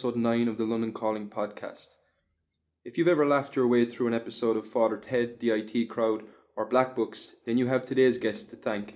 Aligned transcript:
episode 0.00 0.16
9 0.16 0.48
of 0.48 0.56
the 0.56 0.64
London 0.64 0.92
Calling 0.94 1.28
podcast. 1.28 1.88
If 2.86 2.96
you've 2.96 3.06
ever 3.06 3.26
laughed 3.26 3.54
your 3.54 3.68
way 3.68 3.84
through 3.84 4.06
an 4.06 4.14
episode 4.14 4.56
of 4.56 4.66
Father 4.66 4.96
Ted, 4.96 5.40
the 5.40 5.50
IT 5.50 5.90
Crowd, 5.90 6.22
or 6.56 6.64
Black 6.64 6.96
Books, 6.96 7.34
then 7.44 7.58
you 7.58 7.66
have 7.66 7.84
today's 7.84 8.16
guest 8.16 8.48
to 8.48 8.56
thank. 8.56 8.94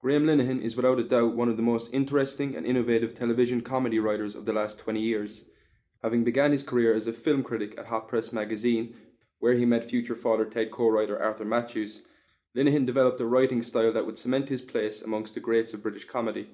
Graham 0.00 0.24
Linehan 0.24 0.62
is 0.62 0.74
without 0.74 0.98
a 0.98 1.04
doubt 1.04 1.36
one 1.36 1.50
of 1.50 1.58
the 1.58 1.62
most 1.62 1.90
interesting 1.92 2.56
and 2.56 2.64
innovative 2.64 3.14
television 3.14 3.60
comedy 3.60 3.98
writers 3.98 4.34
of 4.34 4.46
the 4.46 4.52
last 4.54 4.78
20 4.78 4.98
years. 4.98 5.44
Having 6.02 6.24
began 6.24 6.52
his 6.52 6.62
career 6.62 6.94
as 6.94 7.06
a 7.06 7.12
film 7.12 7.42
critic 7.42 7.74
at 7.76 7.88
Hot 7.88 8.08
Press 8.08 8.32
magazine, 8.32 8.94
where 9.40 9.52
he 9.52 9.66
met 9.66 9.90
future 9.90 10.16
Father 10.16 10.46
Ted 10.46 10.70
co 10.70 10.88
writer 10.88 11.22
Arthur 11.22 11.44
Mathews, 11.44 12.00
Linehan 12.56 12.86
developed 12.86 13.20
a 13.20 13.26
writing 13.26 13.60
style 13.60 13.92
that 13.92 14.06
would 14.06 14.16
cement 14.16 14.48
his 14.48 14.62
place 14.62 15.02
amongst 15.02 15.34
the 15.34 15.40
greats 15.40 15.74
of 15.74 15.82
British 15.82 16.06
comedy. 16.06 16.48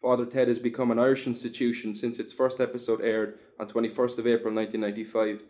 Father 0.00 0.26
Ted 0.26 0.48
has 0.48 0.60
become 0.60 0.90
an 0.90 0.98
Irish 0.98 1.26
institution 1.26 1.94
since 1.94 2.18
its 2.18 2.32
first 2.32 2.60
episode 2.60 3.00
aired 3.00 3.38
on 3.58 3.68
21st 3.68 4.18
of 4.18 4.26
April 4.26 4.54
1995, 4.54 5.42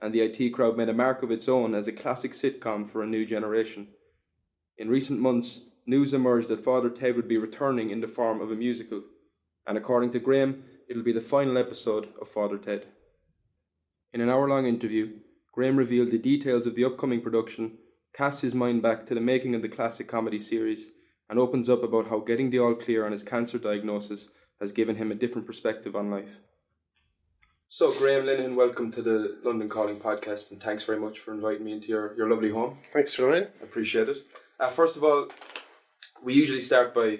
and 0.00 0.14
the 0.14 0.20
IT 0.20 0.50
crowd 0.50 0.76
made 0.76 0.88
a 0.88 0.94
mark 0.94 1.22
of 1.22 1.32
its 1.32 1.48
own 1.48 1.74
as 1.74 1.88
a 1.88 1.92
classic 1.92 2.32
sitcom 2.32 2.88
for 2.88 3.02
a 3.02 3.06
new 3.06 3.26
generation. 3.26 3.88
In 4.76 4.88
recent 4.88 5.18
months, 5.18 5.62
news 5.84 6.14
emerged 6.14 6.48
that 6.48 6.64
Father 6.64 6.90
Ted 6.90 7.16
would 7.16 7.26
be 7.26 7.38
returning 7.38 7.90
in 7.90 8.00
the 8.00 8.06
form 8.06 8.40
of 8.40 8.52
a 8.52 8.54
musical, 8.54 9.02
and 9.66 9.76
according 9.76 10.12
to 10.12 10.20
Graham, 10.20 10.62
it'll 10.88 11.02
be 11.02 11.12
the 11.12 11.20
final 11.20 11.58
episode 11.58 12.08
of 12.20 12.28
Father 12.28 12.56
Ted. 12.56 12.86
In 14.12 14.20
an 14.20 14.30
hour 14.30 14.48
long 14.48 14.66
interview, 14.66 15.18
Graham 15.52 15.76
revealed 15.76 16.12
the 16.12 16.18
details 16.18 16.68
of 16.68 16.76
the 16.76 16.84
upcoming 16.84 17.20
production, 17.20 17.78
cast 18.14 18.42
his 18.42 18.54
mind 18.54 18.80
back 18.80 19.06
to 19.06 19.14
the 19.14 19.20
making 19.20 19.56
of 19.56 19.62
the 19.62 19.68
classic 19.68 20.06
comedy 20.06 20.38
series, 20.38 20.90
and 21.28 21.38
opens 21.38 21.68
up 21.68 21.82
about 21.82 22.08
how 22.08 22.18
getting 22.20 22.50
the 22.50 22.58
all 22.58 22.74
clear 22.74 23.04
on 23.04 23.12
his 23.12 23.22
cancer 23.22 23.58
diagnosis 23.58 24.28
has 24.60 24.72
given 24.72 24.96
him 24.96 25.12
a 25.12 25.14
different 25.14 25.46
perspective 25.46 25.94
on 25.94 26.10
life. 26.10 26.40
So, 27.70 27.92
Graham 27.92 28.24
Linehan, 28.24 28.54
welcome 28.54 28.90
to 28.92 29.02
the 29.02 29.38
London 29.44 29.68
Calling 29.68 30.00
podcast, 30.00 30.50
and 30.50 30.62
thanks 30.62 30.84
very 30.84 30.98
much 30.98 31.18
for 31.18 31.34
inviting 31.34 31.66
me 31.66 31.72
into 31.72 31.88
your, 31.88 32.16
your 32.16 32.30
lovely 32.30 32.50
home. 32.50 32.78
Thanks, 32.94 33.18
Ryan. 33.18 33.48
I 33.60 33.64
appreciate 33.64 34.08
it. 34.08 34.16
Uh, 34.58 34.70
first 34.70 34.96
of 34.96 35.04
all, 35.04 35.28
we 36.22 36.32
usually 36.32 36.62
start 36.62 36.94
by 36.94 37.18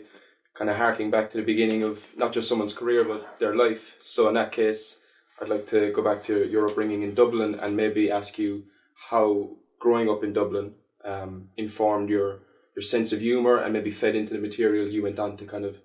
kind 0.54 0.70
of 0.70 0.78
harking 0.78 1.10
back 1.10 1.30
to 1.30 1.36
the 1.36 1.44
beginning 1.44 1.82
of 1.82 2.16
not 2.16 2.32
just 2.32 2.48
someone's 2.48 2.72
career 2.72 3.04
but 3.04 3.38
their 3.38 3.54
life. 3.54 3.98
So, 4.02 4.26
in 4.28 4.34
that 4.34 4.52
case, 4.52 4.98
I'd 5.40 5.50
like 5.50 5.68
to 5.68 5.92
go 5.92 6.02
back 6.02 6.24
to 6.24 6.48
your 6.48 6.66
upbringing 6.66 7.02
in 7.02 7.14
Dublin 7.14 7.54
and 7.54 7.76
maybe 7.76 8.10
ask 8.10 8.38
you 8.38 8.64
how 9.10 9.50
growing 9.78 10.08
up 10.08 10.24
in 10.24 10.32
Dublin 10.32 10.72
um, 11.04 11.50
informed 11.58 12.08
your 12.08 12.40
your 12.78 12.82
sense 12.84 13.12
of 13.12 13.20
humour 13.20 13.58
and 13.58 13.72
maybe 13.72 13.90
fed 13.90 14.14
into 14.14 14.32
the 14.32 14.38
material 14.38 14.86
you 14.86 15.02
went 15.02 15.18
on 15.18 15.36
to 15.36 15.44
kind 15.44 15.64
of 15.64 15.78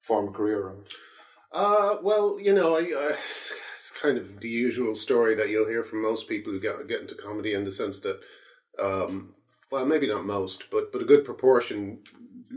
form 0.00 0.28
a 0.28 0.30
career 0.30 0.60
around. 0.62 0.86
Uh, 1.52 1.96
well, 2.02 2.40
you 2.40 2.54
know, 2.54 2.74
I, 2.74 2.80
I, 2.80 3.10
it's 3.78 3.92
kind 4.00 4.16
of 4.16 4.40
the 4.40 4.48
usual 4.48 4.96
story 4.96 5.34
that 5.34 5.50
you'll 5.50 5.68
hear 5.68 5.84
from 5.84 6.00
most 6.00 6.26
people 6.26 6.50
who 6.50 6.58
get 6.58 6.88
get 6.88 7.02
into 7.02 7.14
comedy, 7.14 7.52
in 7.52 7.64
the 7.64 7.72
sense 7.72 8.00
that, 8.00 8.18
um, 8.82 9.34
well, 9.70 9.84
maybe 9.84 10.08
not 10.08 10.24
most, 10.24 10.70
but 10.70 10.90
but 10.90 11.02
a 11.02 11.10
good 11.12 11.22
proportion 11.26 11.98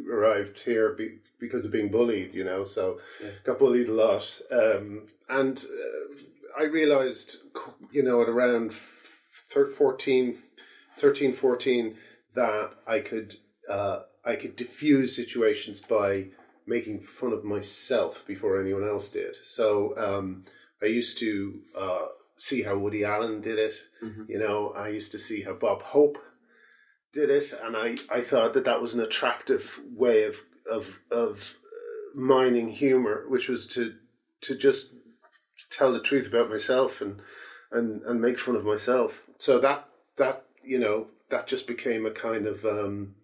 arrived 0.09 0.61
here 0.61 0.93
be, 0.93 1.17
because 1.37 1.65
of 1.65 1.71
being 1.73 1.91
bullied. 1.91 2.33
You 2.33 2.45
know, 2.45 2.63
so 2.63 3.01
Yeah. 3.21 3.31
got 3.43 3.59
bullied 3.59 3.89
a 3.89 3.93
lot, 3.93 4.25
um, 4.51 5.07
and 5.27 5.57
uh, 5.57 6.61
I 6.61 6.63
realized, 6.63 7.29
you 7.91 8.03
know, 8.03 8.21
at 8.21 8.29
around 8.29 8.73
thir- 9.49 9.67
14, 9.67 10.37
13, 10.97 11.33
14, 11.33 11.97
that 12.35 12.71
I 12.87 12.99
could 13.01 13.35
uh, 13.69 14.01
I 14.23 14.35
could 14.35 14.55
diffuse 14.55 15.15
situations 15.15 15.81
by 15.81 16.27
making 16.67 17.01
fun 17.01 17.33
of 17.33 17.43
myself 17.43 18.25
before 18.27 18.59
anyone 18.61 18.87
else 18.87 19.09
did. 19.11 19.35
So 19.43 19.93
um, 19.97 20.45
I 20.81 20.85
used 20.85 21.17
to 21.19 21.59
uh, 21.77 22.05
see 22.37 22.63
how 22.63 22.77
Woody 22.77 23.03
Allen 23.03 23.41
did 23.41 23.59
it. 23.59 23.73
You 24.27 24.39
know, 24.39 24.73
I 24.75 24.89
used 24.89 25.11
to 25.11 25.19
see 25.19 25.41
how 25.41 25.53
Bob 25.53 25.81
Hope 25.81 26.17
did 27.13 27.29
it, 27.29 27.53
and 27.61 27.75
I, 27.75 27.97
I 28.09 28.21
thought 28.21 28.53
that 28.53 28.65
that 28.65 28.81
was 28.81 28.93
an 28.93 28.99
attractive 28.99 29.79
way 29.93 30.23
of 30.23 30.37
of 30.69 30.99
of 31.11 31.57
uh, 31.65 32.19
mining 32.19 32.69
humor, 32.69 33.25
which 33.27 33.49
was 33.49 33.67
to 33.67 33.95
to 34.41 34.55
just 34.55 34.93
tell 35.69 35.91
the 35.91 35.99
truth 35.99 36.27
about 36.27 36.49
myself 36.49 37.01
and 37.01 37.21
and 37.71 38.01
and 38.03 38.21
make 38.21 38.39
fun 38.39 38.55
of 38.55 38.65
myself. 38.65 39.23
So 39.39 39.59
that 39.59 39.87
that 40.17 40.45
you 40.63 40.79
know 40.79 41.07
that 41.29 41.47
just 41.47 41.67
became 41.67 42.05
a 42.05 42.11
kind 42.11 42.45
of 42.47 42.63
um, 42.65 43.15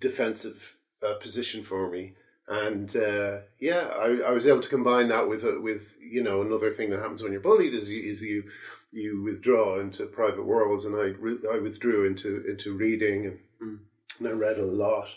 defensive 0.00 0.76
uh, 1.06 1.14
position 1.14 1.62
for 1.62 1.90
me. 1.90 2.14
And 2.48 2.94
uh, 2.96 3.38
yeah, 3.60 3.90
I, 3.96 4.22
I 4.26 4.30
was 4.32 4.46
able 4.46 4.60
to 4.60 4.68
combine 4.68 5.08
that 5.08 5.28
with 5.28 5.44
uh, 5.44 5.60
with 5.60 5.96
you 6.00 6.22
know 6.22 6.42
another 6.42 6.72
thing 6.72 6.90
that 6.90 6.98
happens 6.98 7.22
when 7.22 7.32
you're 7.32 7.40
bullied 7.40 7.74
is 7.74 7.90
you, 7.92 8.02
is 8.02 8.22
you 8.22 8.44
you 8.90 9.22
withdraw 9.22 9.78
into 9.78 10.06
private 10.06 10.44
worlds, 10.44 10.84
and 10.84 10.96
I 10.96 11.14
re- 11.18 11.38
I 11.52 11.58
withdrew 11.58 12.06
into 12.06 12.44
into 12.48 12.76
reading 12.76 13.26
and, 13.26 13.78
and 14.18 14.28
I 14.28 14.32
read 14.32 14.58
a 14.58 14.66
lot. 14.66 15.10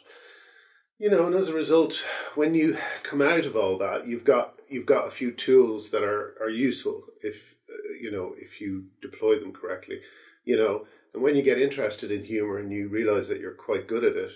You 1.00 1.10
know, 1.10 1.26
and 1.26 1.36
as 1.36 1.50
a 1.50 1.54
result, 1.54 2.04
when 2.36 2.54
you 2.54 2.78
come 3.02 3.22
out 3.22 3.46
of 3.46 3.56
all 3.56 3.80
that, 3.80 4.08
you've 4.08 4.26
got 4.26 4.60
you've 4.70 4.86
got 4.86 5.08
a 5.08 5.12
few 5.12 5.32
tools 5.32 5.90
that 5.90 6.04
are 6.04 6.36
are 6.40 6.50
useful 6.50 7.04
if 7.24 7.56
uh, 7.68 7.94
you 8.00 8.12
know 8.12 8.36
if 8.38 8.62
you 8.62 8.86
deploy 9.02 9.40
them 9.40 9.54
correctly. 9.54 10.02
You 10.46 10.58
know, 10.58 10.86
and 11.14 11.24
when 11.24 11.36
you 11.36 11.42
get 11.42 11.60
interested 11.60 12.12
in 12.12 12.26
humor 12.26 12.60
and 12.60 12.72
you 12.72 12.90
realize 12.90 13.28
that 13.30 13.40
you're 13.40 13.54
quite 13.54 13.88
good 13.88 14.04
at 14.04 14.16
it, 14.16 14.32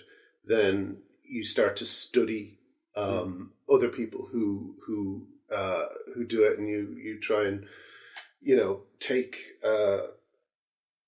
then 0.48 0.98
you 1.24 1.44
start 1.44 1.76
to 1.76 1.84
study 1.84 2.58
um, 2.96 3.52
other 3.72 3.88
people 3.88 4.28
who 4.32 4.74
who 4.86 5.26
uh, 5.54 5.86
who 6.14 6.24
do 6.24 6.42
it, 6.44 6.58
and 6.58 6.68
you 6.68 6.96
you 7.02 7.20
try 7.20 7.44
and 7.44 7.66
you 8.40 8.56
know 8.56 8.82
take 9.00 9.36
uh, 9.64 9.98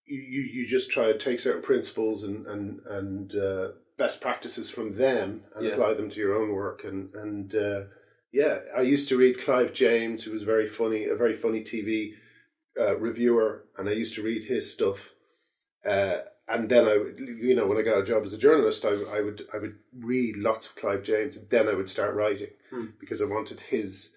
you 0.06 0.20
you 0.20 0.42
you 0.42 0.66
just 0.66 0.90
try 0.90 1.10
and 1.10 1.20
take 1.20 1.40
certain 1.40 1.62
principles 1.62 2.24
and 2.24 2.46
and 2.46 2.80
and 2.86 3.34
uh, 3.34 3.68
best 3.98 4.20
practices 4.20 4.70
from 4.70 4.96
them 4.96 5.42
and 5.54 5.66
Yeah. 5.66 5.72
apply 5.72 5.94
them 5.94 6.10
to 6.10 6.18
your 6.20 6.34
own 6.34 6.52
work, 6.52 6.84
and 6.84 7.14
and 7.14 7.54
uh, 7.54 7.84
yeah, 8.32 8.60
I 8.76 8.82
used 8.82 9.08
to 9.08 9.16
read 9.16 9.38
Clive 9.38 9.72
James, 9.72 10.22
who 10.22 10.32
was 10.32 10.44
very 10.44 10.68
funny, 10.68 11.06
a 11.06 11.16
very 11.16 11.34
funny 11.34 11.62
TV 11.62 12.14
uh, 12.80 12.96
reviewer, 12.98 13.64
and 13.76 13.88
I 13.88 13.92
used 13.92 14.14
to 14.14 14.22
read 14.22 14.44
his 14.44 14.72
stuff. 14.72 15.10
Uh, 15.84 16.18
and 16.50 16.68
then 16.68 16.86
I, 16.88 16.96
would, 16.98 17.18
you 17.18 17.54
know, 17.54 17.66
when 17.66 17.78
I 17.78 17.82
got 17.82 17.98
a 18.00 18.04
job 18.04 18.24
as 18.24 18.32
a 18.32 18.38
journalist, 18.38 18.84
I, 18.84 18.90
I 19.16 19.20
would 19.20 19.46
I 19.54 19.58
would 19.58 19.76
read 19.98 20.36
lots 20.36 20.66
of 20.66 20.76
Clive 20.76 21.02
James, 21.02 21.36
and 21.36 21.48
then 21.50 21.68
I 21.68 21.74
would 21.74 21.88
start 21.88 22.14
writing 22.14 22.48
Hmm. 22.70 22.86
because 23.00 23.20
I 23.20 23.24
wanted 23.24 23.60
his, 23.60 24.12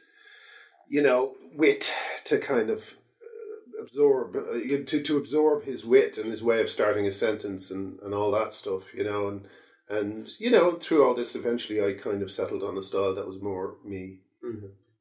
you 0.88 1.02
know, 1.02 1.36
wit 1.56 1.92
to 2.26 2.38
kind 2.38 2.70
of 2.70 2.96
uh, 3.24 3.82
absorb 3.84 4.36
uh, 4.36 4.60
to 4.86 5.02
to 5.02 5.18
absorb 5.18 5.64
his 5.64 5.84
wit 5.86 6.18
and 6.18 6.30
his 6.30 6.44
way 6.44 6.62
of 6.62 6.70
starting 6.70 7.06
a 7.08 7.12
sentence 7.12 7.72
and, 7.72 8.00
and 8.04 8.14
all 8.14 8.32
that 8.32 8.54
stuff, 8.54 8.94
you 8.94 9.04
know, 9.04 9.28
and 9.28 9.46
and 9.90 10.30
you 10.40 10.50
know 10.52 10.76
through 10.76 11.04
all 11.06 11.16
this, 11.16 11.36
eventually 11.36 11.84
I 11.84 11.94
kind 11.94 12.22
of 12.22 12.32
settled 12.32 12.64
on 12.64 12.78
a 12.78 12.82
style 12.82 13.14
that 13.16 13.28
was 13.28 13.42
more 13.42 13.76
me. 13.86 14.20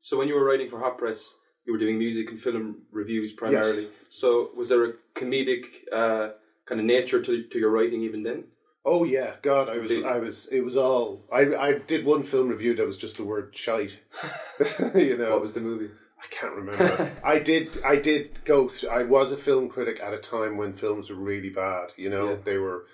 So 0.02 0.18
when 0.18 0.28
you 0.28 0.34
were 0.34 0.44
writing 0.44 0.68
for 0.70 0.78
Hot 0.80 0.98
Press, 0.98 1.36
you 1.64 1.72
were 1.72 1.78
doing 1.78 1.98
music 1.98 2.30
and 2.30 2.40
film 2.40 2.82
reviews 2.90 3.32
primarily. 3.32 3.82
Yes. 3.82 3.90
So 4.10 4.50
was 4.56 4.68
there 4.68 4.84
a 4.84 4.92
comedic 5.14 5.64
uh, 5.92 6.30
kind 6.66 6.80
of 6.80 6.86
nature 6.86 7.22
to, 7.22 7.42
to 7.44 7.58
your 7.58 7.70
writing 7.70 8.02
even 8.02 8.22
then? 8.22 8.44
Oh 8.84 9.04
yeah, 9.04 9.34
God, 9.42 9.68
I 9.68 9.78
was, 9.78 9.92
I 10.02 10.18
was, 10.18 10.46
it 10.48 10.62
was 10.62 10.76
all. 10.76 11.22
I, 11.32 11.54
I 11.54 11.72
did 11.78 12.04
one 12.04 12.24
film 12.24 12.48
review 12.48 12.74
that 12.74 12.86
was 12.86 12.98
just 12.98 13.16
the 13.16 13.24
word 13.24 13.56
shite. 13.56 13.98
you 14.94 15.16
know, 15.16 15.30
What 15.30 15.42
was 15.42 15.52
the 15.54 15.60
movie? 15.60 15.90
I 16.20 16.26
can't 16.30 16.54
remember. 16.54 17.10
I 17.24 17.38
did, 17.38 17.80
I 17.84 17.96
did 17.96 18.44
go. 18.44 18.68
Through, 18.68 18.88
I 18.90 19.02
was 19.04 19.30
a 19.32 19.36
film 19.36 19.68
critic 19.68 20.00
at 20.00 20.12
a 20.14 20.18
time 20.18 20.56
when 20.56 20.72
films 20.74 21.10
were 21.10 21.16
really 21.16 21.50
bad. 21.50 21.88
You 21.96 22.10
know, 22.10 22.30
Yeah. 22.30 22.36
they 22.44 22.58
were. 22.58 22.86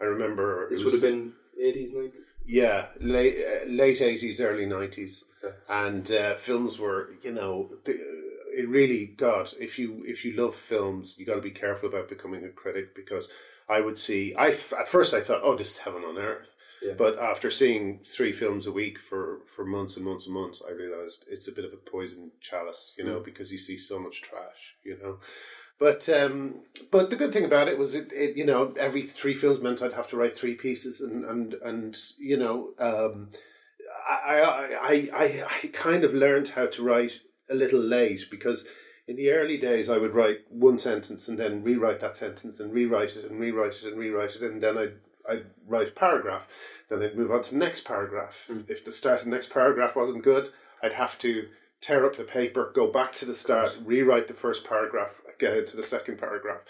I 0.00 0.04
remember 0.04 0.68
This 0.70 0.80
it 0.80 0.84
would 0.84 0.92
was- 0.94 1.02
have 1.02 1.10
been 1.10 1.32
eighties, 1.60 1.90
nineties. 1.94 2.20
yeah, 2.46 2.86
late 3.00 3.36
uh, 3.38 3.66
late 3.68 4.00
eighties, 4.00 4.40
early 4.40 4.66
nineties, 4.66 5.24
Okay. 5.44 5.54
and 5.68 6.10
uh, 6.12 6.36
films 6.36 6.78
were 6.78 7.10
you 7.22 7.32
know 7.32 7.70
th- 7.84 7.98
it 8.56 8.68
really 8.68 9.06
God 9.06 9.52
if 9.60 9.78
you 9.78 10.02
if 10.06 10.24
you 10.24 10.32
love 10.32 10.54
films 10.54 11.16
you 11.18 11.26
got 11.26 11.36
to 11.36 11.40
be 11.40 11.50
careful 11.50 11.88
about 11.88 12.08
becoming 12.08 12.44
a 12.44 12.48
critic 12.48 12.94
because 12.94 13.28
I 13.68 13.80
would 13.80 13.98
see. 13.98 14.34
I 14.34 14.48
at 14.48 14.88
first 14.88 15.12
I 15.12 15.20
thought, 15.20 15.40
oh, 15.42 15.56
this 15.56 15.72
is 15.72 15.78
heaven 15.78 16.04
on 16.04 16.18
earth. 16.18 16.54
Yeah. 16.82 16.92
But 16.96 17.18
after 17.18 17.50
seeing 17.50 18.00
three 18.06 18.32
films 18.32 18.66
a 18.66 18.72
week 18.72 18.98
for, 18.98 19.40
for 19.54 19.64
months 19.64 19.96
and 19.96 20.04
months 20.04 20.26
and 20.26 20.34
months, 20.34 20.62
I 20.66 20.72
realized 20.72 21.24
it's 21.28 21.48
a 21.48 21.52
bit 21.52 21.64
of 21.64 21.72
a 21.72 21.76
poison 21.76 22.30
chalice, 22.40 22.92
you 22.98 23.04
know, 23.04 23.18
because 23.18 23.50
you 23.50 23.58
see 23.58 23.78
so 23.78 23.98
much 23.98 24.20
trash, 24.22 24.76
you 24.84 24.96
know. 25.02 25.18
But 25.78 26.08
um, 26.08 26.62
but 26.92 27.10
the 27.10 27.16
good 27.16 27.32
thing 27.32 27.44
about 27.44 27.68
it 27.68 27.78
was 27.78 27.94
it, 27.94 28.12
it 28.12 28.36
you 28.36 28.46
know 28.46 28.72
every 28.78 29.02
three 29.02 29.34
films 29.34 29.60
meant 29.60 29.82
I'd 29.82 29.94
have 29.94 30.08
to 30.08 30.16
write 30.16 30.36
three 30.36 30.54
pieces 30.54 31.00
and 31.00 31.24
and 31.24 31.54
and 31.54 31.96
you 32.18 32.36
know 32.36 32.70
um, 32.78 33.30
I 34.08 34.40
I 34.80 35.08
I 35.12 35.44
I 35.62 35.66
kind 35.72 36.04
of 36.04 36.14
learned 36.14 36.50
how 36.50 36.66
to 36.66 36.82
write 36.82 37.20
a 37.50 37.54
little 37.54 37.80
late 37.80 38.26
because 38.30 38.66
in 39.06 39.16
the 39.16 39.30
early 39.30 39.58
days 39.58 39.88
I 39.88 39.98
would 39.98 40.14
write 40.14 40.40
one 40.50 40.78
sentence 40.78 41.28
and 41.28 41.38
then 41.38 41.62
rewrite 41.62 42.00
that 42.00 42.16
sentence 42.16 42.60
and 42.60 42.72
rewrite 42.72 43.16
it 43.16 43.30
and 43.30 43.38
rewrite 43.38 43.82
it 43.82 43.84
and 43.84 43.98
rewrite 43.98 44.36
it 44.36 44.42
and 44.42 44.62
then 44.62 44.76
I'd 44.78 44.94
I'd 45.28 45.46
write 45.66 45.88
a 45.88 45.92
paragraph. 45.92 46.46
Then 46.88 47.02
I'd 47.02 47.16
move 47.16 47.32
on 47.32 47.42
to 47.42 47.50
the 47.50 47.58
next 47.58 47.84
paragraph. 47.84 48.48
If 48.68 48.84
the 48.84 48.92
start 48.92 49.20
of 49.20 49.24
the 49.24 49.30
next 49.30 49.50
paragraph 49.50 49.96
wasn't 49.96 50.22
good, 50.22 50.50
I'd 50.82 50.92
have 50.92 51.18
to 51.18 51.48
tear 51.80 52.06
up 52.06 52.16
the 52.16 52.24
paper, 52.24 52.70
go 52.74 52.86
back 52.86 53.14
to 53.16 53.24
the 53.24 53.34
start, 53.34 53.76
rewrite 53.84 54.28
the 54.28 54.34
first 54.34 54.64
paragraph, 54.64 55.20
get 55.38 55.56
into 55.56 55.76
the 55.76 55.82
second 55.82 56.18
paragraph. 56.18 56.60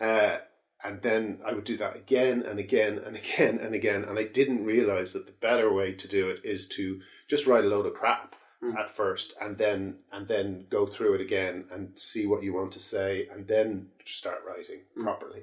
Uh, 0.00 0.38
and 0.84 1.00
then 1.02 1.40
I 1.46 1.52
would 1.52 1.64
do 1.64 1.76
that 1.76 1.96
again 1.96 2.42
and 2.42 2.58
again 2.58 2.98
and 2.98 3.16
again 3.16 3.58
and 3.58 3.74
again. 3.74 4.04
And 4.04 4.18
I 4.18 4.24
didn't 4.24 4.64
realize 4.64 5.12
that 5.12 5.26
the 5.26 5.32
better 5.32 5.72
way 5.72 5.92
to 5.92 6.08
do 6.08 6.28
it 6.28 6.40
is 6.44 6.66
to 6.68 7.00
just 7.28 7.46
write 7.46 7.64
a 7.64 7.68
load 7.68 7.86
of 7.86 7.94
crap 7.94 8.34
at 8.78 8.94
first 8.94 9.34
and 9.40 9.58
then 9.58 9.96
and 10.12 10.28
then 10.28 10.66
go 10.70 10.86
through 10.86 11.14
it 11.14 11.20
again 11.20 11.64
and 11.72 11.90
see 11.96 12.26
what 12.26 12.42
you 12.42 12.54
want 12.54 12.72
to 12.72 12.78
say 12.78 13.28
and 13.32 13.48
then 13.48 13.88
start 14.04 14.42
writing 14.46 14.82
properly. 15.02 15.42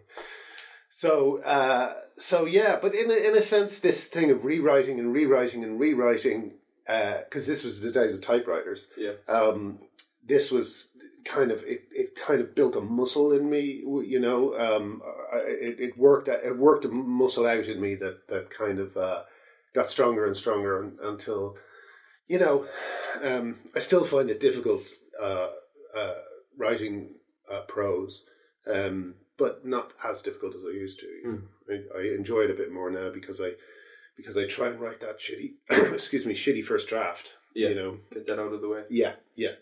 So, 0.89 1.41
uh, 1.43 1.93
so 2.17 2.45
yeah, 2.45 2.77
but 2.81 2.93
in 2.93 3.09
a, 3.09 3.13
in 3.13 3.35
a 3.35 3.41
sense, 3.41 3.79
this 3.79 4.07
thing 4.07 4.31
of 4.31 4.43
rewriting 4.43 4.99
and 4.99 5.13
rewriting 5.13 5.63
and 5.63 5.79
rewriting, 5.79 6.55
because 6.85 7.47
this 7.47 7.63
was 7.63 7.79
the 7.79 7.91
days 7.91 8.13
of 8.15 8.21
typewriters. 8.21 8.87
Yeah. 8.97 9.13
Um, 9.27 9.79
this 10.25 10.51
was 10.51 10.89
kind 11.23 11.51
of 11.51 11.63
it, 11.63 11.83
it. 11.91 12.15
kind 12.15 12.41
of 12.41 12.53
built 12.53 12.75
a 12.75 12.81
muscle 12.81 13.31
in 13.31 13.49
me. 13.49 13.81
You 14.05 14.19
know, 14.19 14.57
um, 14.59 15.01
it, 15.33 15.79
it 15.79 15.97
worked. 15.97 16.27
It 16.27 16.57
worked 16.57 16.83
a 16.85 16.89
muscle 16.89 17.47
out 17.47 17.65
in 17.67 17.79
me 17.79 17.95
that 17.95 18.27
that 18.27 18.49
kind 18.49 18.79
of 18.79 18.97
uh, 18.97 19.23
got 19.73 19.89
stronger 19.89 20.25
and 20.25 20.35
stronger 20.35 20.83
un, 20.83 20.97
until, 21.01 21.57
you 22.29 22.39
know, 22.39 22.65
um, 23.23 23.57
I 23.75 23.79
still 23.79 24.05
find 24.05 24.29
it 24.29 24.39
difficult 24.39 24.83
uh, 25.21 25.49
uh, 25.97 26.13
writing 26.57 27.15
uh, 27.51 27.61
prose. 27.61 28.25
Um, 28.71 29.15
but 29.39 29.65
not 29.65 29.93
as 30.03 30.21
difficult 30.21 30.53
as 30.53 30.65
I 30.65 30.73
used 30.73 30.99
to. 30.99 31.07
Know. 31.23 31.41
I, 31.69 31.99
I 31.99 32.01
enjoy 32.15 32.41
it 32.41 32.51
a 32.51 32.55
bit 32.55 32.71
more 32.71 32.91
now 32.91 33.09
because 33.09 33.41
I 33.41 33.51
because 34.17 34.37
I 34.37 34.45
try 34.45 34.67
and 34.67 34.79
write 34.81 34.99
that 34.99 35.17
shitty, 35.17 35.53
excuse 35.93 36.25
me, 36.25 36.33
shitty 36.35 36.63
first 36.63 36.89
draft. 36.89 37.29
Yeah. 37.55 37.69
You 37.69 37.75
know, 37.75 37.97
Get 38.13 38.27
that 38.27 38.39
out 38.39 38.53
of 38.53 38.61
the 38.61 38.67
way. 38.67 38.83
yeah, 38.89 39.13
yeah, 39.35 39.55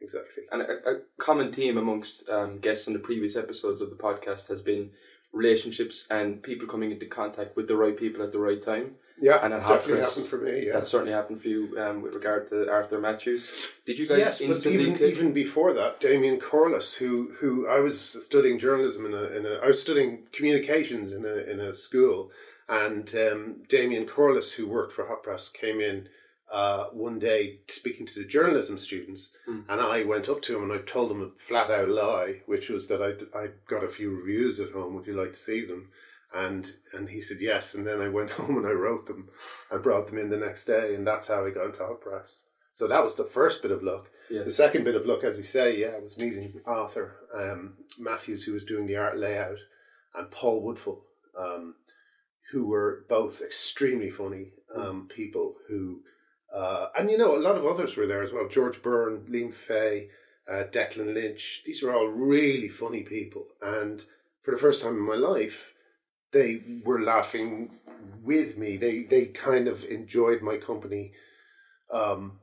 exactly. 0.00 0.44
And 0.52 0.62
a, 0.62 0.64
a 0.64 1.00
common 1.18 1.52
theme 1.52 1.78
amongst 1.78 2.28
um, 2.28 2.58
guests 2.58 2.86
on 2.86 2.92
the 2.92 3.00
previous 3.00 3.34
episodes 3.34 3.80
of 3.80 3.90
the 3.90 3.96
podcast 3.96 4.46
has 4.48 4.60
been 4.62 4.90
relationships 5.32 6.06
and 6.10 6.42
people 6.42 6.68
coming 6.68 6.92
into 6.92 7.06
contact 7.06 7.56
with 7.56 7.66
the 7.66 7.76
right 7.76 7.96
people 7.96 8.22
at 8.22 8.30
the 8.30 8.38
right 8.38 8.62
time. 8.64 8.96
Yeah, 9.20 9.38
And 9.42 9.54
it 9.54 9.66
definitely 9.66 10.02
happened 10.02 10.26
for 10.26 10.38
me. 10.38 10.66
Yeah, 10.66 10.74
That 10.74 10.86
certainly 10.86 11.12
happened 11.12 11.40
for 11.40 11.48
you 11.48 11.74
um, 11.78 12.02
with 12.02 12.14
regard 12.14 12.50
to 12.50 12.70
Arthur 12.70 13.00
Mathews. 13.00 13.50
Did 13.86 13.98
you 13.98 14.06
guys 14.06 14.18
yes, 14.18 14.42
but 14.42 14.66
even 14.66 14.96
click? 14.96 15.10
even 15.10 15.32
before 15.32 15.72
that, 15.72 16.00
Damian 16.00 16.38
Corless, 16.38 16.94
who 16.96 17.32
who 17.40 17.66
I 17.66 17.80
was 17.80 17.98
studying 18.24 18.58
journalism 18.58 19.06
in 19.06 19.14
a 19.14 19.24
in 19.24 19.46
a 19.46 19.54
I 19.62 19.68
was 19.68 19.80
studying 19.80 20.26
communications 20.32 21.12
in 21.12 21.24
a 21.24 21.50
in 21.50 21.60
a 21.60 21.74
school, 21.74 22.30
and 22.68 23.12
um, 23.14 23.62
Damian 23.68 24.06
Corless, 24.06 24.52
who 24.52 24.68
worked 24.68 24.92
for 24.92 25.06
Hot 25.06 25.22
Press, 25.22 25.48
came 25.48 25.80
in 25.80 26.08
uh, 26.52 26.86
one 26.92 27.18
day 27.18 27.60
speaking 27.68 28.06
to 28.06 28.14
the 28.14 28.24
journalism 28.28 28.76
students, 28.78 29.30
and 29.68 29.80
I 29.80 30.04
went 30.04 30.28
up 30.28 30.42
to 30.42 30.56
him 30.56 30.70
and 30.70 30.72
I 30.78 30.82
told 30.84 31.10
him 31.10 31.22
a 31.22 31.30
flat 31.42 31.70
out 31.70 31.88
lie, 31.88 32.42
which 32.46 32.68
was 32.68 32.86
that 32.88 33.02
I 33.02 33.38
I 33.38 33.48
got 33.66 33.82
a 33.82 33.88
few 33.88 34.10
reviews 34.10 34.60
at 34.60 34.72
home. 34.72 34.94
Would 34.94 35.06
you 35.06 35.14
like 35.14 35.32
to 35.32 35.38
see 35.38 35.64
them? 35.64 35.88
And 36.36 36.70
and 36.92 37.08
he 37.08 37.20
said 37.20 37.38
yes, 37.40 37.74
and 37.74 37.86
then 37.86 38.00
I 38.00 38.08
went 38.08 38.30
home 38.38 38.58
and 38.58 38.66
I 38.66 38.72
wrote 38.72 39.06
them. 39.06 39.28
I 39.72 39.78
brought 39.78 40.08
them 40.08 40.18
in 40.18 40.30
the 40.30 40.36
next 40.36 40.64
day, 40.66 40.94
and 40.94 41.06
that's 41.06 41.28
how 41.28 41.46
I 41.46 41.50
got 41.50 41.66
into 41.66 41.84
Hot 41.84 42.00
Press. 42.00 42.34
So 42.76 42.86
that 42.88 43.02
was 43.02 43.14
the 43.14 43.24
first 43.24 43.62
bit 43.62 43.70
of 43.70 43.82
luck. 43.82 44.10
Yeah. 44.30 44.42
The 44.42 44.50
second 44.50 44.84
bit 44.84 44.96
of 44.96 45.06
luck, 45.06 45.24
as 45.24 45.38
you 45.38 45.44
say, 45.44 45.80
yeah, 45.80 45.98
was 45.98 46.18
meeting 46.18 46.60
Arthur 46.66 47.16
um, 47.34 47.72
Mathews, 47.98 48.44
who 48.44 48.52
was 48.52 48.66
doing 48.66 48.86
the 48.86 48.96
art 48.96 49.16
layout, 49.16 49.56
and 50.14 50.30
Paul 50.30 50.62
Woodfull, 50.62 50.98
um, 51.38 51.76
who 52.52 52.66
were 52.66 53.06
both 53.08 53.40
extremely 53.40 54.10
funny 54.10 54.48
um, 54.74 55.08
people 55.08 55.54
who, 55.68 56.02
uh, 56.54 56.88
and 56.98 57.10
you 57.10 57.16
know, 57.16 57.34
a 57.34 57.40
lot 57.40 57.56
of 57.56 57.64
others 57.64 57.96
were 57.96 58.06
there 58.06 58.22
as 58.22 58.30
well. 58.30 58.46
George 58.46 58.82
Byrne, 58.82 59.24
Liam 59.30 59.54
Fay, 59.54 60.10
uh, 60.46 60.64
Declan 60.70 61.14
Lynch. 61.14 61.62
These 61.64 61.82
were 61.82 61.94
all 61.94 62.08
really 62.08 62.68
funny 62.68 63.04
people, 63.04 63.46
and 63.62 64.04
for 64.42 64.50
the 64.50 64.60
first 64.60 64.82
time 64.82 64.96
in 64.96 65.00
my 65.00 65.14
life, 65.14 65.72
they 66.32 66.62
were 66.84 67.02
laughing 67.02 67.70
with 68.22 68.56
me. 68.56 68.76
They 68.76 69.04
they 69.04 69.26
kind 69.26 69.68
of 69.68 69.84
enjoyed 69.84 70.42
my 70.42 70.56
company. 70.56 71.12
Um, 71.92 72.40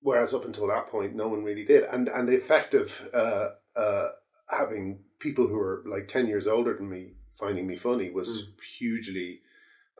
whereas 0.00 0.34
up 0.34 0.44
until 0.44 0.68
that 0.68 0.88
point, 0.88 1.14
no 1.14 1.28
one 1.28 1.44
really 1.44 1.64
did. 1.64 1.84
And 1.84 2.08
and 2.08 2.28
the 2.28 2.36
effect 2.36 2.74
of 2.74 3.08
uh, 3.14 3.48
uh, 3.76 4.08
having 4.48 5.00
people 5.18 5.48
who 5.48 5.56
were 5.56 5.82
like 5.86 6.08
ten 6.08 6.26
years 6.26 6.46
older 6.46 6.74
than 6.74 6.88
me 6.88 7.14
finding 7.38 7.66
me 7.66 7.76
funny 7.76 8.10
was 8.10 8.48
hugely, 8.78 9.40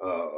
uh, 0.02 0.28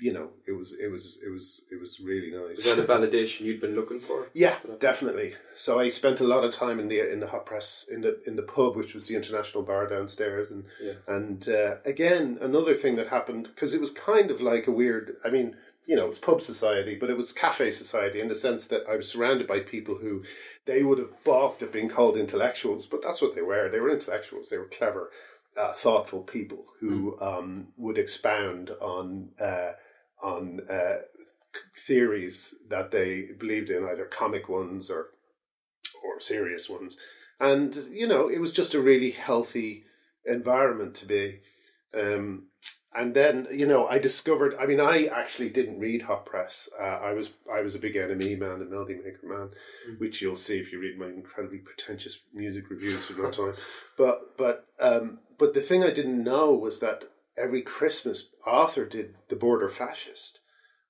you 0.00 0.12
know, 0.12 0.28
it 0.46 0.52
was 0.52 0.72
it 0.72 0.88
was 0.90 1.18
it 1.26 1.28
was 1.30 1.62
it 1.72 1.80
was 1.80 1.98
really 2.00 2.30
nice. 2.30 2.60
Is 2.60 2.76
that 2.76 2.84
a 2.84 2.86
validation 2.86 3.40
you'd 3.40 3.60
been 3.60 3.74
looking 3.74 3.98
for? 4.00 4.28
Yeah, 4.32 4.56
definitely. 4.78 5.34
So 5.56 5.80
I 5.80 5.88
spent 5.88 6.20
a 6.20 6.24
lot 6.24 6.44
of 6.44 6.52
time 6.54 6.78
in 6.78 6.88
the 6.88 7.00
in 7.12 7.20
the 7.20 7.26
hot 7.26 7.46
press 7.46 7.86
in 7.90 8.02
the 8.02 8.20
in 8.26 8.36
the 8.36 8.42
pub, 8.42 8.76
which 8.76 8.94
was 8.94 9.08
the 9.08 9.16
international 9.16 9.64
bar 9.64 9.88
downstairs, 9.88 10.50
and 10.50 10.64
Yeah. 10.80 10.92
and 11.08 11.48
uh, 11.48 11.76
again 11.84 12.38
another 12.40 12.74
thing 12.74 12.96
that 12.96 13.08
happened 13.08 13.44
because 13.54 13.74
it 13.74 13.80
was 13.80 13.90
kind 13.90 14.30
of 14.30 14.40
like 14.40 14.66
a 14.68 14.72
weird. 14.72 15.16
I 15.24 15.30
mean, 15.30 15.56
you 15.84 15.96
know, 15.96 16.06
it's 16.08 16.18
pub 16.18 16.42
society, 16.42 16.94
but 16.94 17.10
it 17.10 17.16
was 17.16 17.32
cafe 17.32 17.70
society 17.72 18.20
in 18.20 18.28
the 18.28 18.34
sense 18.36 18.68
that 18.68 18.84
I 18.88 18.94
was 18.96 19.08
surrounded 19.08 19.48
by 19.48 19.60
people 19.60 19.96
who 19.96 20.22
they 20.66 20.82
would 20.84 20.98
have 20.98 21.24
balked 21.24 21.62
at 21.62 21.72
being 21.72 21.88
called 21.88 22.16
intellectuals, 22.16 22.86
but 22.86 23.02
that's 23.02 23.20
what 23.22 23.34
they 23.34 23.42
were. 23.42 23.68
They 23.68 23.80
were 23.80 23.90
intellectuals. 23.90 24.48
They 24.48 24.58
were 24.58 24.68
clever, 24.68 25.10
uh, 25.56 25.72
thoughtful 25.72 26.20
people 26.22 26.66
who 26.78 27.18
um, 27.20 27.68
would 27.76 27.98
expound 27.98 28.70
on. 28.80 29.30
Uh, 29.40 29.72
on 30.22 30.60
uh, 30.70 30.98
theories 31.74 32.54
that 32.68 32.90
they 32.90 33.28
believed 33.38 33.70
in, 33.70 33.84
either 33.84 34.04
comic 34.04 34.48
ones 34.48 34.90
or 34.90 35.08
or 36.04 36.20
serious 36.20 36.68
ones. 36.68 36.96
And 37.40 37.74
you 37.90 38.06
know, 38.06 38.28
it 38.28 38.40
was 38.40 38.52
just 38.52 38.74
a 38.74 38.80
really 38.80 39.10
healthy 39.10 39.84
environment 40.24 40.94
to 40.96 41.06
be. 41.06 41.40
Um, 41.98 42.44
and 42.94 43.14
then 43.14 43.46
you 43.52 43.66
know, 43.66 43.86
I 43.86 43.98
discovered. 43.98 44.56
I 44.58 44.66
mean, 44.66 44.80
I 44.80 45.04
actually 45.06 45.50
didn't 45.50 45.78
read 45.78 46.02
Hot 46.02 46.26
Press. 46.26 46.68
Uh, 46.80 46.84
I 46.84 47.12
was 47.12 47.32
I 47.52 47.62
was 47.62 47.74
a 47.74 47.78
big 47.78 47.94
NME 47.94 48.38
man, 48.38 48.62
a 48.62 48.64
melody 48.64 48.96
maker 48.96 49.20
man, 49.24 49.50
which 49.98 50.20
you'll 50.20 50.36
see 50.36 50.58
if 50.58 50.72
you 50.72 50.80
read 50.80 50.98
my 50.98 51.06
incredibly 51.06 51.58
pretentious 51.58 52.20
music 52.34 52.70
reviews 52.70 53.04
from 53.04 53.22
that 53.22 53.34
time. 53.34 53.54
But 53.96 54.36
but 54.36 54.66
um, 54.80 55.20
but 55.38 55.54
the 55.54 55.60
thing 55.60 55.84
I 55.84 55.90
didn't 55.90 56.24
know 56.24 56.52
was 56.52 56.80
that 56.80 57.04
every 57.38 57.62
Christmas 57.62 58.28
Arthur 58.44 58.84
did 58.84 59.14
the 59.28 59.36
Border 59.36 59.68
Fascist, 59.68 60.40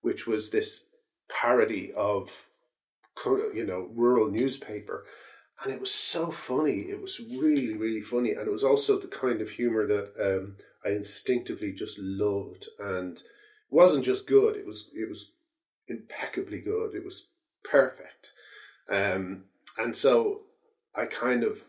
which 0.00 0.26
was 0.26 0.50
this 0.50 0.87
parody 1.28 1.93
of 1.93 2.47
you 3.55 3.67
know 3.67 3.88
rural 3.95 4.31
newspaper. 4.31 5.05
And 5.62 5.73
it 5.73 5.81
was 5.81 5.93
so 5.93 6.31
funny. 6.31 6.83
It 6.83 7.02
was 7.02 7.21
really 7.21 7.76
really 7.76 8.02
funny. 8.02 8.33
And 8.33 8.47
it 8.47 8.52
was 8.52 8.64
also 8.64 8.99
the 8.99 9.09
kind 9.09 9.40
of 9.40 9.50
humor 9.50 9.87
that 9.87 10.12
um, 10.21 10.57
i 10.85 10.90
instinctively 10.90 11.73
just 11.73 11.99
loved. 11.99 12.67
And 12.78 13.19
it 13.19 13.25
wasn't 13.71 14.05
just 14.05 14.26
good. 14.26 14.57
It 14.57 14.67
was 14.67 14.90
it 14.95 15.09
was 15.09 15.33
impeccably 15.88 16.61
good. 16.61 16.95
It 16.95 17.05
was 17.05 17.28
perfect. 17.64 18.31
Um, 18.90 19.45
and 19.78 19.95
so 19.95 20.43
i 20.95 21.07
kind 21.07 21.45
of 21.45 21.62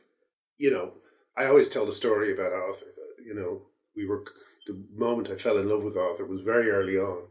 you 0.57 0.71
know 0.71 0.93
i 1.37 1.45
always 1.45 1.69
tell 1.69 1.85
the 1.85 1.93
story 1.93 2.33
about 2.33 2.51
arthur 2.51 2.85
that 2.85 3.23
you 3.23 3.33
know 3.33 3.61
we 3.95 4.05
were 4.05 4.23
the 4.69 4.79
moment 4.95 5.29
i 5.29 5.35
fell 5.35 5.57
in 5.57 5.67
love 5.67 5.83
with 5.83 5.97
arthur 5.97 6.25
was 6.25 6.41
very 6.41 6.69
early 6.69 6.97
on 6.97 7.23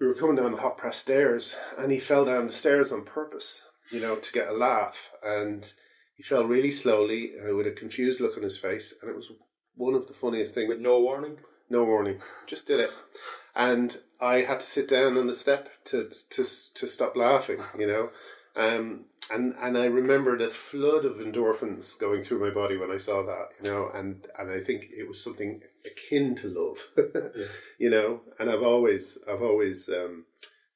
we 0.00 0.06
were 0.06 0.14
coming 0.14 0.36
down 0.36 0.52
the 0.52 0.60
hot 0.60 0.78
press 0.78 0.96
stairs 0.96 1.54
and 1.78 1.92
he 1.92 2.00
fell 2.00 2.24
down 2.24 2.46
the 2.46 2.52
stairs 2.52 2.90
on 2.90 3.04
purpose, 3.04 3.62
you 3.92 4.00
know, 4.00 4.16
to 4.16 4.32
get 4.32 4.48
a 4.48 4.52
laugh. 4.52 5.10
And 5.22 5.70
he 6.14 6.22
fell 6.22 6.44
really 6.44 6.70
slowly 6.70 7.32
uh, 7.38 7.54
with 7.54 7.66
a 7.66 7.72
confused 7.72 8.18
look 8.18 8.36
on 8.36 8.42
his 8.42 8.56
face. 8.56 8.94
And 9.00 9.10
it 9.10 9.16
was 9.16 9.30
one 9.74 9.94
of 9.94 10.08
the 10.08 10.14
funniest 10.14 10.54
things. 10.54 10.68
With 10.68 10.80
no 10.80 10.98
warning? 11.00 11.36
No 11.68 11.84
warning, 11.84 12.20
just 12.46 12.66
did 12.66 12.80
it. 12.80 12.90
And 13.54 13.96
I 14.20 14.40
had 14.40 14.60
to 14.60 14.66
sit 14.66 14.88
down 14.88 15.16
on 15.18 15.26
the 15.26 15.34
step 15.34 15.68
to 15.86 16.10
to 16.30 16.44
to 16.74 16.88
stop 16.88 17.14
laughing, 17.14 17.58
you 17.78 17.86
know. 17.86 18.10
Um, 18.56 19.04
and 19.32 19.54
and 19.60 19.78
I 19.78 19.84
remember 19.84 20.36
the 20.36 20.50
flood 20.50 21.04
of 21.04 21.18
endorphins 21.18 21.96
going 21.98 22.22
through 22.22 22.40
my 22.40 22.52
body 22.52 22.76
when 22.76 22.90
I 22.90 22.98
saw 22.98 23.24
that, 23.24 23.50
you 23.58 23.70
know, 23.70 23.90
and 23.94 24.26
and 24.38 24.50
I 24.50 24.64
think 24.64 24.86
it 24.90 25.08
was 25.08 25.22
something 25.22 25.60
akin 26.10 26.34
to 26.36 26.48
love, 26.48 26.88
you 27.78 27.90
know, 27.90 28.20
and 28.38 28.50
I've 28.50 28.62
always 28.62 29.18
I've 29.28 29.42
always 29.42 29.88
um, 29.88 30.24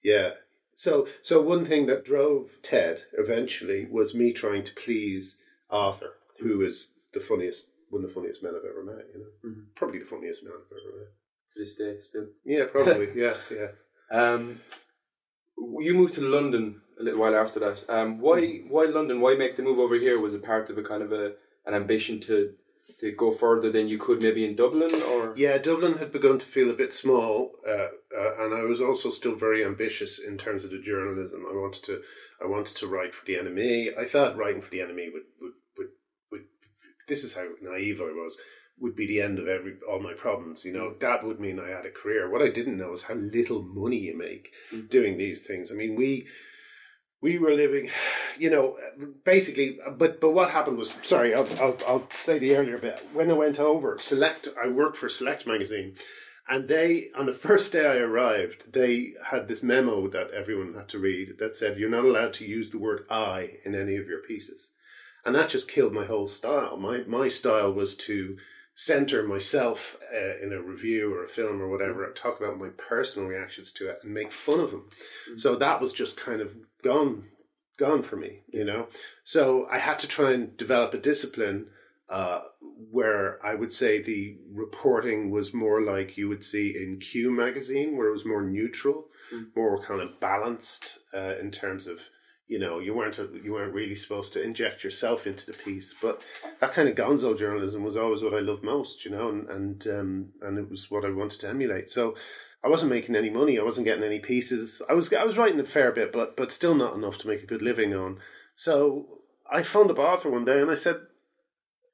yeah. 0.02 0.30
So 0.76 1.06
so 1.22 1.40
one 1.40 1.64
thing 1.64 1.86
that 1.86 2.04
drove 2.04 2.50
Ted 2.62 3.02
eventually 3.16 3.86
was 3.90 4.14
me 4.14 4.32
trying 4.32 4.64
to 4.64 4.74
please 4.74 5.36
Arthur, 5.70 6.14
who 6.40 6.62
is 6.62 6.88
the 7.12 7.20
funniest 7.20 7.68
one 7.90 8.02
of 8.02 8.08
the 8.08 8.14
funniest 8.14 8.42
men 8.42 8.54
I've 8.56 8.68
ever 8.68 8.82
met, 8.84 9.06
you 9.12 9.20
know, 9.20 9.50
Mhm. 9.50 9.66
probably 9.76 10.00
the 10.00 10.04
funniest 10.04 10.42
man 10.42 10.52
I've 10.54 10.76
ever 10.78 10.98
met. 10.98 11.08
To 11.54 11.60
this 11.60 11.74
day, 11.76 12.00
still. 12.02 12.26
Yeah, 12.44 12.64
probably, 12.66 13.08
yeah, 13.14 13.36
yeah. 13.52 13.68
Um, 14.10 14.60
you 15.56 15.94
moved 15.94 16.14
to 16.16 16.20
London 16.20 16.80
a 16.98 17.02
little 17.04 17.20
while 17.20 17.36
after 17.36 17.60
that. 17.60 17.88
Um, 17.88 18.18
why 18.20 18.58
why 18.68 18.86
London? 18.86 19.20
Why 19.20 19.34
make 19.34 19.56
the 19.56 19.62
move 19.62 19.78
over 19.78 19.94
here? 19.96 20.18
Was 20.20 20.34
it 20.34 20.42
part 20.44 20.70
of 20.70 20.78
a 20.78 20.82
kind 20.82 21.02
of 21.02 21.12
a 21.12 21.34
an 21.66 21.74
ambition 21.74 22.20
to 22.20 22.54
to 23.00 23.12
go 23.12 23.30
further 23.30 23.70
than 23.70 23.88
you 23.88 23.98
could 23.98 24.22
maybe 24.22 24.44
in 24.44 24.56
Dublin, 24.56 24.94
or 25.02 25.34
Yeah, 25.36 25.58
Dublin 25.58 25.98
had 25.98 26.12
begun 26.12 26.38
to 26.38 26.46
feel 26.46 26.70
a 26.70 26.74
bit 26.74 26.92
small, 26.92 27.52
uh, 27.66 27.88
uh, 28.16 28.44
and 28.44 28.54
I 28.54 28.62
was 28.62 28.80
also 28.80 29.10
still 29.10 29.34
very 29.34 29.64
ambitious 29.64 30.18
in 30.18 30.38
terms 30.38 30.64
of 30.64 30.70
the 30.70 30.80
journalism. 30.80 31.44
I 31.48 31.54
wanted 31.54 31.82
to, 31.84 32.02
I 32.42 32.46
wanted 32.46 32.76
to 32.76 32.86
write 32.86 33.14
for 33.14 33.24
the 33.26 33.34
NME. 33.34 33.98
I 33.98 34.04
thought 34.06 34.36
writing 34.36 34.62
for 34.62 34.70
the 34.70 34.78
NME 34.78 35.12
would, 35.12 35.22
would, 35.40 35.52
would, 35.78 35.88
would 36.30 36.42
this 37.08 37.24
is 37.24 37.34
how 37.34 37.46
naive 37.60 38.00
I 38.00 38.12
was, 38.12 38.36
would 38.78 38.96
be 38.96 39.06
the 39.06 39.20
end 39.20 39.38
of 39.38 39.46
every 39.46 39.74
all 39.88 40.00
my 40.00 40.14
problems. 40.14 40.64
You 40.64 40.72
know, 40.72 40.94
that 41.00 41.24
would 41.24 41.38
mean 41.40 41.60
I 41.60 41.68
had 41.68 41.86
a 41.86 41.90
career. 41.90 42.30
What 42.30 42.42
I 42.42 42.48
didn't 42.48 42.76
know 42.78 42.92
is 42.92 43.02
how 43.04 43.14
little 43.14 43.62
money 43.62 43.98
you 43.98 44.16
make 44.18 44.52
Mm. 44.72 44.88
doing 44.90 45.16
these 45.18 45.46
things. 45.46 45.70
I 45.70 45.74
mean, 45.74 45.94
we 45.94 46.26
we 47.24 47.38
were 47.38 47.54
living, 47.54 47.88
you 48.38 48.50
know, 48.50 48.76
basically. 49.24 49.78
But 49.98 50.20
but 50.20 50.32
what 50.32 50.50
happened 50.50 50.76
was, 50.76 50.94
sorry, 51.02 51.34
I'll 51.34 51.48
I'll, 51.60 51.78
I'll 51.88 52.08
say 52.14 52.38
the 52.38 52.54
earlier 52.54 52.78
bit. 52.78 53.04
When 53.12 53.30
I 53.30 53.34
went 53.34 53.58
over, 53.58 53.98
Select, 53.98 54.48
I 54.62 54.68
worked 54.68 54.96
for 54.98 55.08
Select 55.08 55.46
magazine, 55.46 55.96
and 56.48 56.68
they 56.68 57.08
on 57.16 57.26
the 57.26 57.32
first 57.32 57.72
day 57.72 57.86
I 57.86 57.96
arrived, 57.96 58.72
they 58.72 59.14
had 59.30 59.48
this 59.48 59.62
memo 59.62 60.08
that 60.08 60.30
everyone 60.30 60.74
had 60.74 60.88
to 60.90 60.98
read 60.98 61.38
that 61.38 61.56
said 61.56 61.78
you're 61.78 61.88
not 61.98 62.04
allowed 62.04 62.34
to 62.34 62.46
use 62.46 62.70
the 62.70 62.78
word 62.78 63.06
"I" 63.10 63.54
in 63.64 63.74
any 63.74 63.96
of 63.96 64.06
your 64.06 64.20
pieces, 64.20 64.70
and 65.24 65.34
that 65.34 65.48
just 65.48 65.66
killed 65.66 65.94
my 65.94 66.04
whole 66.04 66.28
style. 66.28 66.76
My 66.76 66.98
my 67.06 67.28
style 67.28 67.72
was 67.72 67.96
to 68.08 68.36
center 68.74 69.22
myself 69.22 69.96
uh, 70.12 70.44
in 70.44 70.52
a 70.52 70.60
review 70.60 71.14
or 71.14 71.24
a 71.24 71.28
film 71.28 71.60
or 71.62 71.68
whatever 71.68 72.08
talk 72.12 72.40
about 72.40 72.58
my 72.58 72.68
personal 72.76 73.28
reactions 73.28 73.72
to 73.72 73.88
it 73.88 73.98
and 74.02 74.12
make 74.12 74.32
fun 74.32 74.60
of 74.60 74.70
them 74.72 74.84
so 75.36 75.54
that 75.56 75.80
was 75.80 75.92
just 75.92 76.16
kind 76.16 76.40
of 76.40 76.54
gone 76.82 77.24
gone 77.78 78.02
for 78.02 78.16
me 78.16 78.40
you 78.52 78.64
know? 78.64 78.88
So 79.24 79.66
i 79.70 79.78
had 79.78 79.98
to 80.00 80.08
try 80.08 80.32
and 80.32 80.56
develop 80.56 80.92
a 80.94 80.98
discipline 80.98 81.66
uh, 82.10 82.40
where 82.90 83.44
i 83.46 83.54
would 83.54 83.72
say 83.72 84.02
the 84.02 84.36
reporting 84.52 85.30
was 85.30 85.54
more 85.54 85.80
like 85.80 86.16
you 86.18 86.28
would 86.28 86.44
see 86.44 86.74
in 86.76 86.98
q 87.00 87.30
magazine 87.30 87.96
where 87.96 88.08
it 88.08 88.12
was 88.12 88.26
more 88.26 88.42
neutral 88.42 89.06
Mm. 89.32 89.56
more 89.56 89.82
kind 89.82 90.02
of 90.02 90.20
balanced 90.20 90.98
uh, 91.14 91.34
in 91.40 91.50
terms 91.50 91.86
of 91.86 91.98
you 92.46 92.58
know 92.58 92.78
you 92.78 92.94
weren't 92.94 93.18
you 93.42 93.52
weren't 93.52 93.72
really 93.72 93.94
supposed 93.94 94.32
to 94.32 94.42
inject 94.42 94.84
yourself 94.84 95.26
into 95.26 95.46
the 95.46 95.52
piece 95.52 95.94
but 96.00 96.20
that 96.60 96.72
kind 96.72 96.88
of 96.88 96.94
gonzo 96.94 97.38
journalism 97.38 97.82
was 97.82 97.96
always 97.96 98.22
what 98.22 98.34
i 98.34 98.38
loved 98.38 98.62
most 98.62 99.04
you 99.04 99.10
know 99.10 99.30
and 99.30 99.48
and 99.48 99.86
um, 99.86 100.28
and 100.42 100.58
it 100.58 100.70
was 100.70 100.90
what 100.90 101.04
i 101.04 101.10
wanted 101.10 101.40
to 101.40 101.48
emulate. 101.48 101.90
So 101.90 102.14
i 102.62 102.68
wasn't 102.68 102.92
making 102.92 103.16
any 103.16 103.30
money 103.30 103.58
i 103.58 103.62
wasn't 103.62 103.86
getting 103.86 104.04
any 104.04 104.18
pieces. 104.18 104.82
I 104.88 104.92
was 104.92 105.12
i 105.12 105.24
was 105.24 105.38
writing 105.38 105.60
a 105.60 105.64
fair 105.64 105.90
bit 105.92 106.12
but 106.12 106.36
but 106.36 106.52
still 106.52 106.74
not 106.74 106.94
enough 106.94 107.18
to 107.18 107.28
make 107.28 107.42
a 107.42 107.46
good 107.46 107.62
living 107.62 107.94
on. 107.94 108.18
So 108.56 109.20
i 109.50 109.62
phoned 109.62 109.90
up 109.90 109.98
arthur 109.98 110.30
one 110.30 110.44
day 110.44 110.60
and 110.60 110.70
i 110.70 110.74
said 110.74 110.96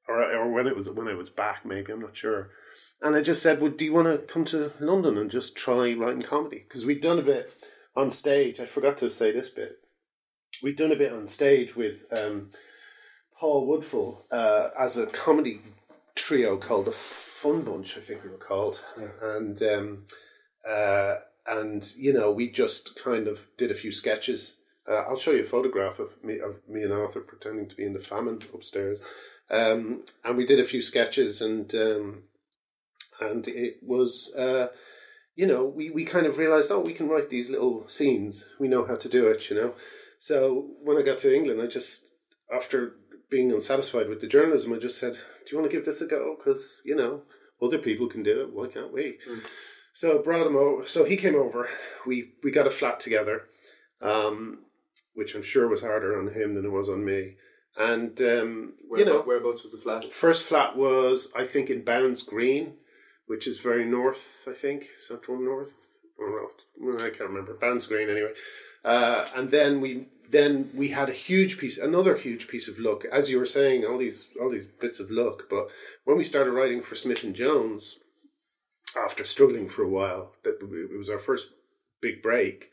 or, 0.07 0.21
or 0.21 0.51
when 0.51 0.67
it 0.67 0.75
was 0.75 0.89
when 0.89 1.07
i 1.07 1.13
was 1.13 1.29
back 1.29 1.65
maybe 1.65 1.91
i'm 1.93 2.01
not 2.01 2.17
sure. 2.17 2.49
And 3.01 3.15
i 3.15 3.21
just 3.21 3.41
said 3.41 3.61
well 3.61 3.71
do 3.71 3.85
you 3.85 3.93
want 3.93 4.07
to 4.07 4.33
come 4.33 4.43
to 4.45 4.73
london 4.81 5.17
and 5.17 5.31
just 5.31 5.55
try 5.55 5.93
writing 5.93 6.23
comedy? 6.23 6.65
Because 6.67 6.85
we'd 6.85 7.01
done 7.01 7.19
a 7.19 7.23
bit 7.23 7.55
on 7.95 8.11
stage 8.11 8.59
i 8.59 8.65
forgot 8.65 8.97
to 8.97 9.09
say 9.09 9.31
this 9.31 9.49
bit 9.49 9.79
we'd 10.61 10.77
done 10.77 10.91
a 10.91 10.97
bit 10.97 11.13
on 11.13 11.27
stage 11.27 11.75
with 11.75 12.05
um, 12.11 12.49
Paul 13.37 13.67
Woodfull 13.67 14.23
uh, 14.31 14.69
as 14.77 14.97
a 14.97 15.07
comedy 15.07 15.61
trio 16.15 16.57
called 16.57 16.85
the 16.85 16.91
Fun 16.91 17.63
Bunch, 17.63 17.97
I 17.97 18.01
think 18.01 18.23
we 18.23 18.29
were 18.29 18.37
called, 18.37 18.79
and 19.21 19.61
um, 19.63 20.05
uh, 20.67 21.15
and 21.47 21.83
you 21.97 22.13
know 22.13 22.31
we 22.31 22.49
just 22.49 22.95
kind 22.95 23.27
of 23.27 23.47
did 23.57 23.71
a 23.71 23.75
few 23.75 23.91
sketches. 23.91 24.57
Uh, 24.87 25.03
I'll 25.07 25.17
show 25.17 25.31
you 25.31 25.41
a 25.41 25.45
photograph 25.45 25.99
of 25.99 26.23
me 26.23 26.39
of 26.39 26.57
me 26.67 26.83
and 26.83 26.93
Arthur 26.93 27.21
pretending 27.21 27.67
to 27.69 27.75
be 27.75 27.85
in 27.85 27.93
the 27.93 27.99
famine 27.99 28.41
upstairs, 28.53 29.01
um, 29.49 30.03
and 30.23 30.37
we 30.37 30.45
did 30.45 30.59
a 30.59 30.65
few 30.65 30.81
sketches 30.81 31.41
and 31.41 31.73
um, 31.73 32.23
and 33.19 33.47
it 33.47 33.77
was. 33.81 34.31
Uh, 34.35 34.67
you 35.33 35.47
know, 35.47 35.63
we, 35.63 35.89
we 35.89 36.03
kind 36.03 36.25
of 36.25 36.37
realized, 36.37 36.71
oh, 36.71 36.81
we 36.81 36.93
can 36.93 37.07
write 37.07 37.29
these 37.29 37.49
little 37.49 37.87
scenes. 37.87 38.45
We 38.59 38.67
know 38.67 38.85
how 38.85 38.97
to 38.97 39.07
do 39.07 39.27
it, 39.27 39.49
you 39.49 39.55
know. 39.55 39.73
So 40.21 40.67
when 40.83 40.97
I 40.97 41.01
got 41.01 41.17
to 41.19 41.35
England, 41.35 41.59
I 41.59 41.65
just, 41.65 42.05
after 42.53 42.93
being 43.31 43.51
unsatisfied 43.51 44.07
with 44.07 44.21
the 44.21 44.27
journalism, 44.27 44.71
I 44.71 44.77
just 44.77 44.99
said, 44.99 45.13
"Do 45.13 45.51
you 45.51 45.57
want 45.57 45.71
to 45.71 45.75
give 45.75 45.83
this 45.83 45.99
a 45.99 46.05
go? 46.05 46.37
Because 46.37 46.79
you 46.85 46.95
know 46.95 47.23
other 47.59 47.79
people 47.79 48.07
can 48.07 48.21
do 48.21 48.41
it. 48.41 48.53
Why 48.53 48.67
can't 48.67 48.93
we?" 48.93 49.17
So 49.93 50.19
I 50.19 50.21
brought 50.21 50.45
him 50.45 50.55
over. 50.55 50.87
So 50.87 51.05
he 51.05 51.17
came 51.17 51.35
over. 51.35 51.67
We 52.05 52.33
we 52.43 52.51
got 52.51 52.67
a 52.67 52.69
flat 52.69 52.99
together, 52.99 53.47
um, 53.99 54.59
which 55.15 55.33
I'm 55.33 55.41
sure 55.41 55.67
was 55.67 55.81
harder 55.81 56.19
on 56.19 56.27
him 56.35 56.53
than 56.53 56.65
it 56.65 56.71
was 56.71 56.87
on 56.87 57.03
me. 57.03 57.37
And 57.75 58.21
um, 58.21 58.73
where, 58.87 58.99
you 58.99 59.05
know, 59.05 59.21
whereabouts 59.21 59.63
was 59.63 59.71
the 59.71 59.79
flat? 59.79 60.13
first 60.13 60.43
flat 60.43 60.77
was 60.77 61.31
I 61.35 61.45
think 61.45 61.71
in 61.71 61.83
Bounds 61.83 62.21
Green, 62.21 62.73
which 63.25 63.47
is 63.47 63.59
very 63.59 63.85
north. 63.85 64.45
I 64.47 64.53
think 64.53 64.89
central 65.07 65.39
north. 65.39 65.97
Or 66.19 66.51
I 66.97 67.09
can't 67.09 67.31
remember. 67.31 67.55
Bounds 67.55 67.87
Green 67.87 68.07
anyway. 68.07 68.33
Uh, 68.83 69.25
and 69.35 69.49
then 69.51 69.81
we 69.81 70.07
then 70.31 70.69
we 70.73 70.89
had 70.89 71.09
a 71.09 71.13
huge 71.13 71.57
piece, 71.57 71.77
another 71.77 72.15
huge 72.15 72.47
piece 72.47 72.67
of 72.67 72.79
luck, 72.79 73.03
as 73.11 73.29
you 73.29 73.37
were 73.37 73.45
saying, 73.45 73.85
all 73.85 73.97
these 73.97 74.27
all 74.41 74.49
these 74.49 74.65
bits 74.65 74.99
of 74.99 75.11
luck. 75.11 75.47
But 75.49 75.67
when 76.05 76.17
we 76.17 76.23
started 76.23 76.51
writing 76.51 76.81
for 76.81 76.95
Smith 76.95 77.23
and 77.23 77.35
Jones, 77.35 77.97
after 78.97 79.25
struggling 79.25 79.69
for 79.69 79.83
a 79.83 79.89
while, 79.89 80.33
that 80.43 80.57
it 80.61 80.97
was 80.97 81.09
our 81.09 81.19
first 81.19 81.49
big 82.01 82.21
break. 82.21 82.69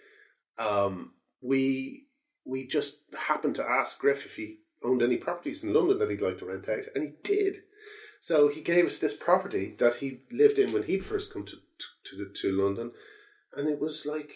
Um, 0.59 1.13
we 1.43 2.07
we 2.45 2.67
just 2.67 2.99
happened 3.17 3.57
to 3.57 3.69
ask 3.69 3.99
Griff 3.99 4.25
if 4.25 4.37
he 4.37 4.59
owned 4.85 5.03
any 5.03 5.17
properties 5.17 5.65
in 5.65 5.75
London 5.75 5.99
that 5.99 6.11
he'd 6.11 6.21
like 6.21 6.39
to 6.39 6.47
rent 6.47 6.69
out, 6.69 6.85
and 6.95 7.05
he 7.05 7.13
did. 7.23 7.63
So 8.21 8.49
he 8.49 8.61
gave 8.61 8.87
us 8.87 8.99
this 8.99 9.17
property 9.17 9.75
that 9.79 9.97
he 9.97 10.21
lived 10.31 10.59
in 10.59 10.73
when 10.73 10.85
he'd 10.85 11.05
first 11.05 11.33
come 11.33 11.45
to 11.45 11.57
to 11.57 12.17
to, 12.17 12.33
to 12.33 12.53
London, 12.53 12.93
and 13.57 13.69
it 13.69 13.81
was 13.81 14.07
like 14.07 14.33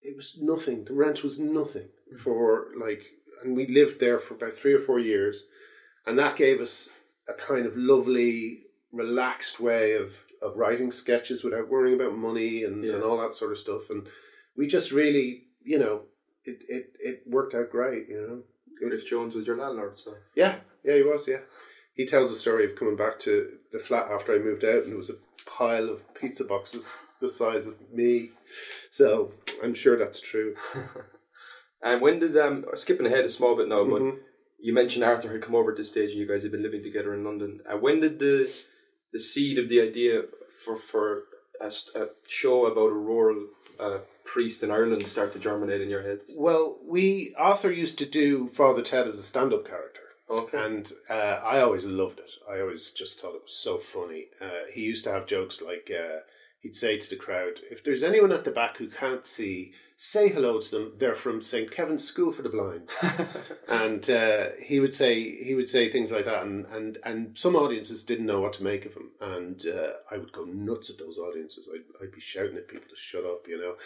it 0.00 0.16
was 0.16 0.38
nothing. 0.40 0.84
The 0.84 0.94
rent 0.94 1.22
was 1.22 1.38
nothing 1.38 1.88
for 2.18 2.68
like, 2.78 3.02
and 3.42 3.56
we 3.56 3.66
lived 3.66 4.00
there 4.00 4.18
for 4.18 4.34
about 4.34 4.52
three 4.54 4.72
or 4.74 4.80
four 4.80 4.98
years, 4.98 5.44
and 6.06 6.18
that 6.18 6.36
gave 6.36 6.60
us 6.60 6.88
a 7.28 7.32
kind 7.34 7.66
of 7.66 7.76
lovely, 7.76 8.62
relaxed 8.92 9.60
way 9.60 9.92
of 9.94 10.24
of 10.42 10.56
writing 10.56 10.90
sketches 10.90 11.44
without 11.44 11.68
worrying 11.68 11.94
about 12.00 12.16
money 12.16 12.64
and, 12.64 12.82
Yeah. 12.84 12.94
and 12.94 13.02
all 13.04 13.18
that 13.18 13.34
sort 13.34 13.52
of 13.52 13.58
stuff. 13.58 13.90
And 13.90 14.08
we 14.56 14.66
just 14.66 14.90
really, 14.90 15.44
you 15.62 15.78
know, 15.78 16.02
it 16.44 16.62
it 16.68 16.92
it 16.98 17.22
worked 17.26 17.54
out 17.54 17.70
great. 17.70 18.08
You 18.08 18.20
know. 18.20 18.42
Griff 18.78 19.08
Jones 19.08 19.34
was 19.36 19.46
your 19.46 19.56
landlord, 19.56 19.96
so 19.98 20.14
Yeah, 20.34 20.56
yeah, 20.82 20.96
he 20.96 21.02
was. 21.04 21.28
Yeah, 21.28 21.42
he 21.94 22.04
tells 22.04 22.28
the 22.30 22.34
story 22.34 22.64
of 22.64 22.74
coming 22.74 22.96
back 22.96 23.20
to 23.20 23.52
the 23.72 23.78
flat 23.78 24.10
after 24.10 24.34
I 24.34 24.38
moved 24.38 24.64
out, 24.64 24.82
and 24.82 24.92
it 24.92 24.96
was 24.96 25.10
a 25.10 25.18
pile 25.46 25.88
of 25.88 26.12
pizza 26.14 26.44
boxes 26.44 26.98
the 27.20 27.28
size 27.28 27.68
of 27.68 27.76
me. 27.92 28.32
So 28.90 29.32
I'm 29.62 29.74
sure 29.74 29.96
that's 29.96 30.20
true. 30.20 30.56
And 31.82 32.00
when 32.00 32.18
did 32.18 32.36
um 32.36 32.64
skipping 32.74 33.06
ahead 33.06 33.24
a 33.24 33.30
small 33.30 33.56
bit 33.56 33.68
now, 33.68 33.84
but 33.84 34.02
Mhm. 34.02 34.18
you 34.58 34.72
mentioned 34.72 35.04
Arthur 35.04 35.32
had 35.32 35.42
come 35.42 35.54
over 35.54 35.72
at 35.72 35.76
this 35.76 35.90
stage, 35.90 36.10
and 36.10 36.20
you 36.20 36.26
guys 36.26 36.42
had 36.42 36.52
been 36.52 36.62
living 36.62 36.82
together 36.82 37.12
in 37.14 37.24
London. 37.24 37.60
Uh, 37.70 37.76
when 37.78 38.00
did 38.00 38.18
the 38.18 38.50
the 39.12 39.20
seed 39.20 39.58
of 39.58 39.68
the 39.68 39.80
idea 39.80 40.22
for 40.64 40.76
for 40.76 41.24
a 41.60 41.70
show 42.26 42.66
about 42.66 42.90
a 42.90 42.94
rural 42.94 43.48
uh, 43.78 43.98
priest 44.24 44.62
in 44.62 44.70
Ireland 44.70 45.06
start 45.08 45.32
to 45.32 45.38
germinate 45.38 45.80
in 45.80 45.90
your 45.90 46.02
heads? 46.02 46.32
Well, 46.36 46.78
we 46.84 47.34
Arthur 47.36 47.70
used 47.70 47.98
to 47.98 48.06
do 48.06 48.48
Father 48.48 48.82
Ted 48.82 49.06
as 49.06 49.18
a 49.18 49.22
stand-up 49.22 49.66
character. 49.66 50.00
Okay. 50.30 50.56
And 50.58 50.90
uh, 51.10 51.40
I 51.44 51.60
always 51.60 51.84
loved 51.84 52.18
it. 52.18 52.30
I 52.50 52.60
always 52.60 52.90
just 52.90 53.20
thought 53.20 53.34
it 53.34 53.42
was 53.42 53.54
so 53.54 53.76
funny. 53.78 54.28
Uh, 54.40 54.64
he 54.72 54.82
used 54.82 55.04
to 55.04 55.12
have 55.12 55.26
jokes 55.26 55.60
like 55.60 55.90
uh, 55.90 56.20
he'd 56.60 56.74
say 56.76 56.96
to 56.98 57.10
the 57.10 57.16
crowd, 57.16 57.60
"If 57.70 57.84
there's 57.84 58.02
anyone 58.02 58.32
at 58.32 58.44
the 58.44 58.50
back 58.50 58.78
who 58.78 58.88
can't 58.88 59.26
see, 59.26 59.72
say 60.02 60.28
hello 60.28 60.58
to 60.58 60.70
them. 60.70 60.92
They're 60.98 61.14
from 61.14 61.40
St 61.40 61.70
Kevin's 61.70 62.02
School 62.02 62.32
for 62.32 62.42
the 62.42 62.48
Blind." 62.48 62.88
and 63.68 64.10
uh, 64.10 64.48
he 64.60 64.80
would 64.80 64.94
say 64.94 65.42
he 65.42 65.54
would 65.54 65.68
say 65.68 65.88
things 65.88 66.10
like 66.10 66.24
that, 66.24 66.42
and 66.42 66.66
and 66.66 66.98
and 67.04 67.38
some 67.38 67.54
audiences 67.54 68.02
didn't 68.02 68.26
know 68.26 68.40
what 68.40 68.52
to 68.54 68.64
make 68.64 68.84
of 68.84 68.94
him, 68.94 69.10
and 69.20 69.64
uh, 69.64 69.92
I 70.10 70.18
would 70.18 70.32
go 70.32 70.44
nuts 70.44 70.90
at 70.90 70.98
those 70.98 71.18
audiences. 71.18 71.68
I'd, 71.72 72.04
I'd 72.04 72.12
be 72.12 72.20
shouting 72.20 72.56
at 72.56 72.68
people 72.68 72.88
to 72.90 72.96
shut 72.96 73.24
up, 73.24 73.46
you 73.46 73.60
know. 73.60 73.76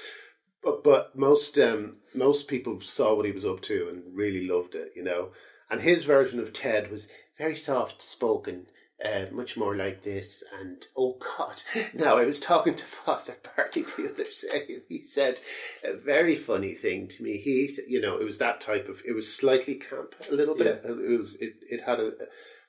but 0.62 0.82
but 0.82 1.14
most 1.14 1.58
um, 1.58 1.96
most 2.14 2.48
people 2.48 2.80
saw 2.80 3.14
what 3.14 3.26
he 3.26 3.32
was 3.32 3.44
up 3.44 3.60
to 3.62 3.88
and 3.90 4.16
really 4.16 4.46
loved 4.48 4.74
it, 4.74 4.92
you 4.96 5.04
know. 5.04 5.32
And 5.68 5.82
his 5.82 6.04
version 6.04 6.38
of 6.40 6.52
Ted 6.52 6.90
was 6.90 7.08
very 7.36 7.56
soft 7.56 8.00
spoken, 8.00 8.68
uh, 9.04 9.26
much 9.30 9.56
more 9.56 9.76
like 9.76 10.02
this. 10.02 10.42
And 10.60 10.84
oh 10.96 11.18
God, 11.38 11.62
now 11.94 12.16
I 12.16 12.24
was 12.24 12.40
talking 12.40 12.74
to 12.74 12.84
Father 12.86 13.36
Barty 13.56 13.82
the 13.82 14.10
other 14.10 14.24
day, 14.24 14.74
and 14.74 14.82
he 14.88 15.02
said 15.02 15.40
a 15.84 15.96
very 15.96 16.36
funny 16.36 16.74
thing 16.74 17.08
to 17.08 17.22
me. 17.22 17.36
He 17.36 17.68
said, 17.68 17.84
you 17.88 18.00
know, 18.00 18.16
it 18.18 18.24
was 18.24 18.38
that 18.38 18.60
type 18.60 18.88
of. 18.88 19.02
It 19.06 19.12
was 19.12 19.32
slightly 19.32 19.74
camp 19.74 20.14
a 20.30 20.34
little 20.34 20.56
bit. 20.56 20.82
It 20.84 21.18
was. 21.18 21.36
It 21.36 21.56
it 21.62 21.82
had 21.82 22.00
a, 22.00 22.12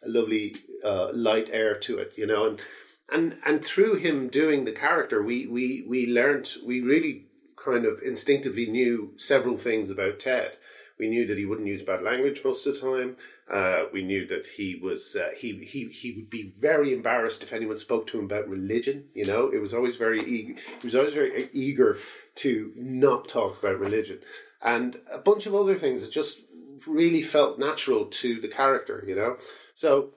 a 0.03 0.09
lovely 0.09 0.55
uh, 0.83 1.11
light 1.13 1.49
air 1.51 1.77
to 1.79 1.99
it, 1.99 2.13
you 2.15 2.27
know, 2.27 2.47
and 2.47 2.61
and 3.09 3.37
and 3.45 3.63
through 3.63 3.95
him 3.95 4.27
doing 4.27 4.65
the 4.65 4.71
character, 4.71 5.23
we 5.23 5.47
we 5.47 5.85
we 5.87 6.07
learned 6.07 6.51
we 6.65 6.81
really 6.81 7.27
kind 7.55 7.85
of 7.85 8.01
instinctively 8.01 8.65
knew 8.67 9.13
several 9.17 9.57
things 9.57 9.89
about 9.89 10.19
Ted. 10.19 10.57
We 10.99 11.09
knew 11.09 11.27
that 11.27 11.37
he 11.37 11.45
wouldn't 11.45 11.67
use 11.67 11.83
bad 11.83 12.01
language 12.01 12.41
most 12.43 12.65
of 12.65 12.75
the 12.75 12.81
time. 12.81 13.17
Uh, 13.51 13.85
we 13.93 14.03
knew 14.03 14.27
that 14.27 14.45
he 14.45 14.75
was 14.75 15.15
uh, 15.15 15.29
he 15.37 15.53
he 15.63 15.87
he 15.87 16.11
would 16.11 16.29
be 16.29 16.53
very 16.59 16.93
embarrassed 16.93 17.41
if 17.41 17.53
anyone 17.53 17.77
spoke 17.77 18.05
to 18.05 18.19
him 18.19 18.25
about 18.25 18.49
religion. 18.49 19.05
You 19.13 19.25
know, 19.25 19.49
it 19.49 19.61
was 19.61 19.73
always 19.73 19.95
very 19.95 20.19
eager. 20.19 20.59
He 20.81 20.85
was 20.85 20.95
always 20.95 21.13
very 21.13 21.49
eager 21.53 21.97
to 22.35 22.73
not 22.75 23.29
talk 23.29 23.59
about 23.59 23.79
religion, 23.79 24.19
and 24.61 24.97
a 25.09 25.17
bunch 25.17 25.45
of 25.45 25.55
other 25.55 25.75
things 25.75 26.01
that 26.01 26.11
just 26.11 26.41
really 26.85 27.21
felt 27.21 27.57
natural 27.57 28.05
to 28.05 28.41
the 28.41 28.49
character. 28.49 29.03
You 29.07 29.15
know, 29.15 29.37
so 29.75 30.09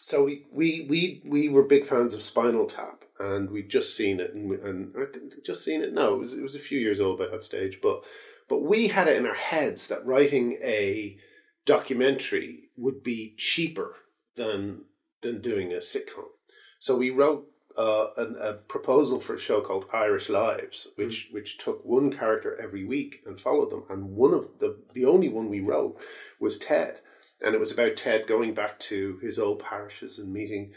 so 0.00 0.22
we 0.22 0.46
we 0.52 0.86
we 0.88 1.22
we 1.24 1.48
were 1.48 1.64
big 1.64 1.86
fans 1.86 2.14
of 2.14 2.22
Spinal 2.22 2.66
Tap, 2.66 3.04
and 3.18 3.50
we'd 3.50 3.68
just 3.68 3.96
seen 3.96 4.20
it, 4.20 4.32
and, 4.32 4.52
and 4.52 4.94
I 4.96 5.06
just 5.44 5.64
seen 5.64 5.82
it. 5.82 5.92
No, 5.92 6.14
it 6.14 6.18
was 6.18 6.34
it 6.34 6.42
was 6.42 6.54
a 6.54 6.60
few 6.60 6.78
years 6.78 7.00
old 7.00 7.18
by 7.18 7.26
that 7.26 7.42
stage, 7.42 7.80
but 7.82 8.04
but 8.48 8.62
we 8.62 8.88
had 8.88 9.08
it 9.08 9.16
in 9.16 9.26
our 9.26 9.34
heads 9.34 9.88
that 9.88 10.06
writing 10.06 10.52
a 10.62 11.18
documentary 11.68 12.70
would 12.76 13.02
be 13.02 13.34
cheaper 13.36 13.94
than 14.36 14.84
than 15.22 15.40
doing 15.40 15.72
a 15.72 15.76
sitcom. 15.76 16.30
So 16.80 16.96
we 16.96 17.10
wrote 17.10 17.46
uh, 17.76 18.06
an, 18.16 18.36
a 18.40 18.54
proposal 18.54 19.20
for 19.20 19.34
a 19.34 19.38
show 19.38 19.60
called 19.60 19.84
Irish 19.92 20.28
Lives, 20.28 20.88
which 20.96 21.28
mm. 21.28 21.34
which 21.34 21.58
took 21.58 21.84
one 21.84 22.10
character 22.10 22.58
every 22.60 22.84
week 22.84 23.22
and 23.26 23.40
followed 23.40 23.70
them. 23.70 23.84
And 23.90 24.16
one 24.16 24.32
of 24.32 24.58
the 24.58 24.78
the 24.94 25.04
only 25.04 25.28
one 25.28 25.48
we 25.50 25.60
wrote 25.60 26.04
was 26.40 26.58
Ted 26.58 27.00
and 27.40 27.54
it 27.54 27.60
was 27.60 27.72
about 27.72 27.96
Ted 27.96 28.26
going 28.26 28.54
back 28.54 28.78
to 28.80 29.18
his 29.22 29.38
old 29.38 29.60
parishes 29.60 30.18
and 30.18 30.32
meeting 30.32 30.72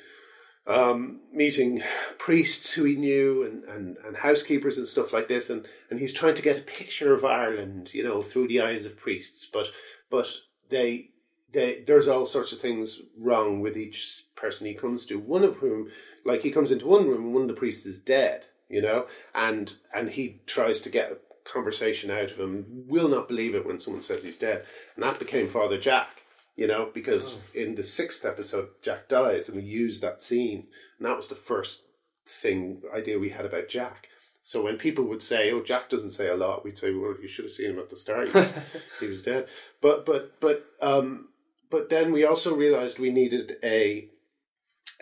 um, 0.67 1.21
meeting 1.33 1.81
priests 2.19 2.73
who 2.73 2.83
he 2.83 2.95
knew 2.95 3.43
and, 3.43 3.63
and, 3.63 3.97
and 4.05 4.17
housekeepers 4.17 4.77
and 4.77 4.87
stuff 4.87 5.11
like 5.11 5.27
this 5.27 5.49
and, 5.49 5.67
and 5.89 5.99
he's 5.99 6.13
trying 6.13 6.35
to 6.35 6.43
get 6.43 6.59
a 6.59 6.61
picture 6.61 7.15
of 7.15 7.25
Ireland, 7.25 7.89
you 7.93 8.03
know, 8.03 8.21
through 8.21 8.47
the 8.47 8.61
eyes 8.61 8.85
of 8.85 8.97
priests, 8.97 9.47
but 9.51 9.67
but 10.11 10.27
they 10.71 11.11
they 11.53 11.83
there's 11.85 12.07
all 12.07 12.25
sorts 12.25 12.51
of 12.51 12.59
things 12.59 13.01
wrong 13.17 13.59
with 13.59 13.77
each 13.77 14.23
person 14.35 14.67
he 14.67 14.73
comes 14.73 15.05
to. 15.05 15.19
One 15.19 15.43
of 15.43 15.57
whom, 15.57 15.89
like 16.25 16.41
he 16.41 16.51
comes 16.51 16.71
into 16.71 16.87
one 16.87 17.07
room 17.07 17.25
and 17.25 17.33
one 17.33 17.43
of 17.43 17.47
the 17.47 17.53
priests 17.53 17.85
is 17.85 18.01
dead, 18.01 18.45
you 18.69 18.81
know, 18.81 19.07
and 19.35 19.73
and 19.93 20.09
he 20.09 20.41
tries 20.47 20.81
to 20.81 20.89
get 20.89 21.11
a 21.11 21.17
conversation 21.49 22.09
out 22.09 22.31
of 22.31 22.39
him, 22.39 22.65
will 22.87 23.07
not 23.07 23.27
believe 23.27 23.53
it 23.53 23.65
when 23.65 23.79
someone 23.79 24.01
says 24.01 24.23
he's 24.23 24.37
dead. 24.37 24.65
And 24.95 25.03
that 25.03 25.19
became 25.19 25.47
Father 25.47 25.77
Jack 25.77 26.21
you 26.55 26.67
know, 26.67 26.89
because 26.93 27.43
oh. 27.55 27.59
in 27.59 27.75
the 27.75 27.83
sixth 27.83 28.25
episode, 28.25 28.69
Jack 28.81 29.07
dies, 29.07 29.47
and 29.47 29.57
we 29.57 29.63
used 29.63 30.01
that 30.01 30.21
scene, 30.21 30.67
and 30.97 31.07
that 31.07 31.17
was 31.17 31.27
the 31.27 31.35
first 31.35 31.83
thing 32.27 32.81
idea 32.95 33.17
we 33.19 33.29
had 33.29 33.45
about 33.45 33.67
Jack. 33.67 34.07
So 34.43 34.63
when 34.63 34.77
people 34.77 35.05
would 35.05 35.21
say, 35.21 35.51
"Oh, 35.51 35.61
Jack 35.61 35.89
doesn't 35.89 36.11
say 36.11 36.27
a 36.27 36.35
lot," 36.35 36.63
we'd 36.63 36.77
say, 36.77 36.91
"Well, 36.91 37.15
you 37.21 37.27
should 37.27 37.45
have 37.45 37.51
seen 37.51 37.71
him 37.71 37.79
at 37.79 37.89
the 37.89 37.95
start. 37.95 38.29
He 38.29 38.33
was, 38.33 38.53
he 38.99 39.07
was 39.07 39.21
dead." 39.21 39.47
But 39.81 40.05
but 40.05 40.39
but 40.39 40.65
um, 40.81 41.29
but 41.69 41.89
then 41.89 42.11
we 42.11 42.25
also 42.25 42.55
realized 42.55 42.99
we 42.99 43.11
needed 43.11 43.57
a 43.63 44.09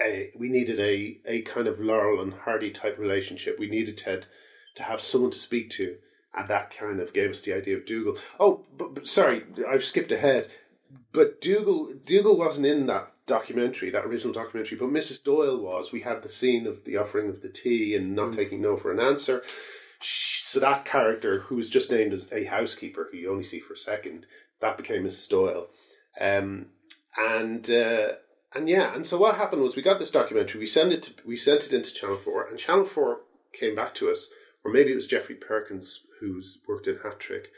a 0.02 0.32
we 0.38 0.50
needed 0.50 0.80
a 0.80 1.20
a 1.26 1.42
kind 1.44 1.68
of 1.68 1.80
Laurel 1.80 2.22
and 2.22 2.34
Hardy 2.34 2.72
type 2.72 2.98
relationship. 2.98 3.58
We 3.58 3.70
needed 3.70 3.98
Ted 3.98 4.28
to 4.76 4.84
have 4.84 5.02
someone 5.02 5.32
to 5.32 5.40
speak 5.40 5.70
to, 5.72 5.98
and 6.36 6.48
that 6.50 6.72
kind 6.72 7.00
of 7.00 7.14
gave 7.14 7.32
us 7.32 7.42
the 7.42 7.54
idea 7.54 7.78
of 7.78 7.86
Dougal. 7.86 8.18
Oh, 8.40 8.66
but, 8.78 8.94
but 8.94 9.08
sorry, 9.08 9.44
I've 9.68 9.86
skipped 9.86 10.12
ahead 10.12 10.50
but 11.12 11.42
Dougal 11.42 11.94
Dougal 12.06 12.38
wasn't 12.38 12.66
in 12.66 12.88
that 12.88 13.12
documentary, 13.30 13.90
that 13.92 14.06
original 14.06 14.34
documentary, 14.34 14.78
but 14.78 14.90
Mrs. 14.90 15.24
Doyle 15.24 15.58
was. 15.58 15.92
We 15.92 16.02
had 16.02 16.22
the 16.22 16.30
scene 16.30 16.68
of 16.68 16.84
the 16.84 16.98
offering 16.98 17.30
of 17.30 17.42
the 17.42 17.50
tea 17.50 17.96
and 17.96 18.16
not 18.16 18.32
mm. 18.32 18.36
taking 18.36 18.62
no 18.62 18.76
for 18.76 18.92
an 18.92 19.00
answer. 19.00 19.44
So 20.02 20.60
that 20.60 20.84
character, 20.84 21.42
who 21.42 21.56
was 21.56 21.70
just 21.70 21.92
named 21.92 22.14
as 22.14 22.32
a 22.32 22.46
housekeeper, 22.46 23.10
who 23.12 23.18
you 23.18 23.32
only 23.32 23.44
see 23.44 23.60
for 23.60 23.74
a 23.74 23.78
second, 23.78 24.26
that 24.60 24.78
became 24.78 25.04
Mrs. 25.04 25.30
Doyle. 25.30 25.68
Um, 26.20 26.68
and 27.18 27.70
uh, 27.70 28.14
and 28.54 28.68
yeah, 28.68 28.94
and 28.96 29.06
so 29.06 29.18
what 29.18 29.36
happened 29.36 29.62
was 29.62 29.76
we 29.76 29.82
got 29.82 30.00
this 30.00 30.12
documentary. 30.12 30.60
We 30.60 30.66
sent 30.66 30.92
it 30.92 31.04
to, 31.04 31.14
we 31.26 31.38
sent 31.38 31.66
it 31.66 31.74
into 31.74 31.94
Channel 31.94 32.18
Four, 32.18 32.48
and 32.48 32.58
Channel 32.58 32.86
Four 32.86 33.22
came 33.54 33.76
back 33.76 33.94
to 33.96 34.10
us, 34.10 34.30
or 34.64 34.72
maybe 34.72 34.92
it 34.92 34.96
was 34.96 35.08
Geoffrey 35.08 35.36
Perkins 35.36 36.06
who's 36.20 36.60
worked 36.68 36.88
in 36.88 37.00
Hat 37.04 37.20
Trick, 37.20 37.52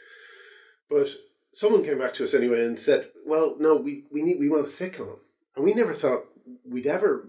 but 0.90 1.08
someone 1.52 1.84
came 1.84 1.98
back 1.98 2.12
to 2.14 2.24
us 2.24 2.34
anyway 2.34 2.64
and 2.64 2.78
said, 2.78 3.10
"Well, 3.24 3.56
no, 3.58 3.76
we 3.76 4.04
we 4.10 4.22
need 4.22 4.38
we 4.38 4.48
want 4.48 4.66
a 4.66 4.68
sitcom," 4.68 5.18
and 5.56 5.64
we 5.64 5.74
never 5.74 5.92
thought 5.92 6.24
we'd 6.64 6.86
ever 6.86 7.28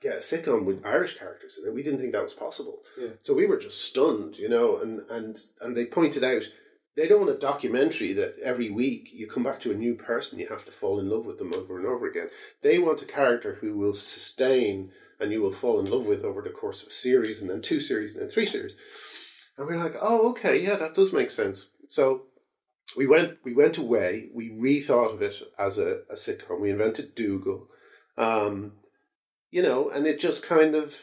get 0.00 0.16
a 0.16 0.18
sitcom 0.18 0.64
with 0.64 0.84
Irish 0.84 1.18
characters 1.18 1.58
in 1.58 1.68
it. 1.68 1.74
We 1.74 1.82
didn't 1.82 2.00
think 2.00 2.12
that 2.12 2.22
was 2.22 2.34
possible. 2.34 2.80
Yeah. 3.00 3.10
So 3.22 3.34
we 3.34 3.46
were 3.46 3.56
just 3.56 3.84
stunned, 3.84 4.36
you 4.36 4.48
know. 4.48 4.78
And 4.78 5.02
and 5.08 5.38
and 5.60 5.76
they 5.76 5.86
pointed 5.86 6.24
out 6.24 6.42
they 6.96 7.08
don't 7.08 7.20
want 7.20 7.36
a 7.36 7.38
documentary 7.38 8.12
that 8.14 8.36
every 8.42 8.70
week 8.70 9.08
you 9.12 9.26
come 9.26 9.44
back 9.44 9.60
to 9.60 9.70
a 9.70 9.76
new 9.76 9.94
person, 9.94 10.38
you 10.38 10.48
have 10.48 10.64
to 10.66 10.72
fall 10.72 11.00
in 11.00 11.08
love 11.08 11.24
with 11.24 11.38
them 11.38 11.54
over 11.54 11.78
and 11.78 11.86
over 11.86 12.06
again. 12.06 12.28
They 12.60 12.78
want 12.78 13.00
a 13.00 13.06
character 13.06 13.54
who 13.60 13.78
will 13.78 13.94
sustain 13.94 14.90
and 15.18 15.32
you 15.32 15.40
will 15.40 15.52
fall 15.52 15.80
in 15.80 15.86
love 15.86 16.04
with 16.04 16.24
over 16.24 16.42
the 16.42 16.50
course 16.50 16.82
of 16.82 16.88
a 16.88 16.92
series 16.92 17.40
and 17.40 17.48
then 17.48 17.62
two 17.62 17.80
series 17.80 18.12
and 18.12 18.20
then 18.20 18.28
three 18.28 18.44
series. 18.44 18.74
And 19.56 19.66
we're 19.66 19.76
like, 19.76 19.96
oh, 20.00 20.30
okay, 20.30 20.58
yeah, 20.62 20.76
that 20.76 20.94
does 20.94 21.12
make 21.12 21.30
sense. 21.30 21.68
So 21.88 22.24
we 22.96 23.06
went 23.06 23.38
we 23.44 23.54
went 23.54 23.78
away. 23.78 24.28
We 24.34 24.50
rethought 24.50 25.14
of 25.14 25.22
it 25.22 25.36
as 25.58 25.78
a, 25.78 26.00
a 26.10 26.14
sitcom. 26.14 26.60
We 26.60 26.70
invented 26.70 27.14
Dougal, 27.14 27.68
um, 28.16 28.72
you 29.50 29.62
know, 29.62 29.90
and 29.90 30.06
it 30.06 30.20
just 30.20 30.42
kind 30.42 30.74
of. 30.74 30.98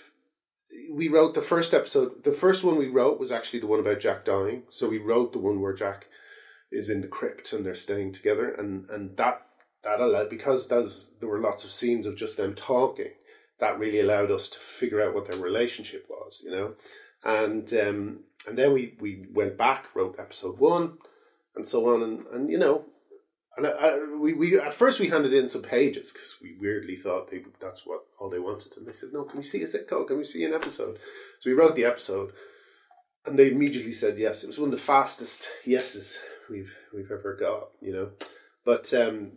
We 0.92 1.08
wrote 1.08 1.34
the 1.34 1.42
first 1.42 1.74
episode. 1.74 2.24
The 2.24 2.32
first 2.32 2.63
one 2.63 2.78
we 2.78 2.88
wrote 2.88 3.20
was 3.20 3.32
actually 3.32 3.60
the 3.60 3.68
one 3.68 3.80
about 3.80 4.00
Jack 4.00 4.24
dying. 4.24 4.63
So 4.70 4.88
we 4.88 5.00
wrote 5.00 5.34
the 5.34 5.39
one 5.39 5.62
where 5.62 5.74
Jack 5.74 6.08
is 6.72 6.92
in 6.92 7.02
the 7.02 7.08
crypt 7.08 7.52
and 7.52 7.65
they're 7.65 7.74
staying 7.76 8.13
together, 8.13 8.54
and 8.54 8.88
and 8.89 9.18
that 9.18 9.46
that 9.84 10.00
allowed 10.00 10.30
because 10.30 10.68
there 10.68 11.30
were 11.30 11.39
lots 11.39 11.63
of 11.63 11.72
scenes 11.72 12.06
of 12.06 12.18
just 12.18 12.38
them 12.38 12.54
talking. 12.54 13.13
That 13.60 13.80
really 13.80 14.00
allowed 14.00 14.32
us 14.32 14.48
to 14.50 14.60
figure 14.60 15.02
out 15.02 15.13
what 15.13 15.30
their 15.30 15.39
relationship 15.39 16.06
was, 16.10 16.42
you 16.44 16.52
know, 16.52 16.76
and 17.24 17.74
um, 17.74 18.20
and 18.48 18.58
then 18.58 18.74
we 18.74 18.96
we 19.00 19.26
went 19.34 19.58
back, 19.58 19.94
wrote 19.96 20.15
episode 20.20 20.60
one 20.60 21.00
and 21.56 21.68
so 21.68 21.94
on, 21.94 22.04
and, 22.04 22.26
and 22.28 22.50
you 22.50 22.58
know, 22.58 22.86
and 23.58 23.68
I, 23.68 23.70
I, 23.70 24.00
we, 24.20 24.34
we 24.34 24.60
at 24.60 24.74
first 24.74 25.00
we 25.00 25.10
handed 25.10 25.34
in 25.34 25.50
some 25.50 25.62
pages 25.62 26.12
because 26.12 26.38
we 26.42 26.56
weirdly 26.60 26.96
thought 26.96 27.30
they 27.30 27.44
that's 27.60 27.86
what 27.86 28.02
all 28.20 28.30
they 28.30 28.40
wanted, 28.40 28.78
and 28.78 28.88
they 28.88 28.94
said, 28.94 29.10
"No, 29.12 29.24
can 29.24 29.38
we 29.38 29.44
see 29.44 29.62
a 29.62 29.68
sitcom? 29.68 30.08
Can 30.08 30.18
we 30.18 30.24
see 30.24 30.44
an 30.44 30.54
episode?" 30.54 30.98
So 31.40 31.50
we 31.50 31.54
wrote 31.54 31.76
the 31.76 31.86
episode, 31.86 32.32
and 33.26 33.38
they 33.38 33.52
immediately 33.52 33.94
said 33.94 34.18
yes. 34.18 34.44
It 34.44 34.48
was 34.48 34.60
one 34.60 34.70
of 34.70 34.78
the 34.78 34.84
fastest 34.84 35.48
yeses 35.66 36.18
we've 36.50 36.74
we've 36.94 37.12
ever 37.12 37.36
got, 37.40 37.70
you 37.82 37.94
know, 37.94 38.12
but 38.66 38.94
um, 38.94 39.34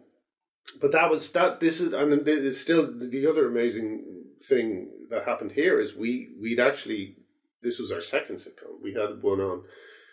but 0.80 0.92
that 0.92 1.10
was 1.10 1.32
that. 1.32 1.60
This 1.60 1.80
is 1.80 1.92
and 1.92 2.26
it's 2.26 2.60
still 2.60 2.86
the 2.86 3.26
other 3.26 3.48
amazing 3.48 4.04
thing 4.42 4.90
that 5.10 5.24
happened 5.24 5.52
here 5.52 5.80
is 5.80 5.94
we 5.94 6.30
we'd 6.40 6.60
actually 6.60 7.16
this 7.62 7.78
was 7.78 7.92
our 7.92 8.00
second 8.00 8.36
sitcom. 8.36 8.82
We 8.82 8.94
had 8.94 9.22
one 9.22 9.40
on 9.40 9.64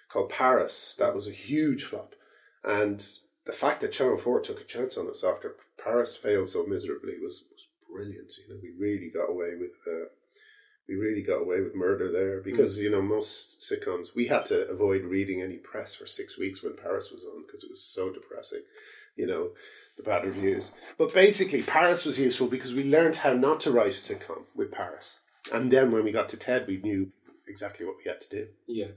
called 0.09 0.29
Paris. 0.29 0.95
That 0.97 1.15
was 1.15 1.27
a 1.27 1.31
huge 1.31 1.85
flop. 1.85 2.15
And 2.63 3.05
the 3.45 3.51
fact 3.51 3.81
that 3.81 3.91
Channel 3.91 4.17
4 4.17 4.41
took 4.41 4.61
a 4.61 4.65
chance 4.65 4.97
on 4.97 5.09
us 5.09 5.23
after 5.23 5.55
Paris 5.81 6.15
failed 6.15 6.49
so 6.49 6.65
miserably 6.65 7.13
was, 7.21 7.43
was 7.51 7.67
brilliant. 7.91 8.33
You 8.37 8.53
know, 8.53 8.59
we 8.61 8.71
really 8.77 9.09
got 9.09 9.29
away 9.29 9.55
with 9.59 9.71
uh, 9.87 10.09
we 10.87 10.95
really 10.95 11.21
got 11.21 11.41
away 11.41 11.61
with 11.61 11.75
murder 11.75 12.11
there 12.11 12.41
because 12.41 12.77
mm. 12.77 12.83
you 12.83 12.89
know 12.89 13.01
most 13.01 13.61
sitcoms 13.61 14.15
we 14.15 14.27
had 14.27 14.45
to 14.45 14.67
avoid 14.69 15.03
reading 15.03 15.41
any 15.41 15.57
press 15.57 15.93
for 15.93 16.07
six 16.07 16.37
weeks 16.37 16.63
when 16.63 16.75
Paris 16.75 17.11
was 17.11 17.23
on 17.23 17.43
because 17.45 17.63
it 17.63 17.69
was 17.69 17.83
so 17.83 18.11
depressing. 18.11 18.63
You 19.15 19.27
know, 19.27 19.49
the 19.97 20.03
bad 20.03 20.25
reviews. 20.25 20.71
But 20.97 21.13
basically, 21.13 21.61
Paris 21.61 22.05
was 22.05 22.19
useful 22.19 22.47
because 22.47 22.73
we 22.73 22.83
learned 22.85 23.17
how 23.17 23.33
not 23.33 23.59
to 23.61 23.71
write 23.71 23.93
a 23.93 23.97
sitcom 23.97 24.43
with 24.55 24.71
Paris. 24.71 25.19
And 25.53 25.71
then 25.71 25.91
when 25.91 26.03
we 26.03 26.11
got 26.11 26.29
to 26.29 26.37
Ted, 26.37 26.67
we 26.67 26.77
knew 26.77 27.11
exactly 27.47 27.85
what 27.85 27.95
we 27.97 28.09
had 28.09 28.21
to 28.21 28.29
do. 28.29 28.47
Yeah. 28.67 28.87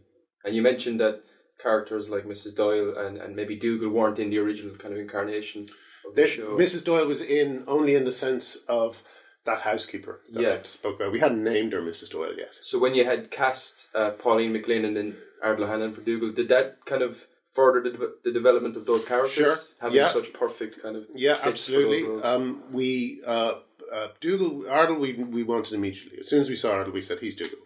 And 0.45 0.55
you 0.57 0.63
mentioned 0.63 1.01
that 1.01 1.23
characters 1.63 2.09
like 2.09 2.25
Mrs. 2.25 2.55
Doyle 2.57 2.97
and, 2.97 3.17
and 3.19 3.37
maybe 3.37 3.57
Dougal 3.57 3.89
weren't 3.91 4.19
in 4.19 4.31
the 4.31 4.39
original 4.39 4.75
kind 4.77 4.93
of 4.95 5.01
incarnation 5.01 5.69
of 6.09 6.15
the, 6.17 6.23
the 6.23 6.29
show. 6.29 6.57
Mrs. 6.57 6.85
Doyle 6.85 7.07
was 7.07 7.21
in 7.21 7.65
only 7.67 7.95
in 7.95 8.05
the 8.05 8.13
sense 8.13 8.59
of 8.69 9.03
that 9.45 9.61
housekeeper 9.61 10.21
that 10.33 10.43
Yeah. 10.43 10.59
I 10.61 10.63
spoke 10.65 10.97
about. 10.97 11.13
We 11.13 11.21
hadn't 11.21 11.43
named 11.45 11.73
her 11.73 11.83
Mrs. 11.83 12.11
Doyle 12.11 12.35
yet. 12.37 12.51
So 12.63 12.79
when 12.79 12.95
you 12.95 13.05
had 13.05 13.31
cast 13.31 13.75
uh, 13.95 14.11
Pauline 14.13 14.53
McLynn 14.53 14.85
and 14.85 14.97
then 14.97 15.17
Ardal 15.45 15.65
O'Hanlon 15.65 15.93
for 15.93 16.01
Dougal, 16.01 16.33
did 16.33 16.49
that 16.49 16.85
kind 16.85 17.03
of 17.03 17.27
further 17.53 17.83
the, 17.83 17.91
de- 17.97 18.13
the 18.25 18.33
development 18.33 18.77
of 18.77 18.87
those 18.87 19.05
characters? 19.05 19.33
Sure. 19.35 19.59
Having 19.81 19.97
Yeah. 19.97 20.09
such 20.09 20.33
perfect 20.33 20.83
kind 20.83 20.97
of 20.97 21.05
Yeah, 21.15 21.39
absolutely. 21.43 22.23
Um, 22.23 22.63
we 22.73 23.21
uh, 23.27 23.55
uh, 23.93 24.09
Dougal 24.21 24.63
Ardal, 24.69 24.99
we 24.99 25.13
we 25.15 25.43
wanted 25.43 25.75
immediately. 25.75 26.19
As 26.21 26.29
soon 26.29 26.41
as 26.41 26.49
we 26.49 26.57
saw 26.57 26.71
Ardal, 26.73 26.93
we 26.93 27.03
said 27.03 27.19
he's 27.21 27.37
Dougal. 27.37 27.59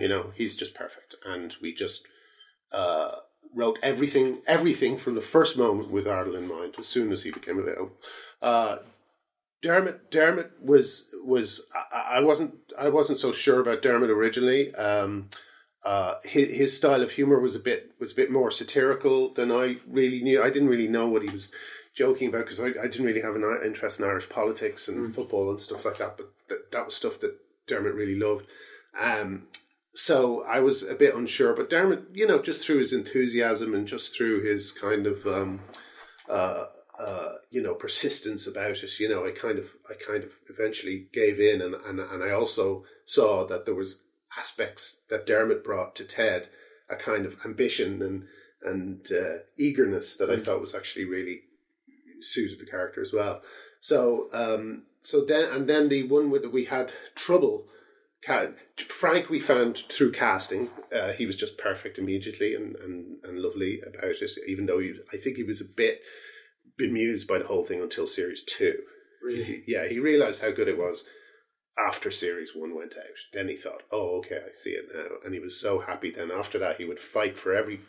You 0.00 0.08
know, 0.08 0.30
he's 0.34 0.56
just 0.56 0.74
perfect, 0.74 1.14
and 1.26 1.54
we 1.60 1.74
just 1.74 2.06
uh, 2.74 3.16
wrote 3.54 3.78
everything 3.82 4.38
everything 4.46 4.96
from 4.96 5.14
the 5.14 5.20
first 5.20 5.56
moment 5.56 5.90
with 5.90 6.06
Ardal 6.06 6.36
in 6.36 6.48
mind. 6.48 6.74
As 6.78 6.86
soon 6.86 7.12
as 7.12 7.22
he 7.22 7.30
became 7.30 7.58
available, 7.58 7.92
uh, 8.42 8.78
Dermot 9.62 10.10
Dermot 10.10 10.52
was 10.60 11.06
was 11.24 11.66
I, 11.92 12.16
I 12.16 12.20
wasn't 12.20 12.54
I 12.78 12.88
wasn't 12.88 13.18
so 13.18 13.32
sure 13.32 13.60
about 13.60 13.82
Dermot 13.82 14.10
originally. 14.10 14.74
Um, 14.74 15.30
uh, 15.84 16.14
his, 16.24 16.56
his 16.56 16.76
style 16.76 17.02
of 17.02 17.12
humor 17.12 17.38
was 17.38 17.54
a 17.54 17.58
bit 17.60 17.92
was 18.00 18.12
a 18.12 18.16
bit 18.16 18.30
more 18.30 18.50
satirical 18.50 19.32
than 19.34 19.52
I 19.52 19.76
really 19.86 20.22
knew. 20.22 20.42
I 20.42 20.50
didn't 20.50 20.68
really 20.68 20.88
know 20.88 21.08
what 21.08 21.22
he 21.22 21.30
was 21.30 21.50
joking 21.94 22.28
about 22.28 22.44
because 22.44 22.60
I, 22.60 22.68
I 22.82 22.88
didn't 22.88 23.06
really 23.06 23.22
have 23.22 23.36
an 23.36 23.60
interest 23.64 24.00
in 24.00 24.06
Irish 24.06 24.28
politics 24.28 24.88
and 24.88 25.14
football 25.14 25.50
and 25.50 25.60
stuff 25.60 25.84
like 25.84 25.98
that. 25.98 26.16
But 26.16 26.30
th- 26.48 26.60
that 26.72 26.86
was 26.86 26.96
stuff 26.96 27.20
that 27.20 27.36
Dermot 27.66 27.94
really 27.94 28.18
loved. 28.18 28.46
Um, 28.98 29.46
so 29.94 30.44
I 30.44 30.60
was 30.60 30.82
a 30.82 30.94
bit 30.94 31.14
unsure. 31.14 31.54
But 31.54 31.70
Dermot, 31.70 32.04
you 32.12 32.26
know, 32.26 32.42
just 32.42 32.62
through 32.62 32.78
his 32.78 32.92
enthusiasm 32.92 33.74
and 33.74 33.86
just 33.86 34.14
through 34.14 34.42
his 34.42 34.72
kind 34.72 35.06
of 35.06 35.26
um, 35.26 35.60
uh, 36.28 36.66
uh, 36.98 37.32
you 37.50 37.62
know 37.62 37.74
persistence 37.74 38.46
about 38.46 38.82
it, 38.82 39.00
you 39.00 39.08
know, 39.08 39.26
I 39.26 39.30
kind 39.30 39.58
of 39.58 39.70
I 39.88 39.94
kind 39.94 40.24
of 40.24 40.32
eventually 40.48 41.06
gave 41.12 41.38
in, 41.38 41.62
and 41.62 41.74
and 41.74 42.00
and 42.00 42.22
I 42.22 42.30
also 42.30 42.84
saw 43.04 43.46
that 43.46 43.64
there 43.66 43.74
was 43.74 44.02
aspects 44.36 44.98
that 45.10 45.26
Dermot 45.26 45.62
brought 45.62 45.94
to 45.96 46.04
Ted, 46.04 46.48
a 46.90 46.96
kind 46.96 47.24
of 47.24 47.36
ambition 47.44 48.02
and 48.02 48.24
and 48.62 49.06
uh, 49.12 49.42
eagerness 49.56 50.16
that 50.16 50.30
I 50.30 50.38
thought 50.38 50.60
was 50.60 50.74
actually 50.74 51.04
really 51.04 51.42
suited 52.20 52.58
the 52.58 52.66
character 52.66 53.02
as 53.02 53.12
well. 53.12 53.42
So 53.80 54.28
um, 54.32 54.84
so 55.02 55.24
then 55.24 55.52
and 55.52 55.68
then 55.68 55.88
the 55.88 56.02
one 56.04 56.30
with 56.30 56.46
we 56.46 56.64
had 56.64 56.92
trouble. 57.14 57.68
Frank, 58.88 59.28
we 59.30 59.40
found 59.40 59.78
through 59.78 60.12
casting, 60.12 60.70
uh, 60.94 61.12
he 61.12 61.26
was 61.26 61.36
just 61.36 61.58
perfect 61.58 61.98
immediately 61.98 62.54
and, 62.54 62.76
and, 62.76 63.16
and 63.24 63.38
lovely 63.38 63.80
about 63.80 64.04
it. 64.20 64.30
Even 64.46 64.66
though 64.66 64.78
he, 64.78 64.94
I 65.12 65.16
think 65.16 65.36
he 65.36 65.42
was 65.42 65.60
a 65.60 65.64
bit 65.76 66.00
bemused 66.76 67.28
by 67.28 67.38
the 67.38 67.46
whole 67.46 67.64
thing 67.64 67.80
until 67.80 68.06
series 68.06 68.42
two. 68.42 68.78
Really? 69.22 69.44
He- 69.44 69.62
yeah, 69.66 69.86
he 69.86 69.98
realized 69.98 70.40
how 70.42 70.50
good 70.50 70.68
it 70.68 70.78
was 70.78 71.04
after 71.78 72.10
series 72.10 72.52
one 72.54 72.74
went 72.76 72.94
out. 72.96 73.02
Then 73.32 73.48
he 73.48 73.56
thought, 73.56 73.82
"Oh, 73.90 74.18
okay, 74.18 74.36
I 74.36 74.54
see 74.54 74.70
it 74.70 74.86
now," 74.94 75.16
and 75.24 75.34
he 75.34 75.40
was 75.40 75.58
so 75.60 75.80
happy. 75.80 76.10
Then 76.12 76.30
after 76.30 76.56
that, 76.60 76.76
he 76.76 76.84
would 76.84 77.00
fight 77.00 77.36
for 77.36 77.52
every 77.52 77.80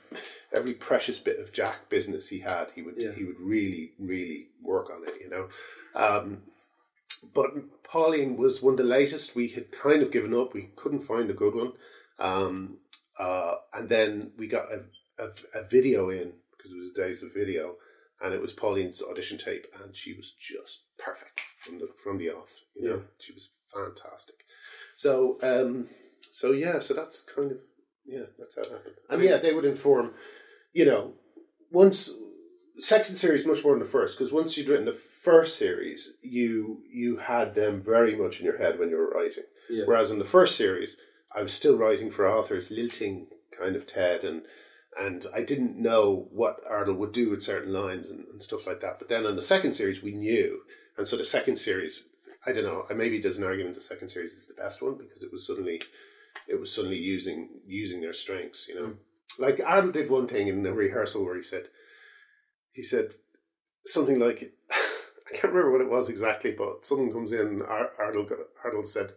every 0.51 0.73
precious 0.73 1.19
bit 1.19 1.39
of 1.39 1.53
Jack 1.53 1.87
business 1.89 2.29
he 2.29 2.39
had. 2.39 2.71
He 2.73 2.81
would 2.81 2.95
Yeah. 2.97 3.11
he 3.11 3.23
would 3.25 3.39
really 3.39 3.91
really 3.99 4.47
work 4.61 4.89
on 4.89 5.07
it, 5.07 5.17
you 5.21 5.29
know. 5.29 5.49
Um, 5.93 6.43
but 7.33 7.51
Pauline 7.83 8.37
was 8.37 8.61
one 8.61 8.73
of 8.73 8.77
the 8.77 8.83
latest. 8.83 9.35
We 9.35 9.47
had 9.49 9.71
kind 9.71 10.01
of 10.03 10.11
given 10.11 10.33
up. 10.33 10.53
We 10.53 10.69
couldn't 10.75 11.01
find 11.07 11.29
a 11.29 11.33
good 11.33 11.55
one, 11.55 11.73
um, 12.19 12.77
uh, 13.19 13.55
and 13.73 13.89
then 13.89 14.31
we 14.37 14.47
got 14.47 14.67
a, 14.71 14.83
a, 15.23 15.27
a 15.59 15.67
video 15.69 16.09
in 16.09 16.33
because 16.57 16.71
it 16.71 16.77
was 16.79 16.91
days 16.95 17.23
of 17.23 17.33
video, 17.33 17.75
and 18.21 18.33
it 18.33 18.41
was 18.41 18.53
Pauline's 18.53 19.01
audition 19.01 19.37
tape, 19.37 19.67
and 19.83 19.95
she 19.95 20.13
was 20.13 20.33
just 20.39 20.81
perfect 20.97 21.41
from 21.61 21.79
the 21.79 21.87
from 22.03 22.17
the 22.17 22.29
off. 22.31 22.49
You 22.75 22.87
know, 22.89 22.95
Yeah. 22.95 23.01
she 23.19 23.33
was 23.33 23.49
fantastic. 23.73 24.35
So, 24.97 25.37
um, 25.41 25.89
so 26.19 26.51
yeah, 26.51 26.79
so 26.79 26.93
that's 26.93 27.21
kind 27.23 27.51
of 27.51 27.57
yeah, 28.05 28.23
that's 28.37 28.55
how 28.55 28.63
it 28.63 28.71
happened. 28.71 28.95
And 29.09 29.23
yeah, 29.23 29.37
they 29.37 29.53
would 29.53 29.65
inform. 29.65 30.13
You 30.73 30.85
know, 30.85 31.13
once 31.71 32.09
second 32.79 33.15
series 33.15 33.45
much 33.45 33.63
more 33.63 33.73
than 33.73 33.83
the 33.83 33.89
first 33.89 34.17
because 34.17 34.33
once 34.33 34.57
you'd 34.57 34.67
written 34.67 34.85
the 34.85 34.93
first 34.93 35.57
series, 35.57 36.17
you 36.21 36.83
you 36.91 37.17
had 37.17 37.55
them 37.55 37.81
very 37.81 38.15
much 38.15 38.39
in 38.39 38.45
your 38.45 38.57
head 38.57 38.79
when 38.79 38.89
you 38.89 38.97
were 38.97 39.09
writing. 39.09 39.43
Yeah. 39.69 39.85
Whereas 39.85 40.11
in 40.11 40.19
the 40.19 40.25
first 40.25 40.55
series, 40.55 40.97
I 41.33 41.41
was 41.41 41.53
still 41.53 41.77
writing 41.77 42.11
for 42.11 42.27
authors, 42.27 42.71
lilting 42.71 43.27
kind 43.57 43.75
of 43.75 43.87
Ted, 43.87 44.23
and 44.23 44.43
and 44.99 45.25
I 45.33 45.43
didn't 45.43 45.77
know 45.77 46.27
what 46.31 46.63
Ardal 46.69 46.95
would 46.95 47.11
do 47.11 47.29
with 47.29 47.43
certain 47.43 47.73
lines 47.73 48.09
and, 48.09 48.25
and 48.31 48.41
stuff 48.41 48.65
like 48.65 48.81
that. 48.81 48.99
But 48.99 49.09
then 49.09 49.25
in 49.25 49.35
the 49.35 49.41
second 49.41 49.73
series, 49.73 50.01
we 50.01 50.13
knew, 50.13 50.61
and 50.97 51.07
so 51.07 51.17
the 51.17 51.25
second 51.25 51.57
series, 51.57 52.03
I 52.45 52.53
don't 52.53 52.63
know, 52.63 52.85
maybe 52.95 53.19
there's 53.19 53.37
an 53.37 53.43
argument 53.43 53.75
the 53.75 53.81
second 53.81 54.09
series 54.09 54.31
is 54.31 54.47
the 54.47 54.53
best 54.53 54.81
one 54.81 54.95
because 54.95 55.21
it 55.21 55.31
was 55.31 55.45
suddenly, 55.45 55.81
it 56.47 56.59
was 56.59 56.73
suddenly 56.73 56.97
using 56.97 57.49
using 57.67 58.01
their 58.01 58.13
strengths, 58.13 58.67
you 58.67 58.75
know. 58.75 58.85
Hmm. 58.87 58.93
Like 59.37 59.57
Ardal 59.57 59.91
did 59.91 60.09
one 60.09 60.27
thing 60.27 60.47
in 60.47 60.63
the 60.63 60.71
rehearsal 60.71 61.25
where 61.25 61.35
he 61.35 61.43
said, 61.43 61.67
he 62.75 62.83
said 62.83 63.13
something 63.85 64.19
like, 64.19 64.53
I 64.71 65.31
can't 65.31 65.53
remember 65.53 65.71
what 65.71 65.81
it 65.81 65.89
was 65.89 66.09
exactly, 66.09 66.51
but 66.51 66.85
someone 66.85 67.11
comes 67.11 67.31
in, 67.31 67.61
Ar- 67.63 67.91
Ardal, 67.99 68.29
Ardal 68.63 68.85
said, 68.85 69.13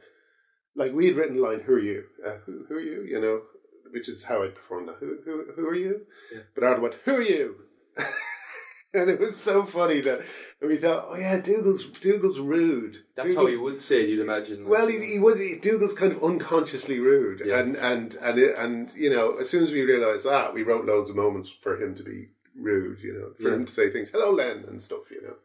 like 0.74 0.92
we 0.92 1.06
had 1.06 1.16
written 1.16 1.36
the 1.36 1.42
line, 1.42 1.60
"Who 1.60 1.72
are 1.74 1.78
you? 1.80 2.04
Uh, 2.24 2.36
who, 2.46 2.64
who 2.68 2.74
are 2.76 2.80
you?" 2.80 3.02
You 3.02 3.20
know, 3.20 3.42
which 3.90 4.08
is 4.08 4.24
how 4.24 4.44
I 4.44 4.48
performed 4.48 4.88
that. 4.88 4.96
Who, 5.00 5.18
who, 5.24 5.44
who 5.56 5.66
are 5.66 5.74
you? 5.74 6.02
Yeah. 6.32 6.40
But 6.54 6.64
Ardal 6.64 6.80
went, 6.82 6.94
"Who 7.04 7.14
are 7.16 7.22
you?" 7.22 7.56
and 8.94 9.10
it 9.10 9.18
was 9.20 9.36
so 9.36 9.64
funny 9.64 10.00
that 10.02 10.20
we 10.62 10.76
thought, 10.76 11.06
"Oh 11.08 11.16
yeah, 11.16 11.40
Dougal's 11.40 11.84
Dougal's 11.86 12.38
rude." 12.38 12.98
That's 13.16 13.34
how 13.34 13.42
Dougal's- 13.42 13.52
you 13.54 13.62
would 13.64 13.80
say 13.82 14.02
it, 14.02 14.08
you'd 14.08 14.20
imagine. 14.20 14.68
well, 14.68 14.86
he, 14.86 15.04
he 15.04 15.18
was. 15.18 15.38
He, 15.40 15.56
Dougal's 15.56 15.94
kind 15.94 16.12
of 16.12 16.22
unconsciously 16.22 17.00
rude, 17.00 17.42
Yeah. 17.44 17.58
and 17.58 17.76
and 17.76 18.16
and 18.22 18.38
it, 18.38 18.56
and 18.56 18.92
you 18.94 19.10
know, 19.10 19.36
as 19.38 19.50
soon 19.50 19.62
as 19.64 19.72
we 19.72 19.82
realised 19.82 20.24
that, 20.26 20.54
we 20.54 20.62
wrote 20.62 20.84
loads 20.86 21.10
of 21.10 21.16
moments 21.16 21.48
for 21.50 21.76
him 21.82 21.94
to 21.96 22.02
be 22.02 22.28
rude. 22.58 23.02
You 23.02 23.12
know, 23.14 23.32
for 23.40 23.48
Yeah. 23.48 23.54
him 23.56 23.64
to 23.66 23.72
say 23.72 23.90
things, 23.90 24.10
"Hello, 24.10 24.30
Len," 24.32 24.64
and 24.68 24.82
stuff. 24.82 25.10
You 25.10 25.22
know, 25.22 25.36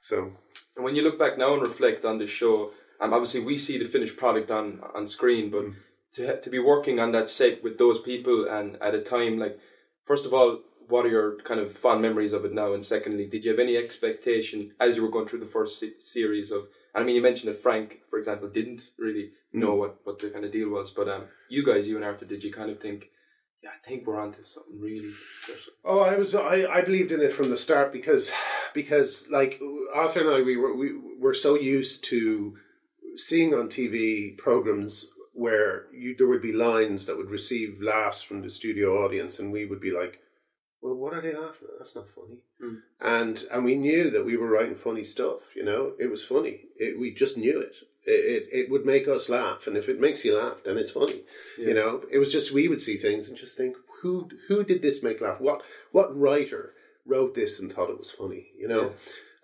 so 0.00 0.32
And 0.74 0.84
when 0.86 0.96
you 0.96 1.02
look 1.02 1.18
back 1.18 1.36
now 1.36 1.52
and 1.52 1.60
reflect 1.66 2.02
on 2.06 2.16
the 2.18 2.26
show, 2.26 2.72
um, 2.98 3.12
obviously 3.12 3.40
we 3.40 3.58
see 3.58 3.76
the 3.78 3.84
finished 3.84 4.16
product 4.16 4.50
on 4.50 4.80
on 4.94 5.06
screen, 5.08 5.50
but 5.50 5.64
Mm. 5.64 5.74
to 6.14 6.40
to 6.40 6.50
be 6.50 6.58
working 6.58 6.98
on 6.98 7.12
that 7.12 7.28
set 7.28 7.62
with 7.62 7.76
those 7.78 8.00
people 8.00 8.46
and 8.48 8.80
at 8.80 8.94
a 8.94 9.02
time 9.02 9.38
like, 9.38 9.58
first 10.04 10.24
of 10.26 10.32
all, 10.32 10.50
what 10.88 11.04
are 11.06 11.10
your 11.18 11.36
kind 11.48 11.60
of 11.60 11.70
fond 11.72 12.00
memories 12.02 12.32
of 12.32 12.44
it 12.44 12.52
now? 12.52 12.72
And 12.74 12.84
secondly, 12.84 13.26
did 13.26 13.44
you 13.44 13.50
have 13.50 13.60
any 13.66 13.76
expectation 13.76 14.74
as 14.80 14.96
you 14.96 15.02
were 15.02 15.10
going 15.16 15.26
through 15.28 15.40
the 15.46 15.54
first 15.58 15.78
se- 15.78 15.98
series 16.00 16.50
of? 16.50 16.68
I 16.94 17.02
mean, 17.02 17.16
you 17.16 17.22
mentioned 17.22 17.48
that 17.52 17.60
Frank, 17.60 18.02
for 18.10 18.18
example, 18.18 18.48
didn't 18.48 18.82
really 18.98 19.26
Mm. 19.54 19.60
know 19.62 19.74
what 19.74 19.92
what 20.06 20.18
the 20.18 20.30
kind 20.30 20.44
of 20.46 20.52
deal 20.52 20.70
was, 20.70 20.90
but 20.90 21.06
um, 21.08 21.24
you 21.48 21.62
guys, 21.64 21.86
you 21.88 21.96
and 21.96 22.04
Arthur, 22.04 22.24
did 22.26 22.42
you 22.44 22.50
kind 22.52 22.70
of 22.70 22.78
think? 22.80 23.10
Yeah, 23.62 23.70
I 23.70 23.88
think 23.88 24.06
we're 24.06 24.20
onto 24.20 24.44
something 24.44 24.80
really 24.80 25.12
special. 25.44 25.72
Oh, 25.84 26.00
I 26.00 26.16
was 26.16 26.34
I, 26.34 26.66
I 26.66 26.82
believed 26.82 27.12
in 27.12 27.20
it 27.20 27.32
from 27.32 27.50
the 27.50 27.56
start 27.56 27.92
because 27.92 28.32
because 28.74 29.28
like 29.30 29.60
Arthur 29.94 30.20
and 30.20 30.30
I 30.30 30.42
we 30.42 30.56
were 30.56 30.76
we 30.76 30.92
were 31.18 31.34
so 31.34 31.54
used 31.54 32.04
to 32.04 32.56
seeing 33.16 33.54
on 33.54 33.68
TV 33.68 34.36
programs 34.36 35.10
where 35.32 35.86
you 35.92 36.16
there 36.16 36.26
would 36.26 36.42
be 36.42 36.52
lines 36.52 37.06
that 37.06 37.16
would 37.16 37.30
receive 37.30 37.80
laughs 37.80 38.22
from 38.22 38.42
the 38.42 38.50
studio 38.50 39.04
audience 39.04 39.38
and 39.38 39.52
we 39.52 39.64
would 39.64 39.80
be 39.80 39.92
like, 39.92 40.18
well, 40.80 40.94
what 40.94 41.14
are 41.14 41.20
they 41.20 41.32
laughing 41.32 41.68
at? 41.72 41.78
That's 41.78 41.94
not 41.94 42.08
funny. 42.10 42.38
Hmm. 42.60 42.74
And 43.00 43.44
and 43.52 43.64
we 43.64 43.76
knew 43.76 44.10
that 44.10 44.26
we 44.26 44.36
were 44.36 44.50
writing 44.50 44.74
funny 44.74 45.04
stuff. 45.04 45.54
You 45.54 45.64
know, 45.64 45.92
it 46.00 46.10
was 46.10 46.24
funny. 46.24 46.62
It, 46.76 46.98
we 46.98 47.14
just 47.14 47.36
knew 47.36 47.60
it. 47.60 47.76
It, 48.04 48.10
it. 48.10 48.48
it 48.52 48.70
would 48.70 48.84
make 48.84 49.06
us 49.06 49.28
laugh, 49.28 49.66
and 49.66 49.76
if 49.76 49.88
it 49.88 50.00
makes 50.00 50.24
you 50.24 50.36
laugh, 50.36 50.64
then 50.64 50.76
it's 50.76 50.90
funny. 50.90 51.22
Yeah. 51.58 51.68
You 51.68 51.74
know, 51.74 52.02
it 52.10 52.18
was 52.18 52.32
just 52.32 52.52
we 52.52 52.68
would 52.68 52.80
see 52.80 52.96
things 52.96 53.28
and 53.28 53.36
just 53.36 53.56
think, 53.56 53.76
who 54.02 54.28
who 54.48 54.64
did 54.64 54.82
this 54.82 55.02
make 55.02 55.20
laugh? 55.20 55.40
What 55.40 55.62
what 55.92 56.16
writer 56.16 56.74
wrote 57.06 57.34
this 57.34 57.58
and 57.58 57.72
thought 57.72 57.90
it 57.90 57.98
was 57.98 58.10
funny? 58.10 58.48
You 58.58 58.68
know, 58.68 58.92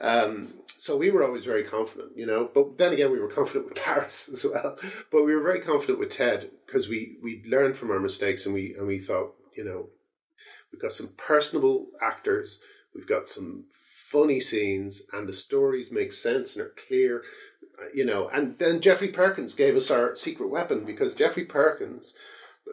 um, 0.01 0.55
so 0.67 0.97
we 0.97 1.11
were 1.11 1.25
always 1.25 1.45
very 1.45 1.63
confident. 1.63 2.13
You 2.17 2.27
know, 2.27 2.51
but 2.53 2.77
then 2.79 2.93
again, 2.93 3.13
we 3.13 3.21
were 3.21 3.31
confident 3.31 3.67
with 3.67 3.77
Paris 3.85 4.29
as 4.33 4.45
well. 4.45 4.77
But 5.11 5.25
we 5.25 5.35
were 5.35 5.43
very 5.43 5.61
confident 5.61 5.99
with 6.01 6.11
Ted 6.11 6.51
because 6.67 6.89
we 6.89 7.17
we 7.23 7.43
learned 7.47 7.77
from 7.77 7.91
our 7.91 8.01
mistakes 8.01 8.45
and 8.45 8.55
we 8.55 8.75
and 8.75 8.87
we 8.87 8.99
thought, 8.99 9.35
you 9.57 9.65
know, 9.65 9.89
we've 10.73 10.83
got 10.83 10.93
some 10.93 11.11
personable 11.17 11.87
actors, 12.03 12.59
we've 12.95 13.09
got 13.09 13.29
some 13.29 13.65
funny 13.73 14.41
scenes, 14.41 15.03
and 15.13 15.29
the 15.29 15.33
stories 15.33 15.93
make 15.93 16.13
sense 16.13 16.57
and 16.57 16.65
are 16.65 16.75
clear. 16.89 17.23
Uh, 17.81 17.87
You 17.95 18.05
know, 18.05 18.29
and 18.29 18.59
then 18.59 18.81
Geoffrey 18.81 19.09
Perkins 19.09 19.55
gave 19.55 19.77
us 19.77 19.91
our 19.91 20.17
secret 20.17 20.49
weapon 20.49 20.85
because 20.85 21.15
Geoffrey 21.15 21.45
Perkins, 21.45 22.15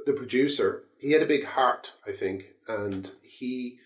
the 0.06 0.14
producer, 0.14 0.84
he 1.00 1.12
had 1.12 1.22
a 1.24 1.28
big 1.28 1.46
heart, 1.46 1.94
I 2.08 2.12
think, 2.12 2.54
and 2.68 3.12
he 3.24 3.80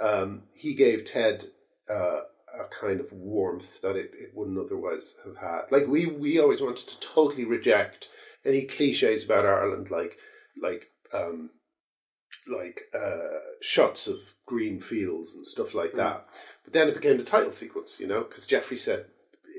um, 0.00 0.44
he 0.54 0.74
gave 0.74 1.04
Ted 1.04 1.46
uh, 1.88 2.20
a 2.58 2.64
kind 2.70 3.00
of 3.00 3.12
warmth 3.12 3.80
that 3.82 3.96
it, 3.96 4.12
it 4.14 4.30
wouldn't 4.34 4.58
otherwise 4.58 5.14
have 5.24 5.36
had. 5.36 5.62
Like 5.70 5.86
we 5.86 6.06
we 6.06 6.38
always 6.40 6.62
wanted 6.62 6.88
to 6.88 7.00
totally 7.00 7.44
reject 7.44 8.08
any 8.44 8.62
cliches 8.62 9.24
about 9.24 9.44
Ireland, 9.46 9.90
like 9.90 10.16
like 10.62 10.86
um, 11.12 11.50
like 12.48 12.82
uh, 12.94 13.40
shots 13.60 14.06
of 14.06 14.18
green 14.46 14.80
fields 14.80 15.34
and 15.34 15.46
stuff 15.46 15.74
like 15.74 15.94
that. 15.94 16.26
But 16.64 16.72
then 16.72 16.88
it 16.88 16.94
became 16.94 17.18
the 17.18 17.24
title 17.24 17.52
sequence, 17.52 18.00
you 18.00 18.06
know, 18.06 18.22
because 18.22 18.46
Geoffrey 18.46 18.76
said 18.76 19.06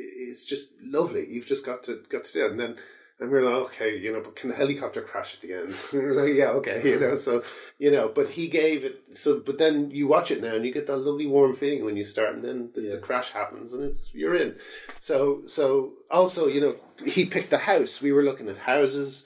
it's 0.03 0.45
just 0.45 0.71
lovely. 0.81 1.27
You've 1.29 1.45
just 1.47 1.65
got 1.65 1.83
to 1.83 2.03
got 2.09 2.23
to 2.25 2.33
do 2.33 2.45
it, 2.45 2.51
and 2.51 2.59
then 2.59 2.75
and 3.19 3.29
we're 3.29 3.43
like, 3.43 3.65
okay, 3.67 3.95
you 3.97 4.11
know, 4.11 4.19
but 4.21 4.35
can 4.35 4.49
the 4.49 4.55
helicopter 4.55 5.01
crash 5.03 5.35
at 5.35 5.41
the 5.41 5.53
end? 5.53 5.75
We're 5.93 6.15
like, 6.19 6.33
yeah, 6.33 6.47
okay, 6.53 6.81
you 6.89 6.99
know, 6.99 7.15
so 7.15 7.43
you 7.77 7.91
know, 7.91 8.07
but 8.13 8.29
he 8.29 8.47
gave 8.47 8.83
it 8.83 9.03
so, 9.13 9.39
but 9.39 9.59
then 9.59 9.91
you 9.91 10.07
watch 10.07 10.31
it 10.31 10.41
now 10.41 10.55
and 10.55 10.65
you 10.65 10.73
get 10.73 10.87
that 10.87 10.97
lovely 10.97 11.27
warm 11.27 11.53
feeling 11.53 11.85
when 11.85 11.97
you 11.97 12.03
start, 12.05 12.33
and 12.33 12.43
then 12.43 12.69
the, 12.73 12.81
Yeah. 12.81 12.91
the 12.95 12.97
crash 12.97 13.29
happens 13.29 13.73
and 13.73 13.83
it's 13.83 14.09
you're 14.13 14.33
in. 14.35 14.55
So 15.01 15.43
so 15.45 15.93
also, 16.09 16.47
you 16.47 16.61
know, 16.61 16.75
he 17.05 17.25
picked 17.25 17.51
the 17.51 17.59
house. 17.59 18.01
We 18.01 18.11
were 18.11 18.23
looking 18.23 18.49
at 18.49 18.57
houses, 18.57 19.23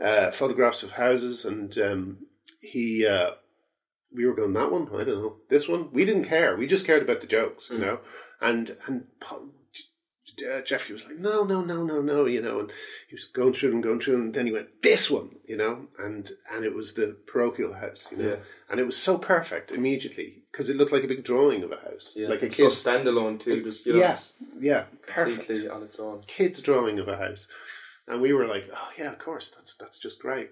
uh, 0.00 0.30
photographs 0.30 0.84
of 0.84 0.92
houses, 0.92 1.44
and 1.44 1.76
um, 1.78 2.18
he. 2.60 3.04
Uh, 3.06 3.30
we 4.14 4.26
were 4.26 4.34
going 4.34 4.52
that 4.52 4.70
one. 4.70 4.88
I 4.94 5.04
don't 5.04 5.22
know 5.22 5.36
this 5.48 5.66
one. 5.66 5.90
We 5.90 6.04
didn't 6.04 6.26
care. 6.26 6.54
We 6.54 6.66
just 6.66 6.84
cared 6.86 7.02
about 7.02 7.22
the 7.22 7.26
jokes, 7.26 7.70
you 7.70 7.78
know. 7.78 8.00
And 8.42 8.76
and 8.86 9.04
uh, 10.40 10.60
Geoffrey 10.62 10.92
was 10.94 11.04
like, 11.04 11.18
no, 11.18 11.44
no, 11.44 11.62
no, 11.62 11.84
no, 11.84 12.00
no, 12.00 12.24
you 12.26 12.40
know. 12.40 12.60
And 12.60 12.72
he 13.08 13.14
was 13.14 13.26
going 13.26 13.52
through 13.54 13.72
and 13.72 13.82
going 13.82 14.00
through, 14.00 14.16
and 14.16 14.34
then 14.34 14.46
he 14.46 14.52
went 14.52 14.82
this 14.82 15.10
one, 15.10 15.36
you 15.46 15.56
know. 15.56 15.88
And 15.98 16.30
and 16.52 16.64
it 16.64 16.74
was 16.74 16.94
the 16.94 17.16
parochial 17.26 17.74
house, 17.74 18.08
you 18.10 18.16
know. 18.18 18.28
Yeah. 18.30 18.36
And 18.70 18.80
it 18.80 18.86
was 18.86 18.96
so 18.96 19.18
perfect 19.18 19.70
immediately 19.70 20.42
because 20.50 20.68
it 20.68 20.76
looked 20.76 20.92
like 20.92 21.04
a 21.04 21.08
big 21.08 21.24
drawing 21.24 21.62
of 21.62 21.72
a 21.72 21.76
house, 21.76 22.12
Yeah, 22.14 22.28
like 22.28 22.42
a 22.42 22.46
it's 22.46 22.56
so 22.56 22.68
standalone 22.68 23.40
too. 23.40 23.62
Just 23.62 23.86
you 23.86 23.94
know, 23.94 23.98
yeah, 24.00 24.18
yeah, 24.60 24.84
perfect 25.06 25.68
on 25.68 25.82
its 25.82 25.98
own. 25.98 26.20
kid's 26.26 26.62
drawing 26.62 26.98
of 26.98 27.08
a 27.08 27.16
house, 27.16 27.46
and 28.06 28.20
we 28.20 28.32
were 28.32 28.46
like, 28.46 28.70
"Oh 28.74 28.90
yeah, 28.98 29.12
of 29.12 29.18
course, 29.18 29.50
that's 29.54 29.76
that's 29.76 29.98
just 29.98 30.18
great." 30.18 30.50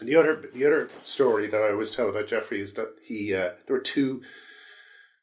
And 0.00 0.08
the 0.08 0.16
other 0.16 0.48
the 0.54 0.64
other 0.66 0.90
story 1.02 1.46
that 1.48 1.60
I 1.60 1.70
always 1.72 1.90
tell 1.90 2.08
about 2.08 2.28
Geoffrey 2.28 2.60
is 2.60 2.74
that 2.74 2.94
he 3.02 3.34
uh, 3.34 3.50
there 3.66 3.76
were 3.76 3.80
two 3.80 4.22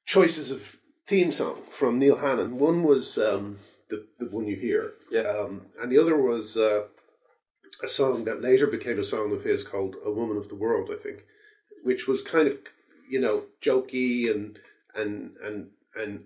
choices 0.06 0.52
of 0.52 0.78
theme 1.08 1.32
song 1.32 1.62
from 1.70 2.00
Neil 2.00 2.18
Hannon. 2.18 2.58
One 2.58 2.84
was 2.84 3.18
um, 3.18 3.58
the 3.90 4.06
the 4.20 4.28
one 4.30 4.46
you 4.48 4.56
hear, 4.56 4.94
Yeah. 5.12 5.22
um, 5.22 5.68
and 5.82 5.92
the 5.92 5.98
other 6.00 6.18
was 6.18 6.58
uh, 6.58 6.84
a 7.84 7.88
song 7.88 8.26
that 8.26 8.42
later 8.42 8.68
became 8.68 9.00
a 9.00 9.04
song 9.04 9.32
of 9.34 9.44
his 9.44 9.64
called 9.64 9.96
"A 10.06 10.12
Woman 10.12 10.38
of 10.38 10.50
the 10.50 10.56
World," 10.56 10.90
I 10.92 10.98
think, 11.02 11.26
which 11.84 12.08
was 12.08 12.22
kind 12.22 12.48
of 12.48 12.58
you 13.10 13.20
know 13.20 13.44
jokey 13.62 14.30
and 14.32 14.60
and 14.96 15.36
and 15.44 15.70
and 15.96 16.24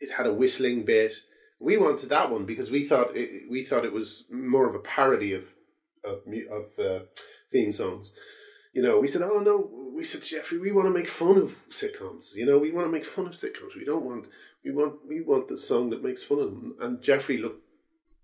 it 0.00 0.12
had 0.12 0.26
a 0.26 0.34
whistling 0.34 0.84
bit. 0.84 1.12
We 1.58 1.76
wanted 1.76 2.08
that 2.08 2.30
one 2.30 2.46
because 2.46 2.70
we 2.70 2.86
thought 2.86 3.14
it, 3.16 3.50
we 3.50 3.62
thought 3.64 3.84
it 3.84 3.92
was 3.92 4.24
more 4.30 4.66
of 4.68 4.74
a 4.74 4.78
parody 4.78 5.34
of 5.34 5.44
of 6.04 6.20
of 6.50 6.78
uh, 6.78 7.04
theme 7.52 7.72
songs. 7.72 8.12
You 8.72 8.82
know, 8.82 9.00
we 9.00 9.08
said, 9.08 9.22
"Oh 9.22 9.40
no," 9.40 9.68
we 10.00 10.04
said, 10.04 10.22
"Geoffrey, 10.22 10.56
we 10.56 10.72
want 10.72 10.86
to 10.86 10.98
make 10.98 11.08
fun 11.08 11.36
of 11.36 11.58
sitcoms. 11.68 12.34
You 12.34 12.46
know, 12.46 12.56
we 12.56 12.72
want 12.72 12.86
to 12.86 12.90
make 12.90 13.04
fun 13.04 13.26
of 13.26 13.34
sitcoms. 13.34 13.76
We 13.76 13.84
don't 13.84 14.04
want 14.04 14.28
we 14.64 14.70
want 14.70 15.06
we 15.06 15.20
want 15.20 15.48
the 15.48 15.58
song 15.58 15.90
that 15.90 16.02
makes 16.02 16.24
fun 16.24 16.38
of 16.38 16.50
them." 16.52 16.74
And 16.80 17.02
Geoffrey 17.02 17.36
looked 17.36 17.62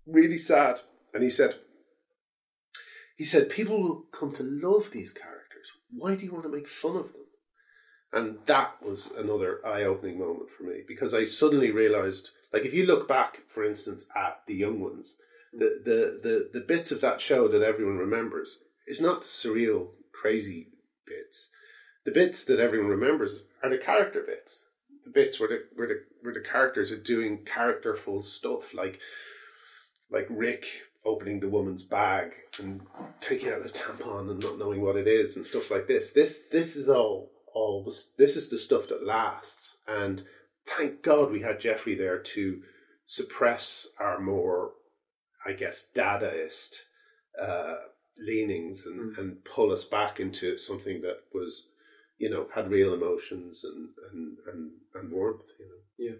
really 0.07 0.39
sad, 0.39 0.79
and 1.13 1.21
he 1.23 1.29
said, 1.29 1.57
"He 3.15 3.25
said 3.25 3.51
people 3.51 3.79
will 3.79 4.07
come 4.11 4.33
to 4.33 4.43
love 4.43 4.89
these 4.89 5.13
characters. 5.13 5.71
Why 5.91 6.15
do 6.15 6.25
you 6.25 6.31
want 6.31 6.45
to 6.45 6.57
make 6.57 6.67
fun 6.67 6.95
of 6.95 7.13
them?" 7.13 7.25
And 8.11 8.39
that 8.47 8.81
was 8.81 9.11
another 9.15 9.63
eye 9.63 9.83
opening 9.83 10.17
moment 10.17 10.49
for 10.49 10.63
me 10.63 10.81
because 10.87 11.13
I 11.13 11.25
suddenly 11.25 11.69
realized, 11.69 12.31
like, 12.51 12.65
if 12.65 12.73
you 12.73 12.87
look 12.87 13.07
back, 13.07 13.41
for 13.47 13.63
instance, 13.63 14.07
at 14.15 14.41
the 14.47 14.55
young 14.55 14.79
ones, 14.79 15.17
the, 15.53 15.81
the, 15.83 16.19
the, 16.23 16.49
the 16.59 16.65
bits 16.65 16.91
of 16.91 17.01
that 17.01 17.21
show 17.21 17.47
that 17.49 17.61
everyone 17.61 17.97
remembers 17.97 18.63
is 18.87 18.99
not 18.99 19.21
the 19.21 19.27
surreal, 19.27 19.89
crazy. 20.11 20.69
The 22.07 22.13
bits 22.13 22.45
that 22.45 22.61
everyone 22.61 22.89
remembers 22.89 23.43
are 23.61 23.69
the 23.69 23.77
character 23.77 24.23
bits. 24.25 24.69
The 25.03 25.11
bits 25.11 25.41
where 25.41 25.49
the 25.49 25.63
where 25.75 25.87
the 25.89 26.03
where 26.21 26.33
the 26.33 26.39
characters 26.39 26.89
are 26.89 26.97
doing 26.97 27.43
characterful 27.43 28.23
stuff, 28.23 28.73
like 28.73 29.01
like 30.09 30.25
Rick 30.29 30.67
opening 31.03 31.41
the 31.41 31.49
woman's 31.49 31.83
bag 31.83 32.31
and 32.59 32.79
taking 33.19 33.49
out 33.49 33.65
a 33.65 33.69
tampon 33.69 34.31
and 34.31 34.39
not 34.39 34.57
knowing 34.57 34.81
what 34.81 34.95
it 34.95 35.05
is 35.05 35.35
and 35.35 35.45
stuff 35.45 35.69
like 35.69 35.87
this. 35.87 36.13
This 36.13 36.45
this 36.49 36.77
is 36.77 36.87
all 36.87 37.29
all 37.53 37.83
this, 37.83 38.11
this 38.17 38.37
is 38.37 38.47
the 38.47 38.57
stuff 38.57 38.87
that 38.87 39.05
lasts. 39.05 39.75
And 39.85 40.23
thank 40.65 41.03
God 41.03 41.29
we 41.29 41.41
had 41.41 41.59
Geoffrey 41.59 41.95
there 41.95 42.19
to 42.19 42.61
suppress 43.05 43.85
our 43.99 44.17
more, 44.17 44.71
I 45.45 45.51
guess, 45.51 45.89
Dadaist 45.93 46.83
uh, 47.37 47.75
leanings 48.17 48.85
and, 48.85 49.17
and 49.17 49.43
pull 49.43 49.73
us 49.73 49.83
back 49.83 50.21
into 50.21 50.57
something 50.57 51.01
that 51.01 51.23
was, 51.33 51.67
you 52.17 52.29
know, 52.29 52.47
had 52.53 52.69
real 52.71 52.93
emotions 52.93 53.63
and 53.63 53.89
and 54.11 54.37
and, 54.51 54.71
and 54.95 55.11
warmth. 55.11 55.43
You 55.59 55.65
know. 55.65 55.81
Yeah. 55.97 56.17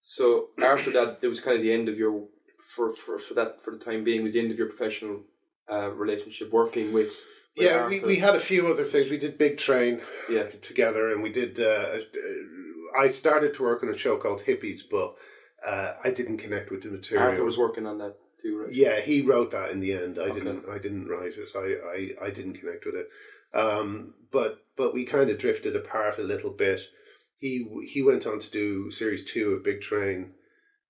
So 0.00 0.48
after 0.62 0.90
that, 0.92 1.18
it 1.22 1.28
was 1.28 1.40
kind 1.40 1.56
of 1.56 1.62
the 1.62 1.72
end 1.72 1.88
of 1.88 1.98
your 1.98 2.26
for 2.74 2.92
for 2.92 3.18
for 3.18 3.34
that 3.34 3.62
for 3.62 3.72
the 3.72 3.84
time 3.84 4.04
being 4.04 4.22
was 4.22 4.32
the 4.32 4.40
end 4.40 4.50
of 4.50 4.58
your 4.58 4.68
professional 4.68 5.22
uh, 5.70 5.90
relationship 5.90 6.50
working 6.52 6.92
with. 6.92 7.08
with 7.08 7.16
Yeah, 7.56 7.86
we, 7.88 8.00
we 8.00 8.16
had 8.16 8.34
a 8.34 8.40
few 8.40 8.66
other 8.68 8.84
things. 8.84 9.10
We 9.10 9.18
did 9.18 9.38
Big 9.38 9.58
Train 9.58 10.00
yeah 10.30 10.44
together, 10.62 11.12
and 11.12 11.22
we 11.22 11.30
did. 11.30 11.60
Uh, 11.60 11.98
I 12.98 13.08
started 13.08 13.54
to 13.54 13.62
work 13.62 13.82
on 13.82 13.90
a 13.90 13.96
show 13.96 14.16
called 14.16 14.42
Hippies, 14.42 14.82
but 14.90 15.14
uh, 15.66 15.94
I 16.02 16.10
didn't 16.10 16.38
connect 16.38 16.70
with 16.70 16.82
the 16.82 16.90
material. 16.90 17.28
Arthur 17.28 17.44
was 17.44 17.58
working 17.58 17.86
on 17.86 17.98
that 17.98 18.16
too, 18.42 18.62
right? 18.62 18.72
Yeah, 18.72 19.00
he 19.00 19.20
wrote 19.22 19.50
that 19.50 19.70
in 19.70 19.80
the 19.80 19.92
end. 19.92 20.18
I 20.18 20.22
Okay. 20.22 20.34
didn't. 20.38 20.64
I 20.70 20.78
didn't 20.78 21.08
write 21.08 21.32
it. 21.36 21.48
I, 21.54 22.24
I, 22.24 22.26
I 22.26 22.30
didn't 22.30 22.54
connect 22.54 22.86
with 22.86 22.94
it. 22.94 23.08
Um, 23.54 24.14
but 24.30 24.62
but 24.78 24.94
we 24.94 25.04
kind 25.04 25.28
of 25.28 25.38
drifted 25.38 25.76
apart 25.76 26.18
a 26.18 26.22
little 26.22 26.50
bit. 26.50 26.80
He 27.36 27.66
he 27.86 28.00
went 28.00 28.26
on 28.26 28.38
to 28.38 28.50
do 28.50 28.90
series 28.90 29.30
two 29.30 29.52
of 29.52 29.64
Big 29.64 29.80
Train, 29.82 30.32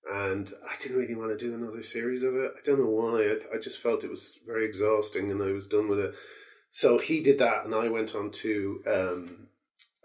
and 0.09 0.49
I 0.69 0.75
didn't 0.79 0.97
really 0.97 1.15
want 1.15 1.37
to 1.37 1.45
do 1.45 1.53
another 1.53 1.83
series 1.83 2.23
of 2.23 2.35
it. 2.35 2.51
I 2.57 2.61
don't 2.63 2.79
know 2.79 2.85
why. 2.85 3.23
I, 3.23 3.57
I 3.57 3.59
just 3.59 3.79
felt 3.79 4.03
it 4.03 4.09
was 4.09 4.39
very 4.47 4.65
exhausting, 4.65 5.31
and 5.31 5.41
I 5.43 5.51
was 5.51 5.67
done 5.67 5.89
with 5.89 5.99
it. 5.99 6.13
So 6.71 6.99
he 6.99 7.21
did 7.21 7.39
that, 7.39 7.65
and 7.65 7.73
I 7.75 7.89
went 7.89 8.15
on 8.15 8.31
to 8.31 8.81
um, 8.87 9.47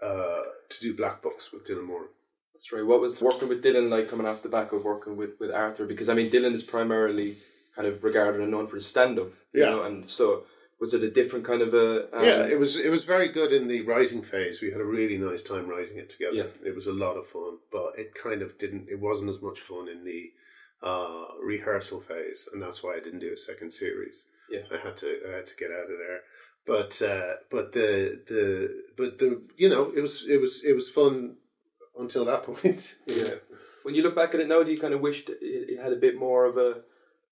uh, 0.03 0.41
to 0.69 0.81
do 0.81 0.97
Black 0.97 1.21
Books 1.21 1.53
with 1.53 1.65
Dylan 1.65 1.85
Moran. 1.85 2.09
That's 2.53 2.71
right. 2.71 2.85
What 2.85 3.01
was 3.01 3.21
working 3.21 3.49
with 3.49 3.63
Dylan 3.63 3.89
like 3.89 4.09
coming 4.09 4.25
off 4.25 4.41
the 4.41 4.49
back 4.49 4.71
of 4.71 4.83
working 4.83 5.15
with, 5.17 5.31
with 5.39 5.51
Arthur? 5.51 5.85
Because 5.85 6.09
I 6.09 6.15
mean, 6.15 6.31
Dylan 6.31 6.53
is 6.53 6.63
primarily 6.63 7.37
kind 7.75 7.87
of 7.87 8.03
regarded 8.03 8.41
and 8.41 8.51
known 8.51 8.65
for 8.65 8.77
his 8.77 8.87
stand 8.87 9.19
up. 9.19 9.27
Yeah. 9.53 9.65
You 9.65 9.71
know, 9.71 9.83
and 9.83 10.07
so 10.07 10.45
was 10.79 10.93
it 10.93 11.03
a 11.03 11.11
different 11.11 11.45
kind 11.45 11.61
of 11.61 11.73
a. 11.73 12.15
Um, 12.15 12.23
yeah, 12.23 12.45
it 12.45 12.59
was 12.59 12.77
it 12.77 12.89
was 12.89 13.03
very 13.05 13.29
good 13.29 13.53
in 13.53 13.67
the 13.67 13.81
writing 13.81 14.21
phase. 14.21 14.61
We 14.61 14.71
had 14.71 14.81
a 14.81 14.85
really 14.85 15.17
nice 15.17 15.41
time 15.41 15.67
writing 15.67 15.97
it 15.97 16.09
together. 16.09 16.35
Yeah. 16.35 16.67
It 16.67 16.75
was 16.75 16.87
a 16.87 16.91
lot 16.91 17.15
of 17.15 17.27
fun, 17.27 17.59
but 17.71 17.93
it 17.97 18.13
kind 18.13 18.41
of 18.41 18.57
didn't. 18.57 18.87
It 18.89 18.99
wasn't 18.99 19.29
as 19.29 19.41
much 19.41 19.59
fun 19.59 19.87
in 19.87 20.03
the 20.03 20.31
uh, 20.83 21.25
rehearsal 21.41 22.01
phase, 22.01 22.47
and 22.51 22.61
that's 22.61 22.83
why 22.83 22.95
I 22.95 22.99
didn't 22.99 23.19
do 23.19 23.33
a 23.33 23.37
second 23.37 23.71
series. 23.71 24.23
Yeah. 24.49 24.61
I 24.71 24.77
had 24.85 24.97
to 24.97 25.19
I 25.27 25.37
had 25.37 25.47
to 25.47 25.55
get 25.55 25.71
out 25.71 25.89
of 25.89 25.97
there. 25.97 26.21
But 26.65 27.01
uh, 27.01 27.35
but 27.51 27.71
the 27.73 28.21
the 28.27 28.83
but 28.97 29.19
the 29.19 29.43
you 29.55 29.69
know 29.69 29.91
it 29.95 30.01
was 30.01 30.25
it 30.27 30.41
was 30.41 30.63
it 30.63 30.73
was 30.73 30.89
fun 30.89 31.35
until 31.97 32.25
that 32.25 32.43
point. 32.47 32.95
Yeah. 33.05 33.35
When 33.83 33.93
you 33.93 34.01
look 34.01 34.15
back 34.15 34.33
at 34.33 34.39
it 34.39 34.47
now, 34.47 34.63
do 34.63 34.71
you 34.71 34.79
kind 34.79 34.95
of 34.95 35.01
wish 35.01 35.29
it, 35.29 35.37
it 35.41 35.81
had 35.81 35.93
a 35.93 35.97
bit 35.97 36.19
more 36.19 36.45
of 36.45 36.57
a 36.57 36.81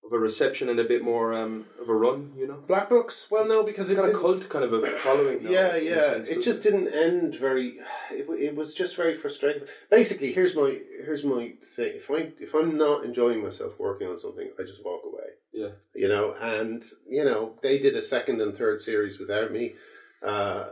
of 0.06 0.12
a 0.12 0.20
reception 0.20 0.70
and 0.70 0.80
a 0.80 0.84
bit 0.84 1.04
more 1.04 1.34
um, 1.34 1.66
of 1.82 1.90
a 1.90 1.94
run? 1.94 2.34
You 2.38 2.48
know, 2.48 2.64
Black 2.68 2.90
Books. 2.90 3.28
Well, 3.30 3.48
no, 3.48 3.64
because 3.64 3.90
it's 3.90 4.00
it 4.00 4.02
got 4.02 4.10
a 4.10 4.14
cult 4.14 4.50
kind 4.50 4.66
of 4.66 4.74
a 4.74 4.86
following. 4.88 5.44
Now, 5.44 5.50
yeah, 5.50 5.76
yeah. 5.76 6.00
sense, 6.02 6.28
It 6.30 6.44
just 6.44 6.64
didn't 6.64 6.90
end 6.90 7.36
very. 7.36 7.80
It, 8.12 8.28
it 8.30 8.56
was 8.56 8.74
just 8.74 8.96
very 8.96 9.16
frustrating. 9.16 9.64
Basically, 9.90 10.34
here's 10.34 10.56
my 10.56 10.80
here's 11.04 11.24
my 11.24 11.54
thing. 11.66 11.94
If 11.96 12.12
I 12.12 12.32
if 12.40 12.54
I'm 12.54 12.78
not 12.78 13.06
enjoying 13.06 13.42
myself 13.44 13.80
working 13.80 14.08
on 14.08 14.20
something, 14.20 14.50
I 14.60 14.64
just 14.64 14.84
walk 14.84 15.02
away. 15.06 15.24
Yeah. 15.54 15.70
You 15.96 16.08
know, 16.08 16.34
and 16.40 16.84
you 17.08 17.24
know 17.24 17.54
they 17.62 17.80
did 17.80 17.96
a 17.96 18.02
second 18.02 18.42
and 18.42 18.58
third 18.58 18.82
series 18.82 19.20
without 19.20 19.52
me. 19.52 19.74
Uh, 20.26 20.66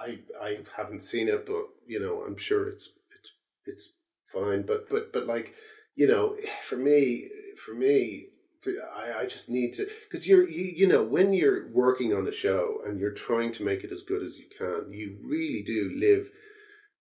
I 0.00 0.18
I 0.40 0.58
haven't 0.76 1.02
seen 1.02 1.28
it, 1.28 1.46
but 1.46 1.68
you 1.86 2.00
know 2.00 2.22
I'm 2.26 2.36
sure 2.36 2.68
it's 2.68 2.94
it's 3.18 3.32
it's 3.64 3.92
fine. 4.26 4.62
But 4.62 4.88
but 4.88 5.12
but 5.12 5.26
like 5.26 5.54
you 5.94 6.06
know, 6.08 6.36
for 6.64 6.76
me 6.76 7.28
for 7.56 7.74
me. 7.74 8.28
I, 8.66 9.20
I 9.20 9.26
just 9.26 9.48
need 9.48 9.72
to 9.74 9.88
because 10.08 10.26
you're 10.26 10.48
you, 10.48 10.64
you 10.64 10.86
know 10.86 11.02
when 11.02 11.32
you're 11.32 11.68
working 11.70 12.12
on 12.14 12.26
a 12.26 12.32
show 12.32 12.78
and 12.86 12.98
you're 12.98 13.12
trying 13.12 13.52
to 13.52 13.64
make 13.64 13.84
it 13.84 13.92
as 13.92 14.02
good 14.02 14.22
as 14.22 14.38
you 14.38 14.46
can 14.56 14.92
you 14.92 15.16
really 15.22 15.62
do 15.62 15.92
live 15.94 16.30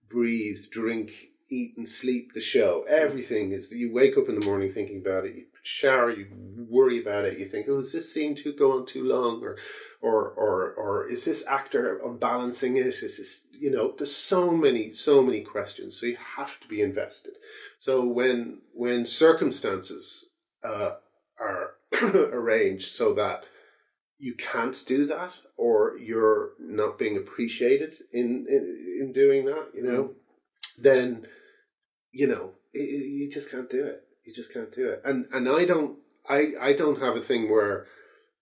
breathe 0.10 0.70
drink 0.72 1.12
eat 1.50 1.78
and 1.78 1.88
sleep 1.88 2.34
the 2.34 2.41
show. 2.41 2.86
Everything 2.89 3.52
is 3.52 3.72
you 3.72 3.93
wake 3.93 4.17
up 4.17 4.30
in 4.30 4.39
the 4.39 4.46
morning 4.46 4.70
thinking 4.70 5.00
about 5.00 5.26
it 5.26 5.36
you 5.36 5.46
shower 5.63 6.10
you 6.10 6.28
worry 6.70 7.02
about 7.02 7.26
it 7.26 7.38
you 7.38 7.46
think 7.46 7.67
oh 7.67 7.80
is 7.80 7.91
this 7.91 8.13
scene 8.13 8.34
too 8.34 8.54
go 8.54 8.74
on 8.74 8.86
too 8.86 9.04
long? 9.04 9.41
Or 9.41 9.58
or 10.02 10.30
or 10.30 10.74
or 10.74 11.08
is 11.08 11.26
this 11.26 11.46
actor 11.48 12.00
unbalancing 12.06 12.78
it? 12.78 12.86
Is 12.86 13.02
this 13.02 13.48
you 13.52 13.72
know 13.72 13.93
there's 13.98 14.15
so 14.15 14.52
many 14.52 14.93
so 14.93 15.22
many 15.22 15.41
questions 15.41 16.00
so 16.00 16.06
you 16.06 16.17
have 16.38 16.60
to 16.60 16.67
be 16.67 16.82
invested. 16.82 17.34
So 17.80 18.06
when 18.06 18.60
when 18.74 19.06
circumstances 19.06 20.30
uh, 20.63 20.96
are 21.39 21.76
arranged 22.41 22.89
so 22.95 23.13
that 23.13 23.45
you 24.19 24.34
can't 24.36 24.84
do 24.88 25.06
that 25.06 25.34
or 25.58 25.97
you're 26.00 26.52
not 26.60 26.97
being 26.97 27.17
appreciated 27.17 27.95
in 28.12 28.45
in, 28.50 28.97
in 29.02 29.13
doing 29.13 29.45
that 29.45 29.67
you 29.76 29.84
know 29.84 30.12
then 30.78 31.26
you 32.12 32.28
know 32.28 32.52
i 32.76 32.80
i- 32.80 33.10
you 33.17 33.30
just 33.32 33.52
can't 33.52 33.69
do 33.69 33.84
it 33.86 34.04
You 34.26 34.34
just 34.34 34.54
can't 34.54 34.71
do 34.71 34.89
it. 34.89 35.02
And 35.06 35.28
and 35.32 35.47
I 35.47 35.65
don't 35.65 35.93
I 36.30 36.39
I 36.69 36.73
don't 36.73 37.00
have 37.06 37.15
a 37.15 37.21
thing 37.30 37.43
where 37.50 37.86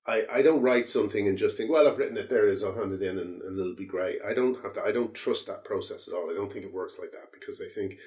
I, 0.08 0.18
I 0.38 0.42
don't 0.44 0.62
write 0.68 0.88
something 0.88 1.28
and 1.28 1.38
just 1.38 1.58
think, 1.58 1.70
well, 1.72 1.88
I've 1.88 1.98
written 1.98 2.18
it, 2.18 2.30
there 2.30 2.48
it 2.48 2.54
is, 2.54 2.64
I'll 2.64 2.76
hand 2.80 2.94
it 2.94 3.02
in 3.10 3.18
and, 3.24 3.42
and 3.42 3.60
it'll 3.60 3.76
be 3.86 3.88
great. 3.98 4.20
I 4.30 4.34
don't 4.40 4.58
have 4.62 4.74
that. 4.76 4.86
I 4.86 4.92
don't 4.92 5.16
trust 5.16 5.48
that 5.48 5.64
process 5.64 6.08
at 6.08 6.14
all. 6.14 6.30
I 6.30 6.36
don't 6.36 6.52
think 6.52 6.64
it 6.66 6.74
works 6.82 6.98
like 7.02 7.12
that 7.18 7.30
because 7.38 7.60
I 7.60 7.70
think, 7.78 7.98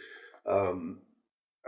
um, 0.47 1.01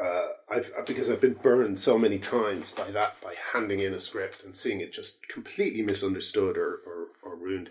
uh, 0.01 0.29
I've 0.51 0.73
because 0.87 1.11
I've 1.11 1.21
been 1.21 1.35
burned 1.35 1.79
so 1.79 1.99
many 1.99 2.19
times 2.19 2.73
by 2.73 2.91
that, 2.91 3.21
by 3.21 3.35
handing 3.53 3.81
in 3.81 3.95
a 3.95 3.99
script 3.99 4.45
and 4.45 4.57
seeing 4.57 4.81
it 4.81 4.93
just 4.93 5.27
completely 5.29 5.83
misunderstood 5.83 6.57
or, 6.57 6.81
or, 6.87 7.09
or 7.23 7.37
ruined. 7.37 7.69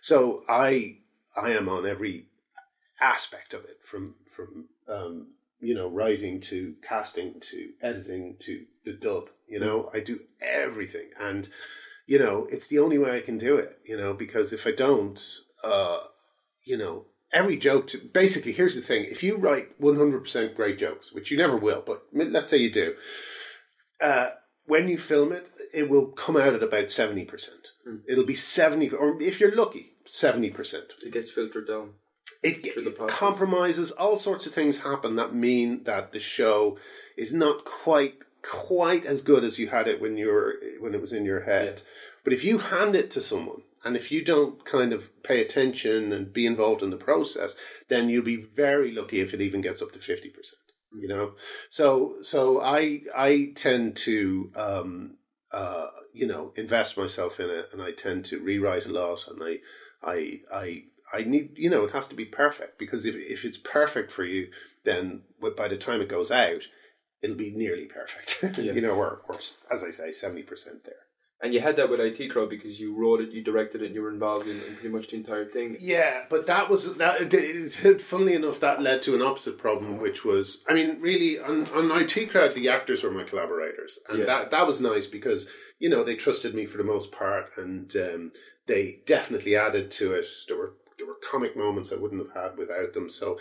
So 0.00 0.44
I 0.48 0.98
I 1.36 1.50
am 1.50 1.68
on 1.68 1.86
every 1.86 2.26
aspect 3.00 3.54
of 3.54 3.64
it 3.64 3.78
from 3.82 4.14
from 4.26 4.66
um, 4.88 5.28
you 5.60 5.74
know 5.74 5.88
writing 5.88 6.40
to 6.42 6.74
casting 6.86 7.40
to 7.40 7.70
editing 7.82 8.36
to 8.40 8.64
the 8.84 8.92
dub. 8.92 9.30
You 9.48 9.60
know, 9.60 9.90
I 9.92 10.00
do 10.00 10.20
everything 10.40 11.10
and 11.20 11.48
you 12.06 12.18
know, 12.18 12.48
it's 12.50 12.66
the 12.66 12.78
only 12.78 12.98
way 12.98 13.16
I 13.16 13.20
can 13.20 13.38
do 13.38 13.56
it, 13.56 13.78
you 13.84 13.96
know, 13.96 14.12
because 14.12 14.52
if 14.52 14.66
I 14.66 14.72
don't, 14.72 15.20
uh, 15.62 16.00
you 16.64 16.76
know, 16.76 17.06
every 17.32 17.56
joke, 17.56 17.86
to, 17.88 17.98
basically, 17.98 18.52
here's 18.52 18.74
the 18.74 18.82
thing 18.82 19.04
if 19.04 19.22
you 19.22 19.36
write 19.36 19.80
100% 19.80 20.54
great 20.54 20.78
jokes, 20.78 21.12
which 21.12 21.30
you 21.30 21.36
never 21.36 21.56
will, 21.56 21.82
but 21.86 22.04
let's 22.12 22.50
say 22.50 22.58
you 22.58 22.70
do, 22.70 22.94
uh, 24.00 24.30
when 24.66 24.88
you 24.88 24.98
film 24.98 25.32
it, 25.32 25.50
it 25.72 25.88
will 25.88 26.06
come 26.06 26.36
out 26.36 26.54
at 26.54 26.62
about 26.62 26.86
70%. 26.86 27.28
Mm. 27.88 28.00
It'll 28.08 28.26
be 28.26 28.34
70, 28.34 28.90
or 28.90 29.20
if 29.20 29.40
you're 29.40 29.54
lucky, 29.54 29.92
70%. 30.10 30.74
It 31.04 31.12
gets 31.12 31.30
filtered 31.30 31.68
down. 31.68 31.94
It, 32.42 32.64
it 32.64 33.08
compromises, 33.08 33.92
all 33.92 34.18
sorts 34.18 34.46
of 34.46 34.52
things 34.52 34.80
happen 34.80 35.16
that 35.16 35.34
mean 35.34 35.84
that 35.84 36.12
the 36.12 36.20
show 36.20 36.78
is 37.16 37.32
not 37.32 37.64
quite 37.64 38.14
quite 38.42 39.06
as 39.06 39.22
good 39.22 39.44
as 39.44 39.58
you 39.58 39.68
had 39.68 39.86
it 39.86 40.00
when 40.00 40.16
you 40.16 40.26
were 40.26 40.56
when 40.80 40.94
it 40.94 41.00
was 41.00 41.12
in 41.12 41.24
your 41.24 41.42
head. 41.42 41.76
Yeah. 41.76 41.82
But 42.24 42.32
if 42.32 42.42
you 42.42 42.58
hand 42.58 42.96
it 42.96 43.10
to 43.12 43.22
someone 43.22 43.62
and 43.84 43.96
if 43.96 44.12
you 44.12 44.24
don't 44.24 44.64
kind 44.64 44.92
of 44.92 45.10
pay 45.22 45.40
attention 45.40 46.12
and 46.12 46.32
be 46.32 46.46
involved 46.46 46.82
in 46.82 46.90
the 46.90 46.96
process, 46.96 47.54
then 47.88 48.08
you'll 48.08 48.24
be 48.24 48.36
very 48.36 48.92
lucky 48.92 49.20
if 49.20 49.34
it 49.34 49.40
even 49.40 49.60
gets 49.60 49.82
up 49.82 49.92
to 49.92 49.98
fifty 49.98 50.28
percent. 50.30 50.58
You 50.94 51.08
know, 51.08 51.32
so 51.70 52.16
so 52.22 52.60
I 52.60 53.02
I 53.16 53.52
tend 53.56 53.96
to 53.98 54.52
um, 54.54 55.16
uh, 55.52 55.86
you 56.12 56.26
know 56.26 56.52
invest 56.56 56.98
myself 56.98 57.40
in 57.40 57.50
it, 57.50 57.70
and 57.72 57.80
I 57.82 57.92
tend 57.92 58.24
to 58.26 58.40
rewrite 58.40 58.86
a 58.86 58.92
lot, 58.92 59.24
and 59.28 59.42
I 59.42 59.58
I 60.02 60.40
I 60.52 60.82
I 61.12 61.24
need 61.24 61.52
you 61.56 61.70
know 61.70 61.84
it 61.84 61.92
has 61.92 62.08
to 62.08 62.14
be 62.14 62.26
perfect 62.26 62.78
because 62.78 63.06
if 63.06 63.14
if 63.14 63.44
it's 63.44 63.58
perfect 63.58 64.12
for 64.12 64.24
you, 64.24 64.48
then 64.84 65.22
by 65.56 65.68
the 65.68 65.76
time 65.76 66.00
it 66.02 66.08
goes 66.08 66.30
out, 66.30 66.62
it'll 67.22 67.36
be 67.36 67.50
nearly 67.50 67.86
perfect. 67.86 68.58
Yeah. 68.58 68.72
you 68.72 68.80
know, 68.80 68.94
or, 68.94 69.22
or 69.28 69.38
as 69.70 69.84
I 69.84 69.90
say, 69.90 70.10
70% 70.10 70.46
there. 70.84 71.01
And 71.42 71.52
you 71.52 71.60
had 71.60 71.74
that 71.76 71.90
with 71.90 71.98
IT 71.98 72.30
Crowd 72.30 72.50
because 72.50 72.78
you 72.78 72.94
wrote 72.94 73.20
it, 73.20 73.32
you 73.32 73.42
directed 73.42 73.82
it, 73.82 73.86
and 73.86 73.94
you 73.96 74.02
were 74.02 74.12
involved 74.12 74.46
in, 74.46 74.62
in 74.62 74.74
pretty 74.74 74.90
much 74.90 75.08
the 75.08 75.16
entire 75.16 75.44
thing. 75.44 75.76
Yeah, 75.80 76.22
but 76.30 76.46
that 76.46 76.70
was 76.70 76.94
that. 76.98 77.34
It, 77.34 78.00
funnily 78.00 78.34
enough, 78.34 78.60
that 78.60 78.80
led 78.80 79.02
to 79.02 79.16
an 79.16 79.22
opposite 79.22 79.58
problem, 79.58 79.98
which 79.98 80.24
was, 80.24 80.62
I 80.68 80.74
mean, 80.74 81.00
really 81.00 81.40
on, 81.40 81.66
on 81.70 81.90
IT 82.00 82.30
Crowd, 82.30 82.54
the 82.54 82.68
actors 82.68 83.02
were 83.02 83.10
my 83.10 83.24
collaborators, 83.24 83.98
and 84.08 84.20
yeah. 84.20 84.24
that 84.26 84.52
that 84.52 84.68
was 84.68 84.80
nice 84.80 85.08
because 85.08 85.48
you 85.80 85.90
know 85.90 86.04
they 86.04 86.14
trusted 86.14 86.54
me 86.54 86.64
for 86.64 86.78
the 86.78 86.84
most 86.84 87.10
part, 87.10 87.50
and 87.56 87.92
um, 87.96 88.32
they 88.66 89.00
definitely 89.04 89.56
added 89.56 89.90
to 89.92 90.12
it. 90.12 90.26
There 90.46 90.56
were 90.56 90.74
there 90.96 91.08
were 91.08 91.18
comic 91.28 91.56
moments 91.56 91.92
I 91.92 91.96
wouldn't 91.96 92.24
have 92.24 92.40
had 92.40 92.56
without 92.56 92.92
them. 92.92 93.10
So 93.10 93.38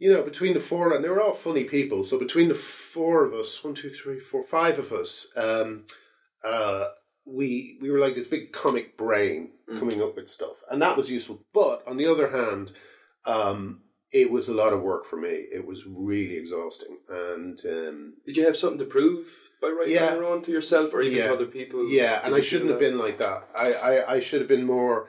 you 0.00 0.10
know, 0.10 0.24
between 0.24 0.54
the 0.54 0.60
four, 0.60 0.92
and 0.92 1.04
they 1.04 1.10
were 1.10 1.20
all 1.20 1.34
funny 1.34 1.64
people. 1.64 2.02
So 2.02 2.18
between 2.18 2.48
the 2.48 2.54
four 2.54 3.24
of 3.24 3.34
us, 3.34 3.62
one, 3.62 3.74
two, 3.74 3.90
three, 3.90 4.18
four, 4.18 4.42
five 4.42 4.78
of 4.78 4.92
us, 4.92 5.28
um, 5.36 5.84
uh, 6.42 6.86
we 7.30 7.78
we 7.80 7.90
were 7.90 7.98
like 7.98 8.14
this 8.14 8.28
big 8.28 8.52
comic 8.52 8.96
brain 8.96 9.50
mm. 9.70 9.78
coming 9.78 10.02
up 10.02 10.16
with 10.16 10.28
stuff, 10.28 10.62
and 10.70 10.82
that 10.82 10.96
was 10.96 11.10
useful. 11.10 11.44
But 11.52 11.82
on 11.86 11.96
the 11.96 12.06
other 12.06 12.30
hand, 12.30 12.72
um, 13.26 13.82
it 14.12 14.30
was 14.30 14.48
a 14.48 14.54
lot 14.54 14.72
of 14.72 14.82
work 14.82 15.06
for 15.06 15.16
me. 15.16 15.28
It 15.28 15.66
was 15.66 15.86
really 15.86 16.36
exhausting. 16.36 16.98
And 17.08 17.58
um, 17.66 18.14
did 18.26 18.36
you 18.36 18.44
have 18.44 18.56
something 18.56 18.78
to 18.78 18.84
prove 18.84 19.26
by 19.62 19.68
writing 19.68 19.94
yeah, 19.94 20.14
on 20.14 20.42
to 20.44 20.50
yourself, 20.50 20.92
or 20.92 21.02
even 21.02 21.18
yeah, 21.18 21.28
to 21.28 21.34
other 21.34 21.46
people? 21.46 21.88
Yeah, 21.88 22.20
and 22.24 22.34
I 22.34 22.40
shouldn't 22.40 22.70
have 22.70 22.80
been 22.80 22.98
like 22.98 23.18
that. 23.18 23.48
I, 23.54 23.72
I, 23.72 24.12
I 24.14 24.20
should 24.20 24.40
have 24.40 24.48
been 24.48 24.64
more. 24.64 25.08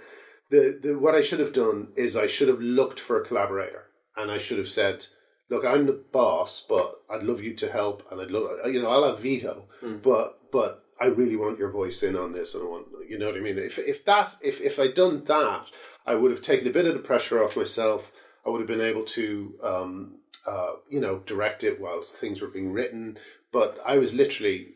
The, 0.49 0.77
the 0.81 0.99
what 0.99 1.15
I 1.15 1.21
should 1.21 1.39
have 1.39 1.53
done 1.53 1.89
is 1.95 2.15
I 2.15 2.27
should 2.27 2.49
have 2.49 2.59
looked 2.59 2.99
for 2.99 3.19
a 3.19 3.25
collaborator 3.25 3.85
and 4.17 4.29
I 4.29 4.37
should 4.37 4.57
have 4.57 4.67
said, 4.67 5.05
"Look, 5.49 5.65
I'm 5.65 5.85
the 5.85 6.03
boss, 6.11 6.63
but 6.67 6.95
I'd 7.09 7.23
love 7.23 7.41
you 7.41 7.55
to 7.55 7.71
help, 7.71 8.05
and 8.11 8.21
I'd 8.21 8.31
love 8.31 8.49
you 8.67 8.81
know 8.81 8.89
I'll 8.89 9.07
have 9.07 9.19
veto, 9.19 9.67
mm. 9.81 10.01
but 10.01 10.39
but 10.51 10.83
I 11.01 11.07
really 11.07 11.35
want 11.35 11.59
your 11.59 11.71
voice 11.71 12.03
in 12.03 12.15
on 12.15 12.33
this, 12.33 12.53
and 12.53 12.63
I 12.63 12.67
want 12.67 12.87
you 13.07 13.17
know 13.17 13.27
what 13.27 13.37
I 13.37 13.41
mean. 13.41 13.57
If 13.57 13.79
if 13.79 14.05
that 14.05 14.35
if 14.41 14.61
if 14.61 14.79
I'd 14.79 14.93
done 14.93 15.23
that, 15.25 15.65
I 16.05 16.15
would 16.15 16.31
have 16.31 16.41
taken 16.41 16.67
a 16.67 16.71
bit 16.71 16.85
of 16.85 16.93
the 16.93 16.99
pressure 16.99 17.43
off 17.43 17.57
myself. 17.57 18.11
I 18.45 18.49
would 18.49 18.61
have 18.61 18.67
been 18.67 18.81
able 18.81 19.03
to 19.03 19.55
um, 19.63 20.15
uh, 20.47 20.73
you 20.89 21.01
know 21.01 21.19
direct 21.25 21.63
it 21.63 21.81
while 21.81 22.01
things 22.01 22.41
were 22.41 22.47
being 22.47 22.71
written. 22.71 23.17
But 23.51 23.79
I 23.85 23.97
was 23.97 24.13
literally 24.13 24.69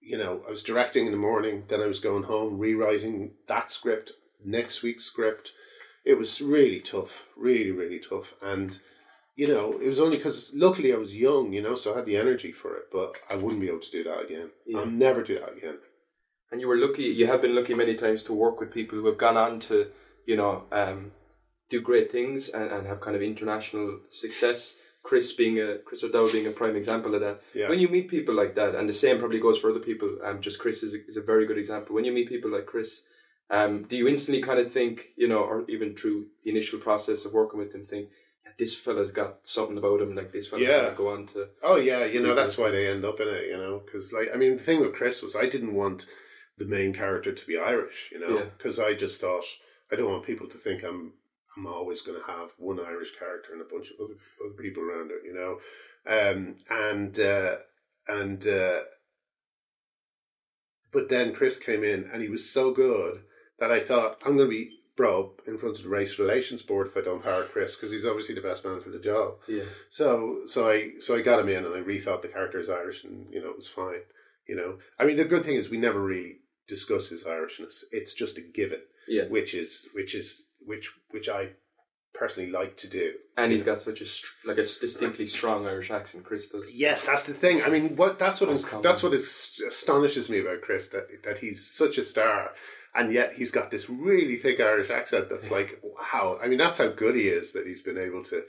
you 0.00 0.18
know 0.18 0.42
I 0.46 0.50
was 0.50 0.62
directing 0.62 1.06
in 1.06 1.12
the 1.12 1.18
morning, 1.18 1.64
then 1.68 1.80
I 1.80 1.86
was 1.86 2.00
going 2.00 2.24
home 2.24 2.58
rewriting 2.58 3.32
that 3.46 3.70
script, 3.70 4.12
next 4.44 4.82
week's 4.82 5.04
script 5.04 5.52
it 6.04 6.18
was 6.18 6.40
really 6.40 6.80
tough, 6.80 7.26
really, 7.36 7.70
really 7.70 7.98
tough. 7.98 8.34
And, 8.42 8.78
you 9.40 9.48
know, 9.48 9.78
it 9.80 9.88
was 9.88 9.98
only 9.98 10.18
because 10.18 10.52
luckily 10.54 10.92
I 10.92 10.98
was 10.98 11.16
young, 11.16 11.54
you 11.54 11.62
know, 11.62 11.74
so 11.74 11.94
I 11.94 11.96
had 11.96 12.04
the 12.04 12.18
energy 12.18 12.52
for 12.52 12.76
it, 12.76 12.84
but 12.92 13.16
I 13.30 13.36
wouldn't 13.36 13.62
be 13.62 13.68
able 13.68 13.80
to 13.80 13.90
do 13.90 14.04
that 14.04 14.20
again. 14.26 14.50
Yeah. 14.66 14.80
I'll 14.80 14.86
never 15.06 15.22
do 15.22 15.38
that 15.38 15.56
again. 15.56 15.78
And 16.52 16.60
you 16.60 16.68
were 16.68 16.76
lucky, 16.76 17.04
you 17.04 17.26
have 17.26 17.40
been 17.40 17.54
lucky 17.54 17.72
many 17.72 17.94
times 17.94 18.22
to 18.24 18.34
work 18.34 18.60
with 18.60 18.70
people 18.70 18.98
who 18.98 19.06
have 19.06 19.16
gone 19.16 19.38
on 19.38 19.58
to, 19.60 19.86
you 20.26 20.36
know, 20.36 20.64
um, 20.70 21.12
do 21.70 21.80
great 21.80 22.12
things 22.12 22.50
and, 22.50 22.70
and 22.70 22.86
have 22.86 23.00
kind 23.00 23.16
of 23.16 23.22
international 23.22 24.00
success. 24.10 24.76
Chris 25.02 25.32
being 25.32 25.58
a 25.58 25.78
Chris 25.86 26.04
O'Dowd 26.04 26.32
being 26.32 26.46
a 26.46 26.50
prime 26.50 26.76
example 26.76 27.14
of 27.14 27.22
that. 27.22 27.40
Yeah. 27.54 27.70
When 27.70 27.78
you 27.78 27.88
meet 27.88 28.10
people 28.10 28.34
like 28.34 28.54
that, 28.56 28.74
and 28.74 28.86
the 28.86 28.92
same 28.92 29.18
probably 29.18 29.40
goes 29.40 29.58
for 29.58 29.70
other 29.70 29.80
people. 29.80 30.18
Um, 30.22 30.42
just 30.42 30.58
Chris 30.58 30.82
is 30.82 30.92
a, 30.92 30.98
is 31.08 31.16
a 31.16 31.22
very 31.22 31.46
good 31.46 31.56
example. 31.56 31.94
When 31.94 32.04
you 32.04 32.12
meet 32.12 32.28
people 32.28 32.50
like 32.52 32.66
Chris, 32.66 33.04
um, 33.48 33.84
do 33.88 33.96
you 33.96 34.06
instantly 34.06 34.42
kind 34.42 34.60
of 34.60 34.70
think, 34.70 35.06
you 35.16 35.28
know, 35.28 35.38
or 35.38 35.64
even 35.70 35.96
through 35.96 36.26
the 36.44 36.50
initial 36.50 36.78
process 36.78 37.24
of 37.24 37.32
working 37.32 37.58
with 37.58 37.72
them, 37.72 37.86
think, 37.86 38.10
this 38.60 38.76
fella's 38.76 39.10
got 39.10 39.38
something 39.42 39.78
about 39.78 40.02
him, 40.02 40.14
like 40.14 40.32
this 40.32 40.46
fella's 40.46 40.68
yeah. 40.68 40.90
to 40.90 40.94
go 40.94 41.08
on 41.08 41.26
to. 41.28 41.48
Oh, 41.62 41.76
yeah, 41.76 42.04
you 42.04 42.20
know, 42.20 42.34
that's 42.34 42.58
why 42.58 42.70
they 42.70 42.86
end 42.86 43.06
up 43.06 43.18
in 43.18 43.26
it, 43.26 43.46
you 43.46 43.56
know, 43.56 43.80
because, 43.84 44.12
like, 44.12 44.28
I 44.32 44.36
mean, 44.36 44.58
the 44.58 44.62
thing 44.62 44.80
with 44.80 44.94
Chris 44.94 45.22
was 45.22 45.34
I 45.34 45.46
didn't 45.46 45.74
want 45.74 46.04
the 46.58 46.66
main 46.66 46.92
character 46.92 47.32
to 47.32 47.46
be 47.46 47.58
Irish, 47.58 48.10
you 48.12 48.20
know, 48.20 48.50
because 48.58 48.76
yeah. 48.76 48.84
I 48.84 48.94
just 48.94 49.18
thought, 49.18 49.44
I 49.90 49.96
don't 49.96 50.12
want 50.12 50.26
people 50.26 50.46
to 50.48 50.58
think 50.58 50.84
I'm 50.84 51.14
I'm 51.56 51.66
always 51.66 52.02
going 52.02 52.20
to 52.20 52.30
have 52.30 52.50
one 52.58 52.78
Irish 52.78 53.18
character 53.18 53.54
and 53.54 53.62
a 53.62 53.64
bunch 53.64 53.90
of 53.90 54.04
other, 54.04 54.14
other 54.44 54.62
people 54.62 54.82
around 54.82 55.10
it, 55.10 55.22
you 55.24 55.34
know, 55.34 55.58
um, 56.06 56.56
and 56.68 57.18
uh, 57.18 57.56
and 58.06 58.46
uh, 58.46 58.80
but 60.92 61.08
then 61.08 61.34
Chris 61.34 61.58
came 61.58 61.82
in 61.82 62.08
and 62.12 62.22
he 62.22 62.28
was 62.28 62.52
so 62.52 62.72
good 62.72 63.22
that 63.58 63.72
I 63.72 63.80
thought 63.80 64.22
I'm 64.24 64.36
going 64.36 64.50
to 64.50 64.56
be 64.56 64.79
bro 65.00 65.32
in 65.46 65.56
front 65.56 65.78
of 65.78 65.82
the 65.82 65.88
race 65.88 66.18
relations 66.18 66.60
board 66.60 66.86
if 66.86 66.94
I 66.94 67.00
don't 67.00 67.24
hire 67.24 67.44
Chris 67.44 67.74
because 67.74 67.90
he's 67.90 68.04
obviously 68.04 68.34
the 68.34 68.42
best 68.42 68.66
man 68.66 68.80
for 68.82 68.90
the 68.90 68.98
job. 68.98 69.36
Yeah. 69.48 69.62
So 69.88 70.42
so 70.46 70.68
I 70.68 70.90
so 71.00 71.16
I 71.16 71.22
got 71.22 71.40
him 71.40 71.48
in 71.48 71.64
and 71.64 71.74
I 71.74 71.78
rethought 71.78 72.20
the 72.20 72.28
character 72.28 72.60
as 72.60 72.68
Irish 72.68 73.02
and 73.04 73.26
you 73.30 73.40
know 73.40 73.48
it 73.48 73.56
was 73.56 73.66
fine. 73.66 74.02
You 74.46 74.56
know, 74.56 74.78
I 74.98 75.06
mean 75.06 75.16
the 75.16 75.24
good 75.24 75.42
thing 75.42 75.56
is 75.56 75.70
we 75.70 75.78
never 75.78 76.02
really 76.02 76.40
discuss 76.68 77.08
his 77.08 77.24
Irishness. 77.24 77.84
It's 77.90 78.12
just 78.14 78.36
a 78.36 78.42
given. 78.42 78.80
Yeah. 79.08 79.24
Which 79.28 79.54
is 79.54 79.88
which 79.94 80.14
is 80.14 80.48
which 80.60 80.92
which 81.12 81.30
I 81.30 81.52
personally 82.12 82.50
like 82.50 82.76
to 82.78 82.88
do. 82.88 83.14
And 83.38 83.52
he's 83.52 83.62
got 83.62 83.80
such 83.80 84.02
a 84.02 84.06
like 84.44 84.58
a 84.58 84.64
distinctly 84.64 85.28
strong 85.28 85.66
Irish 85.66 85.90
accent, 85.90 86.24
Chris 86.24 86.48
does. 86.48 86.70
Yes, 86.70 87.06
that's 87.06 87.24
the 87.24 87.32
thing. 87.32 87.62
I 87.62 87.70
mean, 87.70 87.96
what 87.96 88.18
that's 88.18 88.42
what 88.42 88.50
is, 88.50 88.66
that's 88.82 89.02
what 89.02 89.14
is, 89.14 89.58
astonishes 89.66 90.28
me 90.28 90.40
about 90.40 90.60
Chris 90.60 90.90
that 90.90 91.22
that 91.22 91.38
he's 91.38 91.66
such 91.66 91.96
a 91.96 92.04
star 92.04 92.50
and 92.94 93.12
yet 93.12 93.34
he's 93.34 93.50
got 93.50 93.70
this 93.70 93.88
really 93.88 94.36
thick 94.36 94.60
Irish 94.60 94.90
accent 94.90 95.28
that's 95.28 95.50
like 95.50 95.80
wow. 95.82 96.38
I 96.42 96.48
mean, 96.48 96.58
that's 96.58 96.78
how 96.78 96.88
good 96.88 97.14
he 97.14 97.28
is 97.28 97.52
that 97.52 97.66
he's 97.66 97.82
been 97.82 97.98
able 97.98 98.24
to 98.24 98.42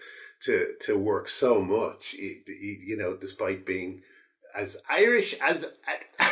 to 0.44 0.74
to 0.82 0.98
work 0.98 1.30
so 1.30 1.62
much. 1.62 2.10
He, 2.10 2.42
he, 2.48 2.80
you 2.86 2.98
know, 2.98 3.16
despite 3.16 3.66
being 3.66 4.02
as 4.56 4.78
Irish 4.90 5.36
as. 5.42 5.72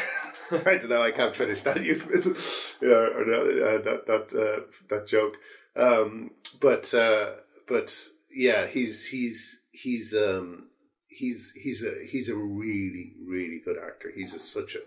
I 0.51 0.77
don't 0.77 0.89
know. 0.89 1.03
I 1.03 1.11
can't 1.11 1.35
finish 1.35 1.61
that 1.61 1.83
euphemism, 1.83 2.35
yeah, 2.81 2.89
or 2.89 3.23
that 3.25 3.81
that 3.83 4.07
that, 4.07 4.39
uh, 4.39 4.61
that 4.89 5.07
joke. 5.07 5.37
Um, 5.75 6.31
but 6.59 6.91
uh, 6.93 7.33
but 7.67 7.95
yeah, 8.31 8.65
he's 8.65 9.05
he's 9.05 9.61
he's 9.71 10.15
um, 10.15 10.69
he's 11.07 11.51
he's 11.51 11.83
a 11.83 11.93
he's 12.09 12.29
a 12.29 12.35
really 12.35 13.13
really 13.23 13.61
good 13.63 13.77
actor. 13.77 14.11
He's 14.13 14.33
a, 14.33 14.39
such 14.39 14.75
a 14.75 14.79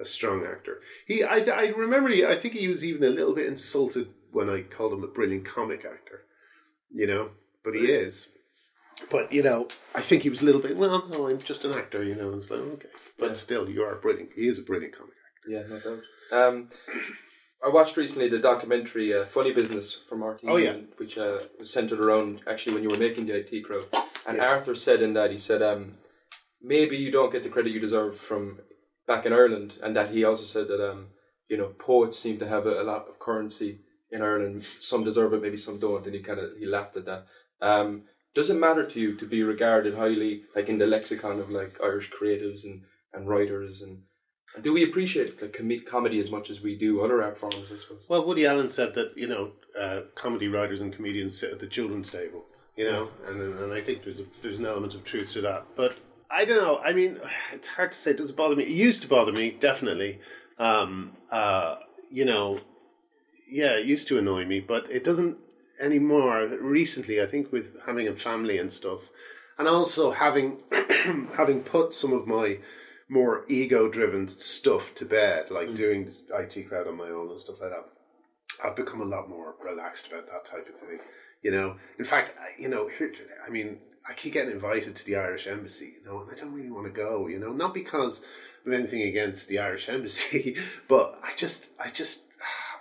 a 0.00 0.04
strong 0.04 0.46
actor. 0.46 0.80
He, 1.06 1.22
I, 1.24 1.38
I 1.38 1.66
remember, 1.68 2.08
he, 2.10 2.24
I 2.24 2.36
think 2.36 2.54
he 2.54 2.68
was 2.68 2.84
even 2.84 3.04
a 3.04 3.10
little 3.10 3.34
bit 3.34 3.46
insulted 3.46 4.08
when 4.30 4.48
I 4.48 4.62
called 4.62 4.92
him 4.92 5.02
a 5.04 5.08
brilliant 5.08 5.44
comic 5.44 5.84
actor. 5.84 6.22
You 6.90 7.06
know, 7.06 7.30
but 7.64 7.74
he 7.74 7.86
is. 7.86 8.28
but 9.10 9.30
you 9.32 9.42
know, 9.42 9.68
I 9.94 10.00
think 10.00 10.22
he 10.22 10.30
was 10.30 10.40
a 10.42 10.44
little 10.46 10.60
bit. 10.62 10.76
Well, 10.76 11.06
no, 11.08 11.28
I'm 11.28 11.38
just 11.38 11.64
an 11.64 11.72
actor. 11.74 12.02
You 12.02 12.14
know, 12.14 12.34
it's 12.34 12.50
like 12.50 12.60
okay, 12.60 12.88
but 13.18 13.28
Yeah. 13.28 13.34
still, 13.34 13.68
you 13.68 13.82
are 13.82 13.96
brilliant. 13.96 14.30
He 14.34 14.48
is 14.48 14.58
a 14.58 14.62
brilliant 14.62 14.96
comic 14.96 15.12
actor. 15.26 15.50
Yeah, 15.50 15.62
no 15.68 15.78
doubt. 15.80 16.02
Um, 16.32 16.68
I 17.64 17.68
watched 17.68 17.96
recently 17.96 18.28
the 18.30 18.38
documentary 18.38 19.12
uh, 19.12 19.26
"Funny 19.26 19.52
Business" 19.52 20.00
from 20.08 20.20
RTE, 20.20 20.40
Oh, 20.48 20.56
yeah. 20.56 20.76
which 20.96 21.18
uh, 21.18 21.40
was 21.58 21.70
centered 21.72 22.00
around 22.00 22.40
actually 22.46 22.74
when 22.74 22.82
you 22.84 22.88
were 22.88 22.96
making 22.98 23.26
the 23.26 23.34
IT 23.36 23.64
crowd. 23.64 23.84
And 24.26 24.36
Yeah. 24.38 24.44
Arthur 24.44 24.74
said 24.74 25.02
in 25.02 25.12
that 25.14 25.30
he 25.30 25.38
said, 25.38 25.60
um, 25.62 25.94
maybe 26.62 26.96
you 26.96 27.10
don't 27.10 27.32
get 27.32 27.42
the 27.42 27.48
credit 27.50 27.72
you 27.72 27.80
deserve 27.80 28.16
from 28.16 28.60
back 29.08 29.26
in 29.26 29.32
Ireland, 29.32 29.72
and 29.82 29.96
that 29.96 30.10
he 30.10 30.22
also 30.22 30.44
said 30.44 30.68
that 30.68 30.88
um, 30.88 31.08
you 31.48 31.56
know 31.56 31.70
poets 31.78 32.16
seem 32.16 32.38
to 32.38 32.48
have 32.48 32.66
a, 32.66 32.80
a 32.80 32.84
lot 32.84 33.08
of 33.08 33.18
currency 33.18 33.80
in 34.12 34.22
Ireland. 34.22 34.64
Some 34.78 35.02
deserve 35.02 35.32
it, 35.32 35.42
maybe 35.42 35.56
some 35.56 35.80
don't, 35.80 36.06
and 36.06 36.14
he 36.14 36.22
kind 36.22 36.38
of 36.38 36.56
he 36.56 36.66
laughed 36.66 36.96
at 36.96 37.06
that. 37.06 37.26
Um, 37.60 38.02
does 38.34 38.50
it 38.50 38.60
matter 38.60 38.86
to 38.86 39.00
you 39.00 39.16
to 39.16 39.26
be 39.26 39.42
regarded 39.42 39.96
highly, 39.96 40.42
like 40.54 40.68
in 40.68 40.78
the 40.78 40.86
lexicon 40.86 41.40
of 41.40 41.50
like 41.50 41.80
Irish 41.82 42.12
creatives 42.12 42.62
and, 42.62 42.82
and 43.12 43.28
writers 43.28 43.82
and 43.82 44.02
and 44.54 44.64
do 44.64 44.72
we 44.72 44.84
appreciate 44.84 45.40
like 45.42 45.52
com- 45.52 45.84
comedy 45.86 46.20
as 46.20 46.30
much 46.30 46.48
as 46.50 46.60
we 46.60 46.76
do 46.76 47.02
other 47.02 47.22
art 47.22 47.36
forms? 47.36 47.56
I 47.56 47.78
suppose. 47.78 48.04
Well, 48.08 48.26
Woody 48.26 48.46
Allen 48.46 48.68
said 48.68 48.94
that 48.94 49.16
you 49.16 49.28
know 49.28 49.52
uh, 49.78 50.02
comedy 50.14 50.48
writers 50.48 50.80
and 50.80 50.92
comedians 50.92 51.38
sit 51.38 51.52
at 51.52 51.60
the 51.60 51.66
children's 51.66 52.10
table. 52.10 52.44
You 52.76 52.84
know, 52.84 53.08
and 53.26 53.40
and 53.40 53.72
I 53.72 53.80
think 53.80 54.04
there's 54.04 54.20
a, 54.20 54.24
there's 54.42 54.58
an 54.58 54.66
element 54.66 54.94
of 54.94 55.04
truth 55.04 55.32
to 55.32 55.40
that. 55.42 55.66
But 55.76 55.96
I 56.30 56.44
don't 56.44 56.58
know. 56.58 56.78
I 56.78 56.92
mean, 56.92 57.18
it's 57.52 57.68
hard 57.68 57.92
to 57.92 57.98
say. 57.98 58.12
It 58.12 58.16
Does 58.18 58.30
it 58.30 58.36
bother 58.36 58.56
me? 58.56 58.64
It 58.64 58.70
used 58.70 59.02
to 59.02 59.08
bother 59.08 59.32
me 59.32 59.50
definitely. 59.50 60.20
Um, 60.58 61.12
uh, 61.30 61.76
you 62.10 62.24
know, 62.24 62.60
yeah, 63.50 63.76
it 63.76 63.86
used 63.86 64.08
to 64.08 64.18
annoy 64.18 64.44
me, 64.44 64.60
but 64.60 64.90
it 64.90 65.04
doesn't 65.04 65.36
anymore. 65.80 66.46
Recently, 66.60 67.22
I 67.22 67.26
think 67.26 67.52
with 67.52 67.76
having 67.86 68.08
a 68.08 68.14
family 68.14 68.58
and 68.58 68.72
stuff, 68.72 69.00
and 69.58 69.68
also 69.68 70.10
having 70.10 70.58
having 71.36 71.62
put 71.62 71.94
some 71.94 72.12
of 72.12 72.26
my 72.26 72.58
more 73.08 73.44
ego 73.48 73.88
driven 73.88 74.28
stuff 74.28 74.94
to 74.96 75.04
bed, 75.04 75.50
like 75.50 75.74
doing 75.74 76.12
IT 76.34 76.68
crowd 76.68 76.86
on 76.86 76.96
my 76.96 77.08
own 77.08 77.30
and 77.30 77.40
stuff 77.40 77.56
like 77.60 77.70
that. 77.70 77.84
I've 78.62 78.76
become 78.76 79.00
a 79.00 79.04
lot 79.04 79.28
more 79.28 79.54
relaxed 79.64 80.08
about 80.08 80.26
that 80.26 80.44
type 80.44 80.68
of 80.68 80.80
thing. 80.80 80.98
You 81.42 81.52
know, 81.52 81.76
in 81.98 82.04
fact, 82.04 82.34
you 82.58 82.68
know, 82.68 82.88
here, 82.88 83.12
I 83.46 83.50
mean, 83.50 83.78
I 84.08 84.14
keep 84.14 84.32
getting 84.32 84.52
invited 84.52 84.96
to 84.96 85.06
the 85.06 85.16
Irish 85.16 85.46
Embassy, 85.46 85.94
you 85.98 86.04
know, 86.04 86.22
and 86.22 86.30
I 86.30 86.34
don't 86.34 86.52
really 86.52 86.70
want 86.70 86.86
to 86.86 86.92
go. 86.92 87.26
You 87.26 87.38
know, 87.38 87.52
not 87.52 87.74
because 87.74 88.24
of 88.64 88.72
anything 88.72 89.02
against 89.02 89.48
the 89.48 89.58
Irish 89.58 89.88
Embassy, 89.88 90.56
but 90.88 91.20
I 91.22 91.32
just, 91.36 91.66
I 91.78 91.90
just, 91.90 92.24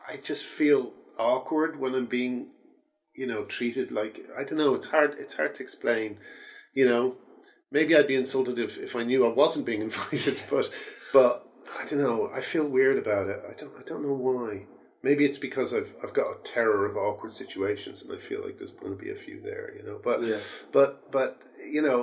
I 0.07 0.17
just 0.17 0.43
feel 0.43 0.93
awkward 1.19 1.79
when 1.79 1.95
I'm 1.95 2.05
being, 2.05 2.47
you 3.13 3.27
know, 3.27 3.43
treated 3.43 3.91
like 3.91 4.25
I 4.37 4.43
don't 4.43 4.57
know. 4.57 4.73
It's 4.75 4.87
hard. 4.87 5.15
It's 5.19 5.35
hard 5.35 5.55
to 5.55 5.63
explain. 5.63 6.17
You 6.73 6.87
know, 6.87 7.15
maybe 7.71 7.95
I'd 7.95 8.07
be 8.07 8.15
insulted 8.15 8.59
if, 8.59 8.77
if 8.77 8.95
I 8.95 9.03
knew 9.03 9.25
I 9.25 9.33
wasn't 9.33 9.65
being 9.65 9.81
invited, 9.89 10.41
but 10.49 10.71
but 11.11 11.45
I 11.77 11.85
don't 11.85 11.99
know. 11.99 12.29
I 12.33 12.41
feel 12.41 12.65
weird 12.65 12.97
about 12.97 13.27
it. 13.27 13.41
I 13.49 13.53
don't 13.53 13.73
I 13.77 13.83
don't 13.83 14.03
know 14.03 14.13
why. 14.13 14.65
Maybe 15.07 15.23
it's 15.23 15.37
because 15.37 15.73
I've 15.73 15.93
I've 16.03 16.13
got 16.13 16.25
a 16.35 16.43
terror 16.43 16.85
of 16.85 16.97
awkward 16.97 17.33
situations, 17.33 18.03
and 18.03 18.11
I 18.11 18.19
feel 18.19 18.43
like 18.43 18.57
there's 18.57 18.73
going 18.73 18.91
to 18.91 19.01
be 19.01 19.09
a 19.09 19.15
few 19.15 19.39
there, 19.41 19.67
you 19.77 19.83
know. 19.87 20.01
But 20.03 20.21
Yeah. 20.21 20.39
but 20.73 21.09
but 21.17 21.41
you 21.75 21.81
know, 21.81 21.99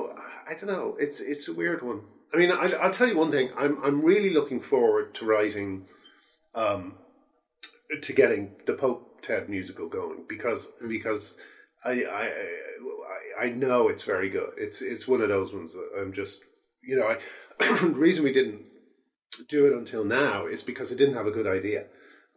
I 0.48 0.54
don't 0.54 0.68
know. 0.74 0.96
It's 0.98 1.20
it's 1.20 1.46
a 1.46 1.52
weird 1.52 1.82
one. 1.82 2.00
I 2.32 2.38
mean, 2.38 2.50
I, 2.50 2.64
I'll 2.80 2.90
tell 2.98 3.06
you 3.06 3.18
one 3.18 3.30
thing. 3.30 3.50
I'm 3.58 3.74
I'm 3.84 4.00
really 4.00 4.30
looking 4.30 4.58
forward 4.58 5.12
to 5.16 5.26
writing, 5.26 5.84
um, 6.54 6.94
to 8.00 8.12
getting 8.14 8.56
the 8.64 8.72
Pope 8.72 9.20
Ted 9.20 9.50
musical 9.50 9.86
going 9.86 10.24
because 10.26 10.68
because 10.88 11.36
I 11.84 12.04
I 12.04 12.24
I, 13.40 13.44
I 13.44 13.48
know 13.50 13.88
it's 13.88 14.04
very 14.04 14.30
good. 14.30 14.52
It's 14.56 14.80
it's 14.80 15.06
one 15.06 15.20
of 15.20 15.28
those 15.28 15.52
ones 15.52 15.74
that 15.74 15.90
I'm 16.00 16.14
just 16.14 16.40
you 16.82 16.96
know 16.96 17.08
I 17.08 17.16
the 17.58 17.88
reason 17.88 18.24
we 18.24 18.32
didn't 18.32 18.62
do 19.46 19.66
it 19.66 19.74
until 19.74 20.04
now 20.04 20.46
is 20.46 20.62
because 20.62 20.90
I 20.90 20.96
didn't 20.96 21.16
have 21.16 21.26
a 21.26 21.38
good 21.38 21.46
idea. 21.46 21.84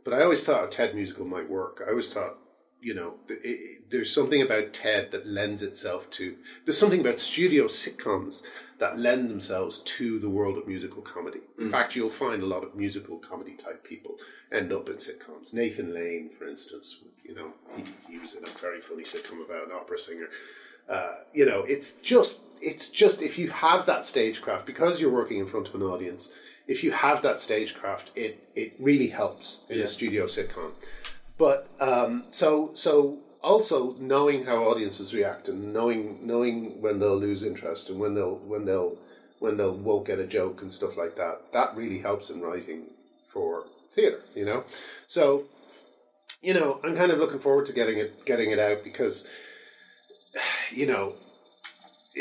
But 0.07 0.17
I 0.21 0.23
always 0.23 0.45
thought 0.45 0.63
a 0.63 0.67
TED 0.69 0.95
musical 0.95 1.25
might 1.25 1.49
work. 1.49 1.83
I 1.85 1.89
always 1.89 2.13
thought, 2.13 2.37
you 2.79 2.93
know, 2.93 3.15
it, 3.27 3.41
it- 3.43 3.91
there's 3.91 4.13
something 4.13 4.41
about 4.41 4.71
TED 4.71 5.11
that 5.11 5.27
lends 5.27 5.61
itself 5.61 6.09
to. 6.11 6.37
There's 6.63 6.77
something 6.77 7.01
about 7.01 7.19
studio 7.19 7.65
sitcoms 7.67 8.41
that 8.79 8.97
lend 8.97 9.29
themselves 9.29 9.79
to 9.97 10.17
the 10.19 10.29
world 10.29 10.57
of 10.57 10.65
musical 10.65 11.01
comedy. 11.01 11.39
In 11.59 11.69
fact, 11.69 11.93
you'll 11.93 12.09
find 12.09 12.41
a 12.41 12.45
lot 12.45 12.63
of 12.63 12.73
musical 12.73 13.17
comedy 13.17 13.55
type 13.55 13.83
people 13.83 14.15
end 14.49 14.71
up 14.71 14.87
in 14.87 14.95
sitcoms. 14.95 15.53
Nathan 15.53 15.93
Lane, 15.93 16.29
for 16.39 16.47
instance, 16.47 16.99
you 17.25 17.35
know, 17.35 17.51
he, 17.75 17.83
he 18.09 18.17
was 18.17 18.33
in 18.33 18.45
a 18.45 18.59
very 18.59 18.79
funny 18.79 19.03
sitcom 19.03 19.43
about 19.45 19.65
an 19.65 19.73
opera 19.73 19.99
singer. 19.99 20.29
Uh, 20.87 21.15
you 21.33 21.45
know, 21.45 21.63
it's 21.63 21.93
just 21.95 22.43
it's 22.61 22.89
just 22.89 23.21
if 23.21 23.37
you 23.37 23.49
have 23.49 23.85
that 23.87 24.05
stagecraft 24.05 24.65
because 24.65 25.01
you're 25.01 25.11
working 25.11 25.39
in 25.39 25.47
front 25.47 25.67
of 25.67 25.75
an 25.75 25.81
audience, 25.81 26.29
if 26.67 26.83
you 26.83 26.91
have 26.91 27.21
that 27.21 27.39
stagecraft, 27.39 28.11
it 28.15 28.39
it 28.55 28.73
really 28.79 29.07
helps 29.07 29.61
in 29.69 29.77
Yeah. 29.79 29.85
a 29.85 29.87
studio 29.87 30.25
sitcom. 30.25 30.71
But 31.37 31.67
um, 31.79 32.25
so 32.29 32.71
so 32.73 33.19
also 33.41 33.95
knowing 33.99 34.45
how 34.45 34.57
audiences 34.63 35.13
react 35.13 35.47
and 35.47 35.71
knowing 35.73 36.25
knowing 36.25 36.81
when 36.81 36.99
they'll 36.99 37.17
lose 37.17 37.43
interest 37.43 37.89
and 37.89 37.99
when 37.99 38.15
they'll 38.15 38.37
when 38.37 38.65
they'll 38.65 38.97
when 39.39 39.55
they'll 39.57 39.75
won't 39.77 40.05
get 40.07 40.19
a 40.19 40.25
joke 40.25 40.61
and 40.63 40.73
stuff 40.73 40.97
like 40.97 41.15
that, 41.15 41.41
that 41.53 41.75
really 41.75 41.99
helps 41.99 42.29
in 42.31 42.41
writing 42.41 42.87
for 43.31 43.65
theatre. 43.91 44.23
You 44.35 44.45
know, 44.45 44.63
so 45.07 45.45
you 46.41 46.53
know 46.53 46.79
I'm 46.83 46.95
kind 46.95 47.11
of 47.11 47.19
looking 47.19 47.39
forward 47.39 47.65
to 47.67 47.73
getting 47.73 47.97
it 47.99 48.25
getting 48.25 48.51
it 48.51 48.59
out 48.59 48.83
because 48.83 49.27
you 50.71 50.85
know, 50.85 51.13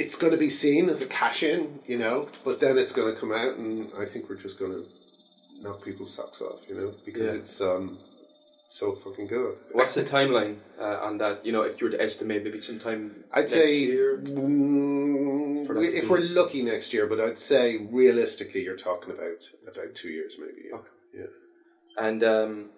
it's 0.03 0.17
going 0.17 0.33
to 0.33 0.39
be 0.39 0.51
seen 0.51 0.89
as 0.95 1.01
a 1.03 1.07
cash 1.07 1.43
in, 1.43 1.61
you 1.87 1.99
know, 2.05 2.29
but 2.45 2.61
then 2.61 2.75
it's 2.83 2.93
going 2.93 3.09
to 3.15 3.19
come 3.21 3.33
out, 3.33 3.57
and 3.57 3.91
I 3.99 4.05
think 4.05 4.29
we're 4.29 4.37
just 4.47 4.59
going 4.59 4.73
to 4.73 4.83
knock 5.63 5.79
people's 5.83 6.13
socks 6.15 6.41
off, 6.41 6.61
you 6.69 6.75
know, 6.79 6.91
because 7.07 7.27
Yeah. 7.27 7.41
it's 7.41 7.61
um 7.61 7.99
so 8.69 8.87
fucking 9.05 9.29
good. 9.29 9.55
What's 9.73 9.95
the 9.95 10.03
timeline 10.03 10.57
uh, 10.79 10.99
on 11.09 11.19
that? 11.19 11.47
You 11.47 11.53
know, 11.53 11.63
if 11.63 11.81
you 11.81 11.87
were 11.87 11.93
to 11.97 12.03
estimate, 12.03 12.43
maybe 12.45 12.61
sometime 12.61 13.25
I'd 13.33 13.41
next 13.43 13.53
say 13.53 13.79
year. 13.79 14.19
mm, 14.23 15.95
if 16.01 16.11
we're 16.11 16.27
lucky 16.41 16.63
next 16.63 16.93
year, 16.93 17.07
but 17.07 17.19
I'd 17.21 17.39
say 17.39 17.65
realistically, 18.03 18.63
you're 18.67 18.77
talking 18.91 19.13
about 19.17 19.41
about 19.73 19.95
two 19.95 20.09
years, 20.19 20.33
maybe. 20.39 20.63
Yeah. 20.69 20.77
Okay. 20.79 20.89
yeah. 21.21 22.07
and 22.07 22.21
um, 22.25 22.71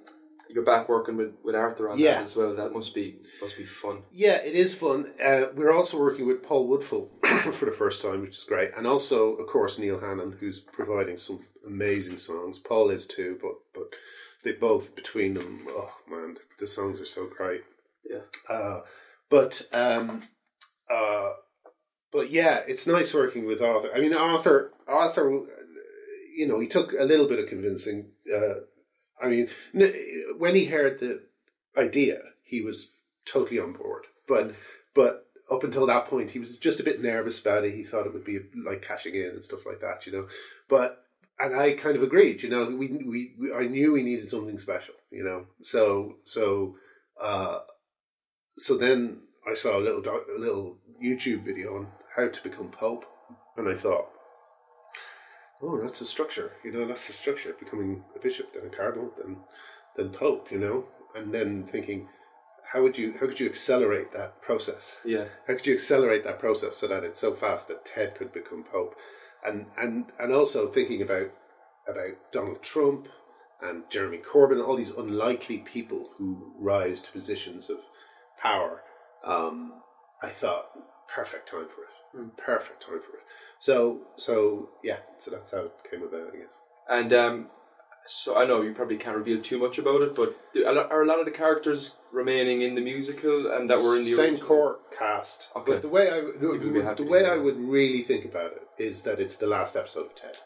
you're 0.49 0.65
back 0.65 0.89
working 0.89 1.17
with, 1.17 1.33
with 1.45 1.55
Arthur 1.55 1.91
on 1.91 1.99
Yeah. 1.99 2.15
that 2.15 2.25
as 2.25 2.37
well. 2.37 2.55
That 2.55 2.73
must 2.73 2.95
be 2.95 3.19
must 3.41 3.57
be 3.57 3.65
fun. 3.65 4.03
Yeah, 4.11 4.37
it 4.37 4.55
is 4.55 4.75
fun. 4.75 5.13
Uh, 5.23 5.47
we're 5.55 5.73
also 5.73 5.99
working 5.99 6.27
with 6.27 6.43
Paul 6.43 6.69
Woodfull 6.69 7.09
for 7.53 7.65
the 7.67 7.73
first 7.73 8.03
time, 8.03 8.23
which 8.23 8.37
is 8.39 8.45
great, 8.45 8.71
and 8.77 8.87
also, 8.87 9.35
of 9.35 9.47
course, 9.47 9.79
Neil 9.79 10.01
Hannon, 10.01 10.37
who's 10.41 10.61
providing 10.61 11.19
some 11.19 11.41
amazing 11.67 12.19
songs. 12.19 12.59
Paul 12.59 12.91
is 12.91 13.07
too, 13.07 13.39
but 13.43 13.55
but 13.75 13.89
they 14.45 14.53
both 14.53 14.95
between 14.97 15.35
them, 15.35 15.67
oh 15.69 15.93
man, 16.11 16.37
the 16.59 16.67
songs 16.67 17.01
are 17.01 17.05
so 17.05 17.27
great. 17.27 17.63
Yeah. 18.09 18.21
Uh, 18.49 18.81
but 19.29 19.63
um, 19.73 20.23
uh, 20.91 21.31
but 22.13 22.31
yeah, 22.31 22.63
it's 22.67 22.87
nice 22.87 23.13
working 23.13 23.45
with 23.47 23.61
Arthur. 23.61 23.91
I 23.95 24.01
mean, 24.01 24.15
Arthur, 24.15 24.73
Arthur, 24.87 25.43
you 26.35 26.47
know, 26.49 26.59
he 26.61 26.67
took 26.69 26.93
a 26.99 27.05
little 27.05 27.27
bit 27.27 27.39
of 27.39 27.49
convincing. 27.49 28.13
Uh, 28.35 28.61
I 29.23 29.29
mean, 29.29 29.49
when 30.39 30.55
he 30.55 30.67
heard 30.67 31.01
the 31.01 31.23
idea, 31.77 32.21
he 32.43 32.63
was 32.63 32.93
totally 33.25 33.61
on 33.61 33.73
board. 33.73 34.07
But 34.27 34.55
but 34.95 35.27
up 35.51 35.65
until 35.65 35.87
that 35.87 36.07
point, 36.07 36.31
he 36.31 36.39
was 36.39 36.57
just 36.57 36.81
a 36.81 36.85
bit 36.85 37.03
nervous 37.03 37.41
about 37.41 37.65
it. 37.65 37.75
He 37.75 37.85
thought 37.85 38.07
it 38.07 38.13
would 38.13 38.25
be 38.25 38.41
like 38.65 38.83
cashing 38.83 39.15
in 39.15 39.31
and 39.31 39.45
stuff 39.45 39.67
like 39.67 39.81
that, 39.81 40.07
you 40.07 40.13
know. 40.13 40.29
But 40.69 41.05
and 41.41 41.55
I 41.55 41.73
kind 41.73 41.97
of 41.97 42.03
agreed, 42.03 42.43
you 42.43 42.51
know. 42.51 42.67
We 42.67 42.89
we, 42.89 43.35
we 43.39 43.53
I 43.55 43.67
knew 43.67 43.93
we 43.93 44.03
needed 44.03 44.31
something 44.31 44.59
special, 44.59 44.95
you 45.11 45.25
know. 45.25 45.47
So 45.63 46.17
so 46.25 46.77
uh, 47.21 47.61
so 48.51 48.77
then 48.77 49.21
I 49.49 49.55
saw 49.55 49.79
a 49.79 49.81
little 49.81 50.03
a 50.07 50.39
little 50.39 50.79
YouTube 51.03 51.45
video 51.45 51.77
on 51.77 51.89
how 52.15 52.29
to 52.29 52.43
become 52.43 52.71
pope, 52.71 53.05
and 53.57 53.69
I 53.69 53.75
thought. 53.75 54.11
Oh, 55.61 55.81
that's 55.81 55.99
the 55.99 56.05
structure. 56.05 56.53
You 56.65 56.73
know, 56.73 56.87
that's 56.87 57.07
the 57.07 57.13
structure. 57.13 57.55
Becoming 57.59 58.05
a 58.15 58.19
bishop, 58.19 58.53
then 58.55 58.67
a 58.67 58.77
cardinal, 58.77 59.13
then 59.19 59.39
then 59.97 60.11
pope. 60.11 60.51
You 60.53 60.59
know, 60.59 60.85
and 61.15 61.33
then 61.33 61.65
thinking, 61.65 62.09
how 62.73 62.83
would 62.83 62.99
you 62.99 63.15
how 63.15 63.27
could 63.27 63.41
you 63.41 63.47
accelerate 63.47 64.13
that 64.13 64.41
process? 64.43 64.99
Yeah, 65.05 65.27
How 65.47 65.55
could 65.55 65.67
you 65.67 65.75
accelerate 65.75 66.25
that 66.25 66.39
process 66.39 66.77
so 66.77 66.87
that 66.89 67.05
it's 67.05 67.21
so 67.21 67.33
fast 67.35 67.69
that 67.69 67.85
Ted 67.85 68.15
could 68.15 68.33
become 68.33 68.65
pope? 68.65 68.95
And 69.45 69.67
and 69.77 70.13
and 70.19 70.33
also 70.33 70.69
thinking 70.69 71.03
about 71.03 71.31
about 71.89 72.33
Donald 72.33 72.63
Trump 72.63 73.09
and 73.61 73.85
Jeremy 73.91 74.19
Corbyn, 74.19 74.65
all 74.65 74.77
these 74.77 74.91
unlikely 74.91 75.59
people 75.59 76.11
who 76.17 76.53
rise 76.59 77.01
to 77.03 77.11
positions 77.13 77.71
of 77.71 77.79
power. 78.41 78.83
Um, 79.25 79.83
I 80.23 80.29
thought 80.29 80.71
perfect 81.09 81.49
time 81.49 81.67
for 81.75 81.83
it. 81.83 81.98
Perfect 82.37 82.83
time 82.87 83.01
for 83.01 83.17
it. 83.19 83.25
So 83.61 84.01
so 84.17 84.71
yeah, 84.83 84.99
so 85.19 85.31
that's 85.31 85.51
how 85.51 85.59
it 85.59 85.73
came 85.91 86.03
about, 86.03 86.29
I 86.35 86.37
guess. 86.39 86.61
and 86.89 87.13
um, 87.13 87.47
So 88.07 88.37
I 88.37 88.47
know 88.47 88.63
you 88.63 88.73
probably 88.73 88.97
can't 88.97 89.17
reveal 89.17 89.43
too 89.43 89.59
much 89.59 89.77
about 89.79 90.01
it, 90.03 90.15
but 90.15 90.35
are 90.67 91.03
a 91.03 91.07
lot 91.07 91.19
of 91.19 91.27
the 91.27 91.31
characters 91.31 91.97
remaining 92.13 92.63
in 92.63 92.75
the 92.75 92.81
musical 92.81 93.53
and 93.53 93.69
that 93.69 93.83
were 93.83 93.97
in 93.97 94.05
the 94.05 94.13
same 94.15 94.35
original? 94.35 94.49
core 94.49 94.79
cast. 94.99 95.49
Okay. 95.57 95.73
But 95.73 95.83
the 95.83 95.89
way 95.89 96.09
I 96.11 96.21
the, 96.21 96.95
the 96.97 97.05
way 97.05 97.27
I 97.27 97.35
that. 97.37 97.43
would 97.45 97.59
really 97.59 98.03
think 98.03 98.25
about 98.25 98.53
it 98.53 98.67
is 98.83 99.03
that 99.03 99.21
it's 99.21 99.37
the 99.37 99.47
last 99.47 99.77
episode 99.77 100.07
of 100.07 100.15
Ted. 100.17 100.37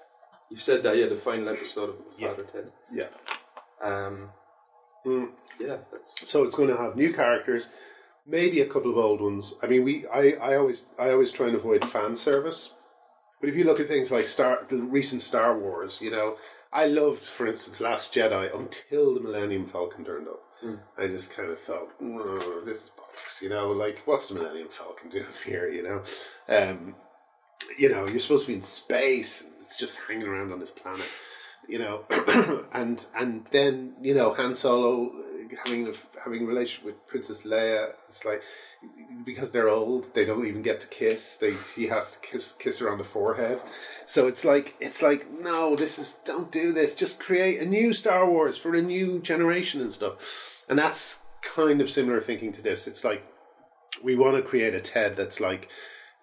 You've 0.50 0.62
said 0.62 0.82
that, 0.82 0.96
yeah, 0.96 1.06
the 1.06 1.16
final 1.16 1.48
episode 1.48 1.90
of 1.90 1.96
Yeah. 2.18 2.28
Father 2.28 2.44
Ted. 2.52 2.72
Yeah. 2.92 3.08
Um, 3.82 4.30
Mm. 5.04 5.30
yeah, 5.58 5.78
that's 5.90 6.30
So 6.30 6.44
it's 6.44 6.54
going 6.54 6.68
to 6.68 6.76
have 6.76 6.94
new 6.94 7.12
characters, 7.12 7.68
maybe 8.26 8.60
a 8.60 8.66
couple 8.66 8.90
of 8.90 8.98
old 8.98 9.20
ones. 9.20 9.54
I 9.62 9.66
mean, 9.66 9.84
we 9.84 10.06
I, 10.08 10.32
I 10.40 10.56
always 10.56 10.86
I 10.98 11.10
always 11.10 11.32
try 11.32 11.46
and 11.46 11.56
avoid 11.56 11.84
fan 11.84 12.16
service. 12.16 12.70
But 13.40 13.48
if 13.48 13.56
you 13.56 13.64
look 13.64 13.80
at 13.80 13.88
things 13.88 14.10
like 14.12 14.26
Star 14.26 14.64
the 14.68 14.76
recent 14.76 15.22
Star 15.22 15.58
Wars, 15.58 16.00
you 16.00 16.10
know, 16.10 16.36
I 16.72 16.86
loved, 16.86 17.24
for 17.24 17.46
instance, 17.46 17.80
Last 17.80 18.14
Jedi 18.14 18.54
until 18.54 19.14
the 19.14 19.20
Millennium 19.20 19.66
Falcon 19.66 20.04
turned 20.04 20.28
up. 20.28 20.42
I 20.96 21.08
just 21.08 21.32
kind 21.36 21.50
of 21.50 21.58
thought, 21.58 22.00
"Mm, 22.00 22.64
this 22.64 22.84
is 22.84 22.90
bollocks, 22.96 23.42
you 23.42 23.48
know, 23.48 23.72
like 23.72 23.98
what's 24.04 24.28
the 24.28 24.34
Millennium 24.34 24.68
Falcon 24.68 25.10
doing 25.10 25.26
here, 25.44 25.68
you 25.68 25.82
know? 25.82 26.02
Um, 26.48 26.94
you 27.76 27.88
know, 27.88 28.06
you're 28.06 28.20
supposed 28.20 28.44
to 28.46 28.52
be 28.52 28.56
in 28.56 28.62
space, 28.62 29.42
and 29.42 29.52
it's 29.60 29.76
just 29.76 29.98
hanging 30.06 30.28
around 30.28 30.52
on 30.52 30.60
this 30.60 30.70
planet, 30.70 31.06
you 31.68 31.78
know, 31.78 32.04
and 32.72 33.04
and 33.16 33.46
then 33.50 33.94
you 34.02 34.14
know 34.14 34.34
Han 34.34 34.54
Solo 34.54 35.06
uh, 35.06 35.56
having 35.64 35.88
a 35.88 35.92
having 36.24 36.44
a 36.44 36.46
relationship 36.46 36.84
with 36.84 37.06
Princess 37.06 37.44
Leia. 37.44 37.92
It's 38.08 38.24
like 38.24 38.42
because 39.24 39.52
they're 39.52 39.68
old, 39.68 40.12
they 40.14 40.24
don't 40.24 40.46
even 40.46 40.62
get 40.62 40.80
to 40.80 40.86
kiss. 40.88 41.36
They 41.36 41.54
he 41.76 41.86
has 41.86 42.12
to 42.12 42.18
kiss 42.20 42.52
kiss 42.58 42.78
her 42.78 42.90
on 42.90 42.98
the 42.98 43.04
forehead. 43.04 43.62
So 44.06 44.26
it's 44.26 44.44
like 44.44 44.74
it's 44.80 45.02
like 45.02 45.26
no, 45.30 45.76
this 45.76 45.98
is 45.98 46.18
don't 46.24 46.50
do 46.50 46.72
this. 46.72 46.94
Just 46.94 47.20
create 47.20 47.60
a 47.60 47.66
new 47.66 47.92
Star 47.92 48.28
Wars 48.28 48.56
for 48.56 48.74
a 48.74 48.82
new 48.82 49.20
generation 49.20 49.80
and 49.80 49.92
stuff. 49.92 50.62
And 50.68 50.78
that's 50.78 51.24
kind 51.42 51.80
of 51.80 51.90
similar 51.90 52.20
thinking 52.20 52.52
to 52.52 52.62
this. 52.62 52.86
It's 52.86 53.04
like 53.04 53.24
we 54.02 54.16
want 54.16 54.36
to 54.36 54.42
create 54.42 54.74
a 54.74 54.80
TED 54.80 55.16
that's 55.16 55.40
like 55.40 55.68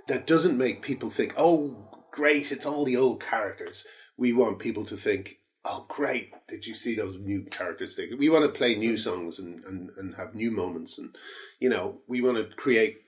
that 0.07 0.25
doesn't 0.25 0.57
make 0.57 0.81
people 0.81 1.09
think, 1.09 1.33
oh, 1.37 1.75
great, 2.11 2.51
it's 2.51 2.65
all 2.65 2.83
the 2.83 2.97
old 2.97 3.21
characters. 3.21 3.85
We 4.20 4.34
want 4.34 4.59
people 4.59 4.86
to 4.86 4.97
think, 4.97 5.38
oh, 5.65 5.86
great, 5.88 6.34
did 6.47 6.65
you 6.67 6.76
see 6.76 6.95
those 6.95 7.17
new 7.17 7.41
characters? 7.43 7.97
We 8.17 8.30
want 8.30 8.45
to 8.45 8.57
play 8.57 8.76
new 8.76 8.97
songs 8.97 9.39
and, 9.39 9.63
and, 9.65 9.89
and 9.97 10.15
have 10.15 10.36
new 10.36 10.51
moments. 10.51 10.97
And, 10.97 11.15
you 11.59 11.70
know, 11.70 11.99
we 12.07 12.22
want 12.22 12.38
to 12.38 12.55
create, 12.55 13.01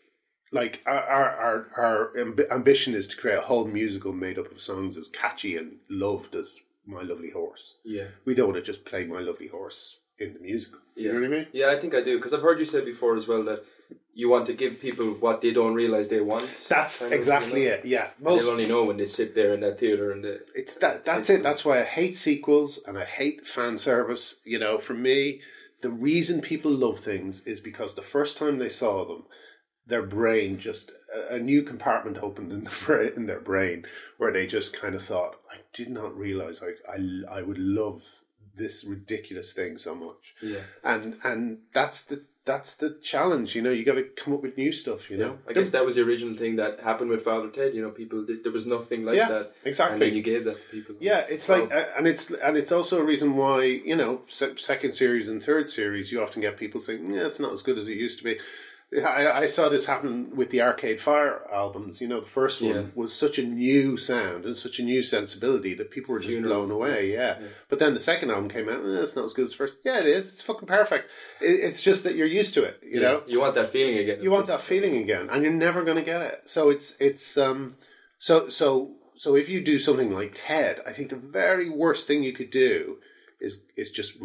like, 0.51 0.82
our, 0.86 0.99
our, 1.18 1.30
our, 1.38 1.68
our 1.78 2.14
amb- 2.18 2.51
ambition 2.51 2.93
is 2.95 3.07
to 3.09 3.18
create 3.18 3.38
a 3.38 3.41
whole 3.41 3.66
musical 3.66 4.14
made 4.14 4.39
up 4.39 4.51
of 4.51 4.62
songs 4.62 4.97
as 4.97 5.07
catchy 5.09 5.57
and 5.57 5.78
loved 5.89 6.36
as 6.36 6.59
My 6.86 7.01
Lovely 7.01 7.30
Horse. 7.32 7.76
yeah. 7.86 8.07
We 8.26 8.36
don't 8.36 8.51
want 8.51 8.64
to 8.64 8.72
just 8.72 8.86
play 8.86 9.05
My 9.05 9.20
Lovely 9.20 9.47
Horse 9.47 9.97
in 10.20 10.34
the 10.34 10.39
musical. 10.39 10.80
You 10.95 11.14
know 11.14 11.20
what 11.20 11.26
I 11.26 11.30
mean? 11.30 11.47
Yeah, 11.53 11.72
I 11.72 11.80
think 11.80 11.95
I 11.95 12.01
do 12.03 12.18
because 12.18 12.34
I've 12.34 12.41
heard 12.41 12.59
you 12.59 12.66
say 12.66 12.84
before 12.86 13.16
as 13.18 13.28
well 13.28 13.43
that 13.45 13.64
you 14.13 14.29
want 14.29 14.45
to 14.47 14.53
give 14.53 14.79
people 14.79 15.07
what 15.19 15.41
they 15.41 15.51
don't 15.51 15.73
realize 15.73 16.09
they 16.09 16.21
want. 16.21 16.47
That's 16.67 16.99
kind 16.99 17.13
of, 17.13 17.19
exactly 17.19 17.63
you 17.63 17.69
know? 17.69 17.75
it. 17.75 17.85
Yeah, 17.85 18.09
most 18.19 18.41
They'll 18.43 18.51
only 18.51 18.67
know 18.67 18.83
when 18.83 18.97
they 18.97 19.07
sit 19.07 19.35
there 19.35 19.53
in 19.53 19.61
that 19.61 19.79
theater 19.79 20.11
and 20.11 20.23
they, 20.23 20.37
It's 20.53 20.75
that. 20.77 21.05
That's 21.05 21.29
it. 21.29 21.43
That's 21.43 21.63
why 21.63 21.79
I 21.79 21.83
hate 21.83 22.15
sequels 22.15 22.79
and 22.85 22.97
I 22.97 23.05
hate 23.05 23.47
fan 23.47 23.77
service. 23.77 24.41
You 24.43 24.59
know, 24.59 24.77
for 24.79 24.93
me, 24.93 25.41
the 25.81 25.89
reason 25.89 26.41
people 26.41 26.71
love 26.71 26.99
things 26.99 27.45
is 27.45 27.59
because 27.59 27.95
the 27.95 28.01
first 28.01 28.37
time 28.37 28.59
they 28.59 28.69
saw 28.69 29.05
them, 29.05 29.23
their 29.87 30.03
brain 30.03 30.59
just 30.59 30.91
a, 31.13 31.35
a 31.35 31.39
new 31.39 31.63
compartment 31.63 32.17
opened 32.17 32.51
in 32.51 32.65
the 32.65 33.13
in 33.15 33.25
their 33.27 33.39
brain 33.41 33.85
where 34.17 34.31
they 34.31 34.45
just 34.45 34.73
kind 34.73 34.93
of 34.93 35.03
thought, 35.03 35.37
I 35.51 35.57
did 35.73 35.89
not 35.89 36.15
realize 36.17 36.61
I 36.61 36.91
I, 36.91 37.39
I 37.39 37.41
would 37.43 37.57
love 37.57 38.03
this 38.55 38.83
ridiculous 38.83 39.53
thing 39.53 39.77
so 39.77 39.95
much. 39.95 40.35
yeah. 40.41 40.63
And 40.83 41.17
and 41.23 41.59
that's 41.73 42.03
the 42.03 42.25
that's 42.43 42.75
the 42.75 42.97
challenge. 43.03 43.55
You 43.55 43.61
know, 43.61 43.69
you 43.69 43.85
got 43.85 43.95
to 43.95 44.03
come 44.03 44.33
up 44.33 44.41
with 44.41 44.57
new 44.57 44.71
stuff. 44.71 45.11
You 45.11 45.17
know, 45.17 45.37
I 45.47 45.53
guess 45.53 45.69
that 45.71 45.85
was 45.85 45.95
the 45.95 46.01
original 46.01 46.35
thing 46.35 46.55
that 46.55 46.79
happened 46.79 47.09
with 47.11 47.21
Father 47.21 47.49
Ted. 47.49 47.75
You 47.75 47.81
know, 47.83 47.89
people 47.91 48.23
did, 48.25 48.43
there 48.43 48.51
was 48.51 48.65
nothing 48.65 49.05
like 49.05 49.15
Yeah, 49.15 49.29
that, 49.29 49.51
exactly. 49.63 49.93
and 49.93 50.01
then 50.01 50.13
you 50.17 50.23
gave 50.23 50.45
that 50.45 50.55
to 50.55 50.61
people. 50.71 50.95
Yeah, 50.99 51.19
it's 51.29 51.47
like, 51.49 51.71
uh, 51.71 51.85
and 51.97 52.07
it's 52.07 52.31
and 52.31 52.57
it's 52.57 52.71
also 52.71 52.99
a 52.99 53.03
reason 53.03 53.35
why 53.35 53.63
you 53.63 53.95
know 53.95 54.21
se- 54.27 54.57
second 54.57 54.93
series 54.93 55.27
and 55.29 55.43
third 55.43 55.69
series 55.69 56.11
you 56.11 56.21
often 56.23 56.41
get 56.41 56.57
people 56.57 56.81
saying, 56.81 57.13
yeah, 57.13 57.27
it's 57.27 57.39
not 57.39 57.53
as 57.53 57.61
good 57.61 57.77
as 57.77 57.87
it 57.87 57.97
used 57.97 58.17
to 58.19 58.23
be. 58.23 58.39
I, 58.93 59.43
I 59.43 59.47
saw 59.47 59.69
this 59.69 59.85
happen 59.85 60.35
with 60.35 60.49
the 60.49 60.61
Arcade 60.61 60.99
Fire 60.99 61.41
albums. 61.49 62.01
You 62.01 62.09
know, 62.09 62.19
the 62.19 62.25
first 62.27 62.61
one 62.61 62.75
Yeah. 62.75 62.83
was 62.93 63.13
such 63.13 63.39
a 63.39 63.43
new 63.43 63.95
sound 63.95 64.43
and 64.45 64.57
such 64.57 64.79
a 64.79 64.83
new 64.83 65.01
sensibility 65.01 65.73
that 65.75 65.91
people 65.91 66.11
were 66.13 66.19
just 66.19 66.31
Funeral. 66.31 66.65
blown 66.67 66.71
away. 66.71 67.11
Yeah. 67.13 67.39
but 67.69 67.79
then 67.79 67.93
the 67.93 68.01
second 68.01 68.31
album 68.31 68.49
came 68.49 68.67
out, 68.67 68.83
eh, 68.83 69.01
it's 69.01 69.15
not 69.15 69.23
as 69.23 69.33
good 69.33 69.45
as 69.45 69.51
the 69.51 69.57
first. 69.57 69.77
Yeah, 69.85 69.99
it 69.99 70.05
is. 70.07 70.27
It's 70.27 70.41
fucking 70.41 70.67
perfect. 70.67 71.09
It, 71.39 71.61
it's 71.61 71.81
just 71.81 72.03
that 72.03 72.15
you're 72.15 72.27
used 72.27 72.53
to 72.55 72.63
it. 72.63 72.79
You 72.83 72.99
Yeah. 72.99 73.07
know, 73.07 73.23
you 73.27 73.39
want 73.39 73.55
that 73.55 73.69
feeling 73.71 73.97
again. 73.97 74.21
you 74.21 74.29
want 74.29 74.47
that 74.47 74.61
feeling 74.61 74.97
again, 74.97 75.29
and 75.31 75.41
you're 75.41 75.53
never 75.53 75.83
going 75.83 75.97
to 75.97 76.03
get 76.03 76.21
it. 76.21 76.41
So 76.45 76.69
it's 76.69 76.97
it's 76.99 77.37
um 77.37 77.77
so 78.19 78.49
so 78.49 78.95
so 79.15 79.35
if 79.35 79.47
you 79.47 79.61
do 79.63 79.79
something 79.79 80.11
like 80.11 80.31
TED, 80.35 80.81
I 80.85 80.91
think 80.91 81.11
the 81.11 81.15
very 81.15 81.69
worst 81.69 82.07
thing 82.07 82.23
you 82.23 82.33
could 82.33 82.51
do 82.51 82.97
is 83.39 83.63
is 83.77 83.91
just 83.91 84.15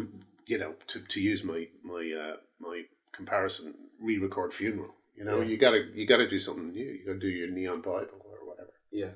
you 0.46 0.58
know 0.58 0.74
to, 0.88 1.00
to 1.02 1.20
use 1.20 1.44
my 1.44 1.68
my 1.84 2.02
uh, 2.20 2.36
my 2.58 2.82
comparison, 3.12 3.74
re-record 4.00 4.52
funeral. 4.54 4.94
You 5.16 5.24
know, 5.24 5.40
Yeah. 5.40 5.46
you 5.46 5.56
gotta 5.56 5.84
you 5.94 6.06
gotta 6.06 6.28
do 6.28 6.38
something 6.38 6.72
new. 6.72 6.84
You 6.84 7.04
gotta 7.06 7.18
do 7.18 7.28
your 7.28 7.48
neon 7.48 7.80
Bible 7.80 8.20
or 8.24 8.46
whatever. 8.46 8.72
Yeah. 8.90 9.12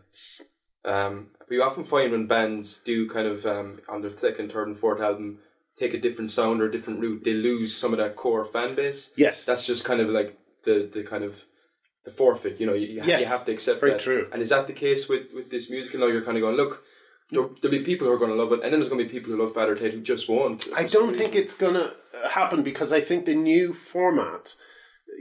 Um, 0.85 1.29
but 1.39 1.51
you 1.55 1.63
often 1.63 1.85
find 1.85 2.11
when 2.13 2.27
bands 2.27 2.81
do 2.85 3.09
kind 3.09 3.27
of 3.29 3.45
um, 3.45 3.81
on 3.89 4.01
their 4.01 4.17
second, 4.17 4.51
third, 4.53 4.69
and 4.69 4.79
fourth 4.79 5.01
album 5.01 5.39
take 5.79 5.93
a 5.95 5.99
different 6.01 6.31
sound 6.31 6.61
or 6.61 6.67
a 6.67 6.73
different 6.73 7.01
route, 7.01 7.23
they 7.25 7.33
lose 7.33 7.75
some 7.77 7.93
of 7.93 7.99
that 7.99 8.15
core 8.17 8.45
fan 8.45 8.75
base. 8.75 9.13
Yes, 9.17 9.45
That's 9.45 9.65
just 9.67 9.85
kind 9.85 10.01
of 10.01 10.09
like 10.09 10.39
the 10.65 10.89
the 10.93 11.03
kind 11.03 11.25
of 11.25 11.45
the 12.05 12.11
forfeit. 12.11 12.59
You 12.61 12.67
know, 12.67 12.75
you, 12.75 12.87
you, 12.87 13.03
Yes, 13.05 13.21
you 13.21 13.27
have 13.27 13.45
to 13.47 13.53
accept 13.53 13.81
very 13.81 13.93
that. 13.93 14.01
true. 14.01 14.29
And 14.33 14.41
is 14.41 14.49
that 14.51 14.67
the 14.67 14.73
case 14.73 15.09
with 15.09 15.33
with 15.35 15.51
this 15.51 15.69
musical? 15.71 16.01
Now 16.01 16.07
you're 16.07 16.23
kind 16.25 16.37
of 16.39 16.43
going, 16.43 16.57
look, 16.57 16.83
there, 17.31 17.49
there'll 17.61 17.79
be 17.79 17.85
people 17.85 18.07
who 18.07 18.13
are 18.13 18.19
going 18.19 18.31
to 18.31 18.37
love 18.37 18.53
it, 18.53 18.63
and 18.63 18.73
then 18.73 18.81
there's 18.81 18.89
going 18.89 18.99
to 18.99 19.05
be 19.05 19.11
people 19.11 19.33
who 19.33 19.43
love 19.43 19.55
Father 19.55 19.75
Ted 19.75 19.93
who 19.93 20.01
just 20.01 20.29
won't. 20.29 20.69
I 20.75 20.85
don't 20.85 21.17
think 21.17 21.35
it's 21.35 21.55
gonna 21.55 21.93
uh, 22.25 22.29
happen 22.29 22.63
because 22.63 22.93
I 22.93 23.01
think 23.01 23.25
the 23.25 23.35
new 23.35 23.75
format, 23.75 24.55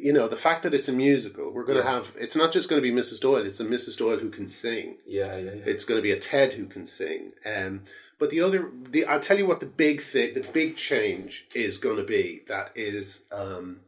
you 0.01 0.14
know, 0.14 0.28
the 0.28 0.38
fact 0.38 0.64
that 0.64 0.74
it's 0.74 0.88
a 0.88 0.93
musical, 0.93 1.51
we're 1.51 1.66
gonna 1.66 1.84
have. 1.84 2.12
It's 2.18 2.36
not 2.36 2.51
just 2.51 2.70
going 2.70 2.82
to 2.82 2.88
be 2.88 2.95
Mrs. 2.95 3.20
Doyle. 3.20 3.45
It's 3.45 3.60
a 3.60 3.66
Mrs. 3.66 3.97
Doyle 3.97 4.18
who 4.18 4.30
can 4.30 4.47
sing. 4.47 4.97
Yeah, 5.05 5.38
yeah, 5.38 5.53
yeah. 5.53 5.64
It's 5.66 5.86
going 5.86 5.97
to 5.97 6.03
be 6.03 6.12
a 6.12 6.20
Ted 6.20 6.53
who 6.53 6.66
can 6.66 6.86
sing. 6.86 7.32
Um, 7.45 7.84
but 8.20 8.32
the 8.32 8.41
other, 8.41 8.70
the 8.89 9.05
I'll 9.05 9.22
tell 9.22 9.38
you 9.38 9.47
what 9.47 9.62
the 9.62 9.66
big 9.66 10.01
thing, 10.01 10.34
the 10.34 10.41
big 10.41 10.76
change 10.76 11.45
is 11.55 11.78
going 11.78 11.97
to 11.97 12.03
be. 12.03 12.41
That 12.49 12.72
is, 12.76 13.26
um, 13.32 13.82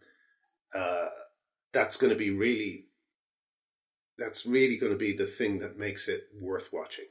uh, 0.74 1.10
that's 1.74 1.98
going 1.98 2.12
to 2.12 2.18
be 2.18 2.30
really, 2.30 2.86
that's 4.18 4.46
really 4.46 4.78
going 4.78 4.94
to 4.94 4.98
be 4.98 5.12
the 5.12 5.28
thing 5.28 5.60
that 5.60 5.78
makes 5.78 6.08
it 6.08 6.28
worth 6.40 6.72
watching. 6.72 7.06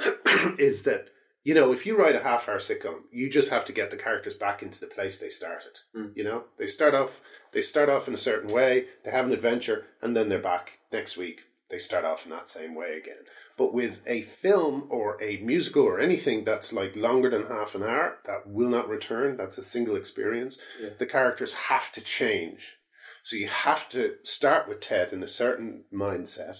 is 0.58 0.82
that 0.82 1.08
you 1.44 1.54
know 1.54 1.72
if 1.72 1.86
you 1.86 1.96
write 1.96 2.16
a 2.16 2.22
half-hour 2.22 2.58
sitcom, 2.58 3.02
you 3.12 3.30
just 3.30 3.50
have 3.50 3.64
to 3.66 3.72
get 3.72 3.90
the 3.90 3.96
characters 3.96 4.34
back 4.34 4.62
into 4.62 4.80
the 4.80 4.86
place 4.86 5.18
they 5.18 5.28
started. 5.28 5.78
Mm. 5.96 6.12
You 6.16 6.24
know, 6.24 6.44
they 6.58 6.66
start 6.66 6.94
off, 6.94 7.20
they 7.52 7.60
start 7.60 7.88
off 7.88 8.08
in 8.08 8.14
a 8.14 8.18
certain 8.18 8.52
way, 8.52 8.86
they 9.04 9.10
have 9.10 9.26
an 9.26 9.32
adventure, 9.32 9.86
and 10.02 10.16
then 10.16 10.28
they're 10.28 10.38
back 10.38 10.78
next 10.92 11.16
week. 11.16 11.40
They 11.70 11.78
start 11.78 12.04
off 12.04 12.24
in 12.24 12.32
that 12.32 12.48
same 12.48 12.74
way 12.74 12.98
again. 13.00 13.22
But 13.56 13.72
with 13.72 14.02
a 14.06 14.22
film 14.22 14.88
or 14.90 15.22
a 15.22 15.36
musical 15.36 15.84
or 15.84 16.00
anything 16.00 16.44
that's 16.44 16.72
like 16.72 16.96
longer 16.96 17.30
than 17.30 17.46
half 17.46 17.76
an 17.76 17.84
hour, 17.84 18.18
that 18.26 18.48
will 18.48 18.68
not 18.68 18.88
return. 18.88 19.36
That's 19.36 19.58
a 19.58 19.62
single 19.62 19.94
experience. 19.94 20.58
Yeah. 20.82 20.90
The 20.98 21.06
characters 21.06 21.52
have 21.52 21.92
to 21.92 22.00
change. 22.00 22.76
So 23.22 23.36
you 23.36 23.48
have 23.48 23.88
to 23.90 24.14
start 24.24 24.68
with 24.68 24.80
Ted 24.80 25.12
in 25.12 25.22
a 25.22 25.28
certain 25.28 25.84
mindset, 25.92 26.56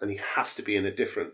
and 0.00 0.10
he 0.10 0.18
has 0.34 0.54
to 0.54 0.62
be 0.62 0.76
in 0.76 0.86
a 0.86 0.94
different 0.94 1.32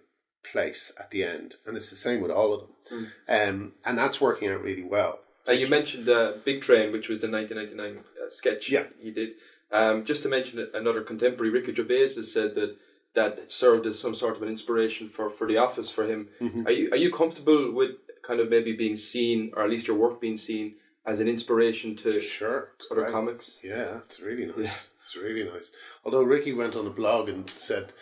place 0.51 0.93
at 0.99 1.11
the 1.11 1.25
end. 1.25 1.57
And 1.67 1.77
it's 1.77 1.91
the 1.91 1.97
same 1.97 2.21
with 2.21 2.31
all 2.31 2.53
of 2.55 2.61
them. 2.89 3.09
Um, 3.29 3.73
and 3.85 3.97
that's 3.97 4.21
working 4.21 4.49
out 4.49 4.63
really 4.63 4.83
well. 4.83 5.21
Uh, 5.49 5.53
you 5.53 5.67
mentioned 5.67 6.09
uh, 6.09 6.35
Big 6.45 6.63
Train, 6.63 6.93
which 6.93 7.09
was 7.09 7.21
the 7.21 7.29
1999 7.31 8.05
uh, 8.25 8.31
sketch 8.31 8.71
Yeah. 8.71 8.85
you 9.01 9.13
did. 9.13 9.31
Um, 9.73 10.05
just 10.05 10.23
to 10.23 10.29
mention 10.29 10.69
another 10.75 11.01
contemporary, 11.03 11.51
Ricky 11.51 11.75
Gervais 11.75 12.15
has 12.15 12.31
said 12.33 12.55
that 12.57 12.77
that 13.15 13.51
served 13.51 13.87
as 13.87 13.99
some 13.99 14.15
sort 14.15 14.37
of 14.37 14.43
an 14.43 14.49
inspiration 14.49 15.09
for, 15.09 15.29
for 15.29 15.47
The 15.47 15.59
Office 15.59 15.91
for 15.91 16.05
him. 16.07 16.29
Mm-hmm. 16.41 16.67
Are 16.67 16.71
you 16.71 16.91
are 16.93 16.97
you 16.97 17.11
comfortable 17.13 17.71
with 17.73 17.91
kind 18.23 18.41
of 18.41 18.49
maybe 18.49 18.73
being 18.75 18.97
seen, 18.97 19.53
or 19.57 19.65
at 19.65 19.71
least 19.71 19.87
your 19.87 19.97
work 19.97 20.21
being 20.21 20.37
seen 20.39 20.77
as 21.05 21.21
an 21.21 21.29
inspiration 21.29 21.97
to 21.97 22.21
Sure. 22.21 22.73
other 22.91 23.11
comics? 23.11 23.59
Yeah, 23.63 23.99
it's 24.07 24.21
really 24.21 24.47
nice. 24.47 24.55
Yeah. 24.59 24.75
It's 25.05 25.17
really 25.17 25.45
nice. 25.45 25.69
Although 26.05 26.23
Ricky 26.23 26.53
went 26.55 26.75
on 26.77 26.87
a 26.87 26.91
blog 26.91 27.29
and 27.29 27.51
said, 27.57 27.93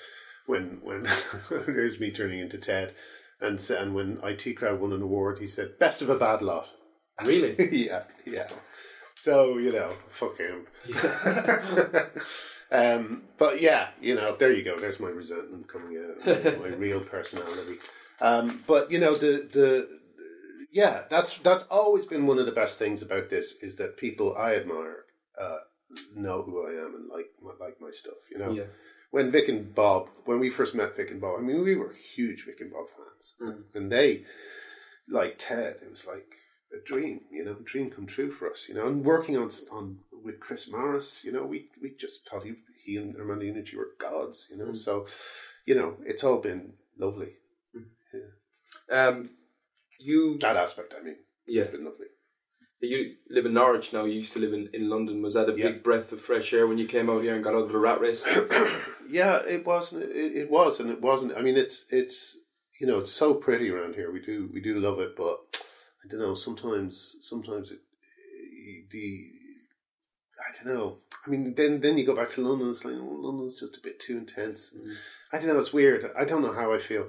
when 0.50 0.80
when 0.82 1.06
there's 1.50 2.00
me 2.00 2.10
turning 2.10 2.40
into 2.40 2.58
Ted, 2.58 2.92
and 3.40 3.58
and 3.70 3.94
when 3.94 4.18
IT 4.22 4.56
Crowd 4.56 4.80
won 4.80 4.92
an 4.92 5.02
award, 5.02 5.38
he 5.38 5.46
said, 5.46 5.78
"Best 5.78 6.02
of 6.02 6.10
a 6.10 6.18
bad 6.18 6.42
lot." 6.42 6.66
Really? 7.24 7.54
yeah, 7.86 8.04
yeah. 8.26 8.48
So 9.16 9.58
you 9.58 9.72
know, 9.72 9.92
fuck 10.08 10.36
him. 10.38 10.66
um, 12.72 13.22
but 13.38 13.60
yeah, 13.60 13.88
you 14.00 14.14
know, 14.14 14.36
there 14.36 14.52
you 14.52 14.62
go. 14.62 14.78
There's 14.78 15.00
my 15.00 15.08
resentment 15.08 15.68
coming 15.68 15.96
out, 15.98 16.60
my 16.60 16.68
real 16.68 17.00
personality. 17.00 17.78
Um, 18.20 18.62
but 18.66 18.90
you 18.90 18.98
know, 18.98 19.16
the 19.16 19.48
the 19.52 19.88
yeah, 20.72 21.02
that's 21.10 21.38
that's 21.38 21.64
always 21.64 22.04
been 22.06 22.26
one 22.26 22.38
of 22.38 22.46
the 22.46 22.52
best 22.52 22.78
things 22.78 23.02
about 23.02 23.30
this 23.30 23.54
is 23.60 23.76
that 23.76 23.96
people 23.96 24.36
I 24.36 24.54
admire 24.54 25.04
uh, 25.40 25.58
know 26.14 26.42
who 26.42 26.64
I 26.66 26.70
am 26.86 26.94
and 26.94 27.08
like 27.08 27.26
my- 27.42 27.64
like 27.64 27.80
my 27.80 27.90
stuff. 27.90 28.20
You 28.30 28.38
know, 28.38 28.52
Yeah. 28.52 28.64
When 29.10 29.30
Vic 29.30 29.48
and 29.48 29.74
Bob, 29.74 30.08
when 30.24 30.38
we 30.40 30.50
first 30.50 30.74
met 30.74 30.96
Vic 30.96 31.10
and 31.10 31.20
Bob, 31.20 31.38
I 31.38 31.42
mean, 31.42 31.62
we 31.62 31.76
were 31.76 31.92
huge 32.14 32.44
Vic 32.44 32.60
and 32.60 32.72
Bob 32.72 32.86
fans, 32.88 33.34
Mm. 33.40 33.64
and 33.74 33.92
they, 33.92 34.24
like 35.08 35.34
Ted, 35.38 35.76
it 35.82 35.90
was 35.90 36.06
like 36.06 36.36
a 36.72 36.78
dream, 36.84 37.22
you 37.30 37.44
know, 37.44 37.56
a 37.58 37.62
dream 37.64 37.90
come 37.90 38.06
true 38.06 38.30
for 38.30 38.50
us, 38.50 38.68
you 38.68 38.74
know. 38.74 38.86
And 38.86 39.04
working 39.04 39.36
on 39.36 39.50
on 39.70 39.98
with 40.12 40.38
Chris 40.40 40.70
Morris, 40.70 41.24
you 41.24 41.32
know, 41.32 41.44
we 41.44 41.68
we 41.82 41.90
just 41.90 42.28
thought 42.28 42.44
he 42.44 42.54
he 42.84 42.96
and 42.96 43.16
Armando 43.16 43.44
Iannucci 43.44 43.74
were 43.76 43.90
gods, 43.98 44.48
you 44.50 44.56
know. 44.56 44.66
Mm. 44.72 44.76
So, 44.76 45.06
you 45.66 45.74
know, 45.74 45.96
it's 46.04 46.22
all 46.24 46.40
been 46.40 46.74
lovely. 46.98 47.32
Um, 48.90 49.30
you 49.98 50.38
That 50.38 50.56
aspect, 50.56 50.94
I 50.98 51.02
mean, 51.02 51.16
yeah, 51.46 51.62
it's 51.62 51.70
been 51.70 51.84
lovely. 51.84 52.06
You 52.80 53.14
live 53.28 53.46
in 53.46 53.54
Norwich 53.54 53.92
now. 53.92 54.04
You 54.04 54.14
used 54.14 54.32
to 54.32 54.38
live 54.38 54.52
in, 54.52 54.68
in 54.72 54.88
London. 54.88 55.22
Was 55.22 55.34
that 55.34 55.48
a 55.48 55.56
Yeah. 55.56 55.68
big 55.68 55.82
breath 55.82 56.12
of 56.12 56.20
fresh 56.20 56.52
air 56.52 56.66
when 56.66 56.78
you 56.78 56.86
came 56.86 57.10
out 57.10 57.22
here 57.22 57.34
and 57.34 57.44
got 57.44 57.54
out 57.54 57.64
of 57.64 57.72
the 57.72 57.78
rat 57.78 58.00
race? 58.00 58.24
yeah, 59.10 59.42
it 59.46 59.66
wasn't. 59.66 60.04
It, 60.04 60.36
it 60.36 60.50
was, 60.50 60.80
and 60.80 60.90
it 60.90 61.00
wasn't. 61.00 61.36
I 61.36 61.42
mean, 61.42 61.56
it's 61.56 61.86
it's 61.90 62.38
you 62.80 62.86
know, 62.86 62.98
it's 62.98 63.12
so 63.12 63.34
pretty 63.34 63.70
around 63.70 63.94
here. 63.94 64.10
We 64.10 64.20
do 64.20 64.48
we 64.52 64.60
do 64.60 64.80
love 64.80 64.98
it, 65.00 65.14
but 65.16 65.38
I 66.04 66.08
don't 66.08 66.20
know. 66.20 66.34
Sometimes 66.34 67.16
sometimes 67.20 67.70
it 67.70 67.80
the 68.90 69.30
I 70.40 70.64
don't 70.64 70.74
know. 70.74 70.98
I 71.26 71.30
mean, 71.30 71.54
then 71.54 71.80
then 71.80 71.98
you 71.98 72.06
go 72.06 72.16
back 72.16 72.30
to 72.30 72.40
London. 72.40 72.70
It's 72.70 72.84
like 72.84 72.94
oh, 72.94 73.04
London's 73.20 73.60
just 73.60 73.76
a 73.76 73.80
bit 73.80 74.00
too 74.00 74.16
intense. 74.16 74.74
Mm. 74.76 74.94
I 75.32 75.38
don't 75.38 75.48
know. 75.48 75.58
It's 75.58 75.72
weird. 75.72 76.10
I 76.18 76.24
don't 76.24 76.42
know 76.42 76.54
how 76.54 76.72
I 76.72 76.78
feel. 76.78 77.08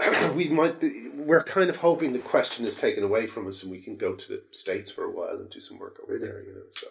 we 0.34 0.48
might. 0.48 0.80
Be, 0.80 1.08
we're 1.14 1.42
kind 1.42 1.68
of 1.70 1.76
hoping 1.76 2.12
the 2.12 2.18
question 2.18 2.64
is 2.64 2.76
taken 2.76 3.02
away 3.02 3.26
from 3.26 3.48
us, 3.48 3.62
and 3.62 3.70
we 3.72 3.80
can 3.80 3.96
go 3.96 4.14
to 4.14 4.28
the 4.28 4.42
states 4.50 4.90
for 4.90 5.04
a 5.04 5.10
while 5.10 5.36
and 5.36 5.50
do 5.50 5.60
some 5.60 5.78
work 5.78 5.98
over 6.02 6.12
Really? 6.14 6.26
there. 6.26 6.42
You 6.42 6.54
know, 6.54 6.60
so 6.72 6.86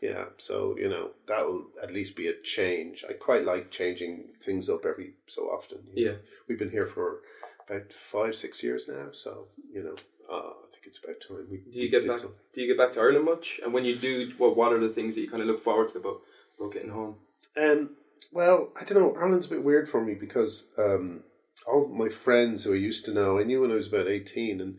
yeah. 0.00 0.24
So 0.38 0.76
you 0.78 0.88
know 0.88 1.10
that'll 1.26 1.66
at 1.82 1.92
least 1.92 2.16
be 2.16 2.26
a 2.28 2.34
change. 2.42 3.04
I 3.08 3.12
quite 3.12 3.44
like 3.44 3.70
changing 3.70 4.24
things 4.42 4.68
up 4.68 4.84
every 4.84 5.12
so 5.26 5.42
often. 5.42 5.78
you 5.94 6.04
know. 6.06 6.10
Yeah. 6.12 6.16
we've 6.48 6.58
been 6.58 6.70
here 6.70 6.86
for 6.86 7.20
about 7.68 7.92
five, 7.92 8.34
six 8.34 8.62
years 8.62 8.88
now. 8.88 9.08
So 9.12 9.46
you 9.72 9.84
know, 9.84 9.94
uh, 10.28 10.50
I 10.50 10.70
think 10.72 10.86
it's 10.86 10.98
about 10.98 11.20
time. 11.20 11.46
We, 11.50 11.58
Do 11.58 11.78
you 11.78 11.90
get 11.90 12.06
back? 12.08 12.18
something. 12.18 12.36
Do 12.54 12.60
you 12.60 12.66
get 12.66 12.78
back 12.78 12.94
to 12.94 13.00
Ireland 13.00 13.24
much? 13.24 13.60
And 13.64 13.72
when 13.72 13.84
you 13.84 13.94
do, 13.94 14.32
what 14.38 14.56
what 14.56 14.72
are 14.72 14.80
the 14.80 14.88
things 14.92 15.14
that 15.14 15.20
you 15.20 15.30
kind 15.30 15.42
of 15.42 15.48
look 15.48 15.60
forward 15.62 15.92
to 15.92 15.98
about 15.98 16.22
about 16.58 16.72
getting 16.72 16.90
home? 16.90 17.14
Um, 17.56 17.90
well, 18.32 18.70
I 18.80 18.84
don't 18.84 18.98
know. 18.98 19.14
Ireland's 19.16 19.46
a 19.46 19.50
bit 19.50 19.62
weird 19.62 19.88
for 19.88 20.02
me 20.04 20.14
because 20.14 20.66
um, 20.78 21.20
all 21.66 21.88
my 21.88 22.08
friends 22.08 22.64
who 22.64 22.74
I 22.74 22.76
used 22.76 23.04
to 23.06 23.14
know, 23.14 23.38
I 23.38 23.44
knew 23.44 23.60
when 23.60 23.72
I 23.72 23.76
was 23.76 23.88
about 23.88 24.08
eighteen, 24.08 24.60
and 24.60 24.78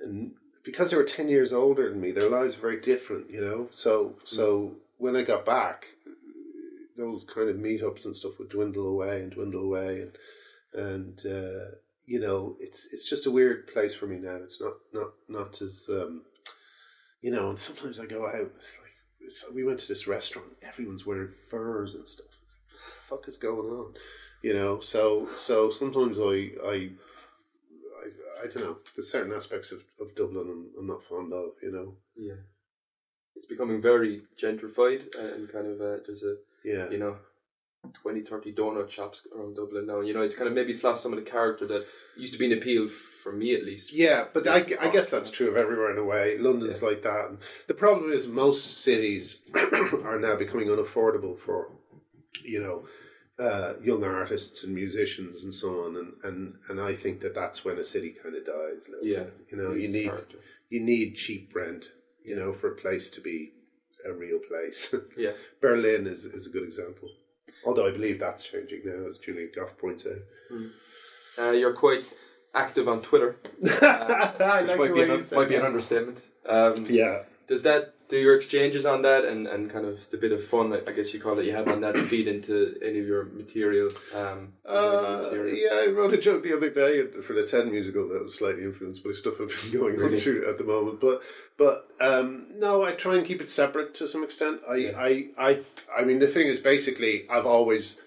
and 0.00 0.32
because 0.64 0.90
they 0.90 0.96
were 0.96 1.04
ten 1.04 1.28
years 1.28 1.52
older 1.52 1.88
than 1.88 2.00
me, 2.00 2.12
their 2.12 2.30
lives 2.30 2.56
are 2.56 2.60
very 2.60 2.80
different. 2.80 3.30
You 3.30 3.40
know, 3.40 3.68
so 3.72 4.16
so 4.24 4.76
when 4.98 5.16
I 5.16 5.22
got 5.22 5.44
back, 5.46 5.86
those 6.96 7.24
kind 7.24 7.48
of 7.48 7.56
meetups 7.56 8.04
and 8.04 8.14
stuff 8.14 8.38
would 8.38 8.48
dwindle 8.48 8.86
away 8.86 9.20
and 9.22 9.32
dwindle 9.32 9.62
away, 9.62 10.02
and 10.02 10.12
and 10.74 11.20
uh, 11.26 11.76
you 12.06 12.20
know, 12.20 12.56
it's 12.58 12.88
it's 12.92 13.08
just 13.08 13.26
a 13.26 13.30
weird 13.30 13.66
place 13.68 13.94
for 13.94 14.06
me 14.06 14.18
now. 14.18 14.36
It's 14.36 14.60
not 14.60 14.74
not 14.92 15.10
not 15.28 15.62
as 15.62 15.86
um, 15.88 16.22
you 17.20 17.30
know, 17.30 17.50
and 17.50 17.58
sometimes 17.58 18.00
I 18.00 18.06
go 18.06 18.26
out. 18.26 18.52
It's 18.56 18.76
like 18.80 18.92
it's, 19.20 19.44
we 19.54 19.64
went 19.64 19.80
to 19.80 19.88
this 19.88 20.06
restaurant. 20.06 20.48
Everyone's 20.62 21.06
wearing 21.06 21.32
furs 21.50 21.94
and 21.94 22.06
stuff. 22.08 22.26
It's 22.44 22.58
what 22.82 22.94
the 22.94 23.16
fuck 23.16 23.28
is 23.28 23.36
going 23.36 23.68
on? 23.70 23.94
You 24.42 24.54
know. 24.54 24.80
So 24.80 25.28
so 25.36 25.70
sometimes 25.70 26.18
I 26.18 26.50
I 26.64 26.90
I, 28.02 28.06
I 28.44 28.46
don't 28.50 28.62
know. 28.64 28.76
There's 28.94 29.10
certain 29.10 29.32
aspects 29.32 29.72
of, 29.72 29.82
of 30.00 30.14
Dublin 30.14 30.46
I'm, 30.50 30.70
I'm 30.78 30.86
not 30.86 31.02
fond 31.04 31.32
of. 31.32 31.50
You 31.62 31.72
know. 31.72 31.94
Yeah, 32.16 32.40
it's 33.36 33.46
becoming 33.46 33.80
very 33.80 34.22
gentrified 34.42 35.14
and 35.18 35.50
kind 35.52 35.66
of 35.66 35.80
uh, 35.80 35.96
there's 36.06 36.22
a 36.22 36.36
Yeah. 36.64 36.88
you 36.90 36.98
know 36.98 37.16
20, 38.02 38.22
30 38.22 38.52
donut 38.54 38.90
shops 38.90 39.22
around 39.34 39.54
Dublin 39.54 39.86
now. 39.86 40.00
You 40.00 40.12
know, 40.12 40.22
it's 40.22 40.34
kind 40.34 40.48
of 40.48 40.54
maybe 40.54 40.72
it's 40.72 40.82
lost 40.82 41.00
some 41.02 41.12
of 41.12 41.18
the 41.24 41.30
character 41.30 41.64
that 41.68 41.86
used 42.16 42.32
to 42.32 42.38
be 42.38 42.46
an 42.52 42.58
appeal 42.58 42.86
f- 42.86 42.90
for 42.90 43.32
me 43.32 43.54
at 43.54 43.64
least. 43.64 43.92
Yeah, 43.92 44.24
but 44.34 44.46
I, 44.48 44.64
Yeah. 44.66 44.76
I 44.80 44.88
guess 44.90 45.08
that's 45.10 45.30
true 45.30 45.48
of 45.48 45.56
everywhere 45.56 45.92
in 45.92 45.96
a 45.98 46.04
way. 46.04 46.36
London's 46.38 46.82
like 46.82 47.02
that. 47.02 47.26
And 47.28 47.38
the 47.68 47.74
problem 47.74 48.10
is 48.12 48.26
most 48.26 48.78
cities 48.82 49.42
are 49.54 50.18
now 50.18 50.34
becoming 50.36 50.66
unaffordable 50.68 51.38
for, 51.38 51.70
you 52.44 52.60
know, 52.60 52.84
uh, 53.38 53.74
young 53.82 54.02
artists 54.04 54.64
and 54.64 54.74
musicians 54.74 55.44
and 55.44 55.54
so 55.54 55.84
on. 55.84 55.96
And, 55.96 56.12
and, 56.24 56.54
and 56.68 56.80
I 56.80 56.94
think 56.94 57.20
that 57.20 57.34
that's 57.34 57.64
when 57.64 57.78
a 57.78 57.84
city 57.84 58.14
kind 58.22 58.34
of 58.36 58.44
dies. 58.44 58.88
Yeah, 59.02 59.24
bit. 59.24 59.34
You 59.50 59.58
know, 59.58 59.72
you 59.74 59.88
need 59.88 60.06
character. 60.06 60.38
you 60.70 60.80
need 60.80 61.14
cheap 61.14 61.52
rent, 61.54 61.92
you 62.24 62.36
know, 62.36 62.52
for 62.52 62.72
a 62.72 62.76
place 62.76 63.10
to 63.12 63.20
be 63.20 63.52
a 64.08 64.12
real 64.12 64.38
place. 64.48 64.94
Yeah, 65.16 65.32
Berlin 65.60 66.06
is, 66.06 66.24
is 66.24 66.46
a 66.46 66.50
good 66.50 66.62
example. 66.64 67.08
Although 67.66 67.88
I 67.88 67.90
believe 67.90 68.20
that's 68.20 68.44
changing 68.44 68.82
now, 68.84 69.08
as 69.08 69.18
Julian 69.18 69.50
Gough 69.54 69.76
points 69.78 70.06
out. 70.06 70.62
uh, 71.38 71.50
you're 71.52 71.74
quite 71.74 72.04
active 72.54 72.88
on 72.88 73.02
Twitter. 73.02 73.36
I 73.82 74.62
Which 74.62 74.68
like 74.68 74.78
might 74.78 74.94
be 74.94 75.02
an, 75.02 75.24
might 75.34 75.48
be 75.48 75.56
an 75.56 75.66
understatement. 75.66 76.24
Um, 76.46 76.86
Yeah. 76.88 77.22
Does 77.48 77.62
that 77.64 77.94
do 78.08 78.16
your 78.16 78.34
exchanges 78.36 78.86
on 78.86 79.02
that 79.02 79.24
and, 79.24 79.46
and 79.46 79.70
kind 79.70 79.84
of 79.84 80.10
the 80.10 80.16
bit 80.16 80.32
of 80.32 80.42
fun 80.42 80.70
that 80.70 80.88
I 80.88 80.92
guess 80.92 81.12
you 81.12 81.20
call 81.20 81.38
it 81.38 81.44
you 81.44 81.52
have 81.54 81.68
on 81.68 81.80
that 81.82 81.96
feed 81.96 82.26
into 82.26 82.76
any 82.82 82.98
of 83.00 83.06
your 83.06 83.24
material? 83.26 83.88
Um, 84.14 84.54
Uh, 84.64 85.20
material? 85.24 85.54
yeah, 85.56 85.84
I 85.84 85.86
wrote 85.88 86.14
a 86.14 86.18
joke 86.18 86.42
the 86.42 86.56
other 86.56 86.70
day 86.70 87.06
for 87.22 87.34
the 87.34 87.44
TED 87.46 87.68
musical 87.68 88.08
that 88.08 88.22
was 88.22 88.34
slightly 88.34 88.62
influenced 88.64 89.04
by 89.04 89.12
stuff 89.12 89.40
I've 89.40 89.48
been 89.70 89.80
going 89.80 89.94
on 89.94 90.00
Really? 90.00 90.20
through 90.20 90.48
at 90.48 90.58
the 90.58 90.64
moment. 90.64 91.00
But 91.00 91.22
but 91.58 91.88
um, 92.00 92.46
no, 92.56 92.84
I 92.84 92.92
try 92.92 93.16
and 93.16 93.26
keep 93.26 93.40
it 93.40 93.50
separate 93.50 93.94
to 93.96 94.08
some 94.08 94.22
extent. 94.24 94.60
I, 94.68 94.74
Yeah. 94.76 94.92
I, 94.98 95.26
I, 95.38 95.60
I 95.96 96.04
mean, 96.04 96.18
the 96.20 96.28
thing 96.28 96.46
is, 96.46 96.60
basically, 96.60 97.26
I've 97.28 97.46
always, 97.46 98.00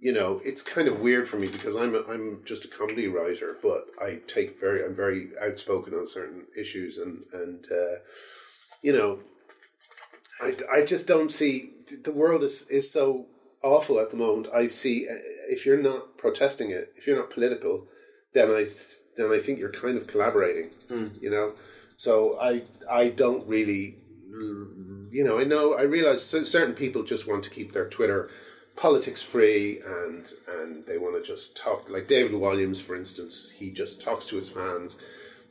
you 0.00 0.12
know, 0.12 0.40
it's 0.44 0.60
kind 0.62 0.88
of 0.88 1.00
weird 1.00 1.28
for 1.28 1.38
me 1.38 1.46
because 1.48 1.76
I'm 1.76 1.94
a, 1.94 2.02
I'm 2.12 2.42
just 2.44 2.64
a 2.64 2.68
comedy 2.68 3.06
writer, 3.06 3.56
but 3.62 3.86
I 4.02 4.20
take 4.26 4.60
very 4.60 4.84
I'm 4.84 4.94
very 4.94 5.28
outspoken 5.40 5.94
on 5.94 6.06
certain 6.08 6.46
issues 6.58 6.98
and 6.98 7.22
and 7.32 7.64
uh, 7.70 7.96
you 8.82 8.92
know, 8.92 9.20
I, 10.40 10.56
I 10.72 10.84
just 10.84 11.06
don't 11.06 11.30
see 11.30 11.70
the 12.02 12.12
world 12.12 12.42
is 12.42 12.66
is 12.68 12.90
so 12.90 13.26
awful 13.62 13.98
at 13.98 14.10
the 14.10 14.16
moment. 14.16 14.48
I 14.54 14.66
see 14.66 15.06
uh, 15.08 15.14
if 15.48 15.64
you're 15.64 15.80
not 15.80 16.18
protesting 16.18 16.70
it, 16.70 16.92
if 16.96 17.06
you're 17.06 17.18
not 17.18 17.30
political, 17.30 17.86
then 18.34 18.50
I 18.50 18.66
then 19.16 19.32
I 19.32 19.38
think 19.38 19.58
you're 19.58 19.70
kind 19.70 19.96
of 19.96 20.06
collaborating. 20.06 20.70
You 21.20 21.30
know, 21.30 21.52
so 21.96 22.38
I 22.40 22.62
I 22.90 23.08
don't 23.08 23.46
really, 23.46 23.98
you 24.28 25.24
know, 25.24 25.38
I 25.38 25.44
know 25.44 25.74
I 25.74 25.82
realize 25.82 26.24
certain 26.24 26.74
people 26.74 27.02
just 27.02 27.26
want 27.26 27.44
to 27.44 27.50
keep 27.50 27.72
their 27.72 27.88
Twitter 27.88 28.30
politics 28.76 29.22
free 29.22 29.80
and 29.80 30.30
and 30.60 30.84
they 30.86 30.98
want 30.98 31.16
to 31.16 31.26
just 31.26 31.56
talk 31.56 31.88
like 31.88 32.06
David 32.06 32.32
Walliams 32.32 32.80
for 32.80 32.94
instance 32.94 33.50
he 33.56 33.70
just 33.70 34.02
talks 34.02 34.26
to 34.26 34.36
his 34.36 34.50
fans 34.50 34.98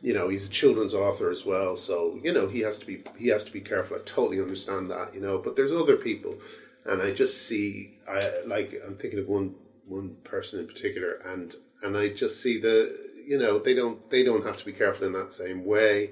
you 0.02 0.14
know 0.14 0.30
he's 0.30 0.48
a 0.48 0.52
children's 0.52 0.94
author 0.94 1.32
as 1.32 1.46
well 1.46 1.76
so 1.76 2.20
you 2.24 2.32
know 2.32 2.48
he 2.48 2.60
has 2.60 2.80
to 2.80 2.86
be 2.86 3.04
he 3.18 3.28
has 3.28 3.44
to 3.44 3.52
be 3.52 3.62
careful 3.62 3.98
I 3.98 4.02
totally 4.06 4.42
understand 4.42 4.92
that 4.92 5.14
you 5.14 5.22
know 5.22 5.38
but 5.38 5.56
there's 5.56 5.72
other 5.72 5.96
people 5.96 6.38
and 6.86 7.02
I 7.02 7.12
just 7.12 7.48
see 7.48 7.98
I 8.08 8.42
like 8.46 8.74
I'm 8.86 8.96
thinking 8.96 9.20
of 9.20 9.28
one 9.28 9.56
one 9.88 10.16
person 10.24 10.60
in 10.60 10.68
particular 10.68 11.14
and 11.26 11.56
and 11.84 11.98
I 11.98 12.10
just 12.10 12.42
see 12.42 12.60
the 12.60 12.98
you 13.28 13.38
know 13.38 13.60
they 13.60 13.74
don't 13.74 14.10
they 14.10 14.24
don't 14.24 14.46
have 14.46 14.58
to 14.58 14.66
be 14.66 14.74
careful 14.74 15.08
in 15.08 15.14
that 15.14 15.32
same 15.32 15.66
way 15.66 16.12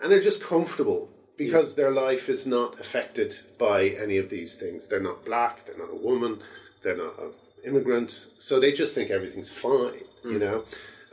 and 0.00 0.10
they're 0.10 0.20
just 0.20 0.42
comfortable 0.42 1.08
because 1.36 1.74
their 1.74 1.90
life 1.90 2.28
is 2.28 2.46
not 2.46 2.78
affected 2.80 3.34
by 3.58 3.88
any 3.88 4.18
of 4.18 4.30
these 4.30 4.54
things. 4.54 4.86
They're 4.86 5.00
not 5.00 5.24
black, 5.24 5.66
they're 5.66 5.78
not 5.78 5.92
a 5.92 5.96
woman, 5.96 6.40
they're 6.82 6.96
not 6.96 7.18
an 7.18 7.32
immigrant, 7.64 8.28
so 8.38 8.60
they 8.60 8.72
just 8.72 8.94
think 8.94 9.10
everything's 9.10 9.48
fine, 9.48 10.02
you 10.24 10.38
mm. 10.38 10.40
know. 10.40 10.64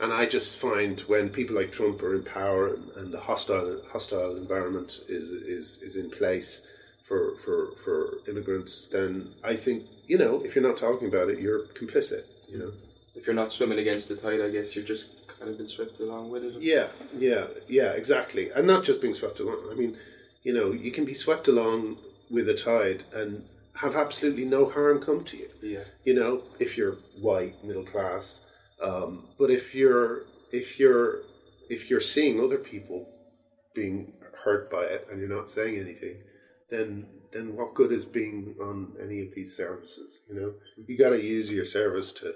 And 0.02 0.12
I 0.12 0.26
just 0.26 0.58
find 0.58 0.98
when 1.02 1.30
people 1.30 1.54
like 1.54 1.70
Trump 1.70 2.02
are 2.02 2.16
in 2.16 2.24
power 2.24 2.74
and, 2.74 2.90
and 2.96 3.14
the 3.14 3.20
hostile 3.20 3.80
hostile 3.92 4.36
environment 4.36 5.00
is 5.08 5.30
is 5.30 5.80
is 5.80 5.94
in 5.96 6.10
place 6.10 6.62
for 7.06 7.36
for 7.44 7.58
for 7.84 8.18
immigrants, 8.28 8.88
then 8.90 9.32
I 9.44 9.54
think 9.54 9.84
you 10.08 10.18
know 10.18 10.42
if 10.44 10.54
you're 10.54 10.68
not 10.68 10.76
talking 10.76 11.06
about 11.06 11.28
it, 11.30 11.38
you're 11.38 11.66
complicit, 11.80 12.24
you 12.48 12.58
know. 12.58 12.72
If 13.14 13.26
you're 13.26 13.36
not 13.36 13.52
swimming 13.52 13.78
against 13.78 14.08
the 14.08 14.16
tide, 14.16 14.40
I 14.40 14.50
guess 14.50 14.74
you're 14.74 14.84
just 14.84 15.10
kind 15.38 15.48
of 15.50 15.58
been 15.58 15.68
swept 15.68 16.00
along 16.00 16.30
with 16.30 16.44
it. 16.44 16.60
Yeah, 16.60 16.88
yeah, 17.16 17.46
yeah, 17.68 17.90
exactly. 17.92 18.50
And 18.50 18.66
not 18.66 18.82
just 18.84 19.00
being 19.00 19.14
swept 19.14 19.38
along. 19.38 19.68
I 19.70 19.74
mean, 19.74 19.96
you 20.42 20.52
know, 20.52 20.72
you 20.72 20.90
can 20.90 21.04
be 21.04 21.14
swept 21.14 21.46
along 21.46 21.98
with 22.30 22.48
a 22.48 22.54
tide 22.54 23.04
and 23.14 23.44
have 23.74 23.94
absolutely 23.94 24.46
no 24.46 24.68
harm 24.68 25.00
come 25.00 25.24
to 25.24 25.36
you. 25.36 25.48
Yeah. 25.62 25.84
You 26.04 26.14
know, 26.14 26.42
if 26.58 26.76
you're 26.76 26.96
white, 27.20 27.62
middle 27.64 27.84
class. 27.84 28.40
Um, 28.82 29.28
but 29.38 29.50
if 29.50 29.74
you're 29.74 30.22
if 30.50 30.78
you're 30.78 31.22
if 31.68 31.88
you're 31.88 32.00
seeing 32.00 32.40
other 32.40 32.58
people 32.58 33.08
being 33.74 34.12
hurt 34.44 34.70
by 34.70 34.82
it 34.82 35.06
and 35.10 35.18
you're 35.20 35.34
not 35.34 35.50
saying 35.50 35.78
anything, 35.78 36.16
then 36.70 37.06
then 37.32 37.56
what 37.56 37.74
good 37.74 37.92
is 37.92 38.04
being 38.04 38.54
on 38.60 38.92
any 39.02 39.20
of 39.20 39.34
these 39.34 39.56
services? 39.56 40.20
You 40.28 40.34
know, 40.40 40.54
you 40.86 40.98
got 40.98 41.10
to 41.10 41.22
use 41.22 41.50
your 41.50 41.64
service 41.64 42.12
to 42.14 42.34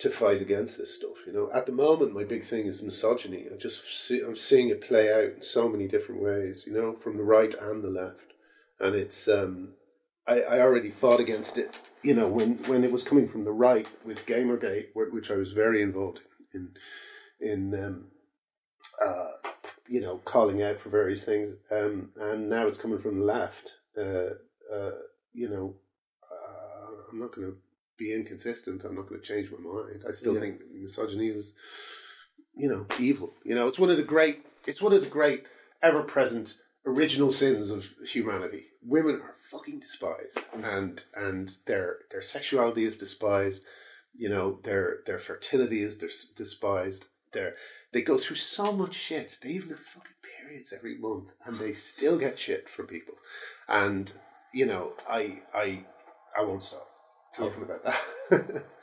to 0.00 0.10
fight 0.10 0.40
against 0.40 0.78
this 0.78 0.96
stuff. 0.96 1.16
You 1.26 1.32
know, 1.32 1.50
at 1.54 1.66
the 1.66 1.72
moment, 1.72 2.14
my 2.14 2.24
big 2.24 2.42
thing 2.42 2.66
is 2.66 2.82
misogyny. 2.82 3.46
I 3.52 3.56
just 3.56 3.82
see, 3.88 4.20
I'm 4.20 4.36
seeing 4.36 4.68
it 4.68 4.86
play 4.86 5.12
out 5.12 5.36
in 5.36 5.42
so 5.42 5.68
many 5.68 5.86
different 5.86 6.22
ways. 6.22 6.64
You 6.66 6.72
know, 6.72 6.94
from 6.94 7.16
the 7.16 7.22
right 7.22 7.54
and 7.54 7.82
the 7.82 7.88
left, 7.88 8.34
and 8.80 8.94
it's 8.94 9.28
um, 9.28 9.74
I, 10.26 10.40
I 10.40 10.60
already 10.60 10.90
fought 10.90 11.20
against 11.20 11.56
it. 11.56 11.78
You 12.02 12.14
know, 12.14 12.26
when 12.28 12.56
when 12.64 12.82
it 12.84 12.90
was 12.92 13.04
coming 13.04 13.28
from 13.28 13.44
the 13.44 13.52
right 13.52 13.86
with 14.04 14.26
Gamergate, 14.26 14.88
which 14.94 15.30
I 15.30 15.36
was 15.36 15.52
very 15.52 15.82
involved 15.82 16.20
in, 16.52 16.70
in, 17.40 17.72
in 17.74 17.84
um, 17.84 18.04
uh, 19.04 19.30
you 19.88 20.00
know, 20.00 20.18
calling 20.24 20.62
out 20.62 20.80
for 20.80 20.88
various 20.88 21.24
things, 21.24 21.54
um, 21.70 22.10
and 22.20 22.48
now 22.48 22.66
it's 22.66 22.78
coming 22.80 22.98
from 23.00 23.18
the 23.20 23.24
left. 23.24 23.72
Uh, 23.96 24.34
uh, 24.74 24.90
you 25.32 25.48
know, 25.48 25.74
uh, 26.30 26.90
I'm 27.10 27.20
not 27.20 27.34
going 27.34 27.46
to 27.48 27.56
be 27.98 28.12
inconsistent. 28.12 28.84
I'm 28.84 28.96
not 28.96 29.08
going 29.08 29.20
to 29.20 29.26
change 29.26 29.50
my 29.50 29.58
mind. 29.58 30.04
I 30.08 30.12
still 30.12 30.34
Yeah. 30.34 30.40
think 30.40 30.60
misogyny 30.74 31.28
is, 31.28 31.52
you 32.54 32.68
know, 32.68 32.86
evil. 32.98 33.34
You 33.44 33.54
know, 33.54 33.68
it's 33.68 33.78
one 33.78 33.90
of 33.90 33.96
the 33.96 34.02
great. 34.02 34.44
It's 34.66 34.82
one 34.82 34.92
of 34.92 35.02
the 35.02 35.10
great, 35.10 35.44
ever 35.82 36.02
present, 36.02 36.56
original 36.84 37.32
sins 37.32 37.70
of 37.70 37.86
humanity. 38.04 38.66
Women 38.82 39.16
are 39.16 39.36
fucking 39.50 39.80
despised, 39.80 40.38
and 40.52 41.04
and 41.14 41.56
their 41.66 41.98
their 42.10 42.22
sexuality 42.22 42.84
is 42.84 42.96
despised. 42.96 43.64
You 44.14 44.28
know, 44.28 44.58
their 44.62 44.98
their 45.06 45.18
fertility 45.18 45.82
is 45.82 45.96
despised. 46.36 47.06
Their 47.32 47.54
they 47.92 48.02
go 48.02 48.18
through 48.18 48.36
so 48.36 48.72
much 48.72 48.94
shit. 48.94 49.38
They 49.42 49.50
even 49.50 49.70
have 49.70 49.80
fucking 49.80 50.12
periods 50.22 50.72
every 50.72 50.96
month, 50.98 51.30
and 51.44 51.58
they 51.58 51.72
still 51.72 52.18
get 52.18 52.38
shit 52.38 52.68
from 52.68 52.86
people. 52.86 53.14
And 53.68 54.12
you 54.52 54.66
know, 54.66 54.92
I 55.08 55.42
I 55.54 55.84
I 56.36 56.42
won't 56.42 56.64
stop 56.64 56.88
talking 57.34 57.62
about 57.62 57.84
that. 57.84 58.64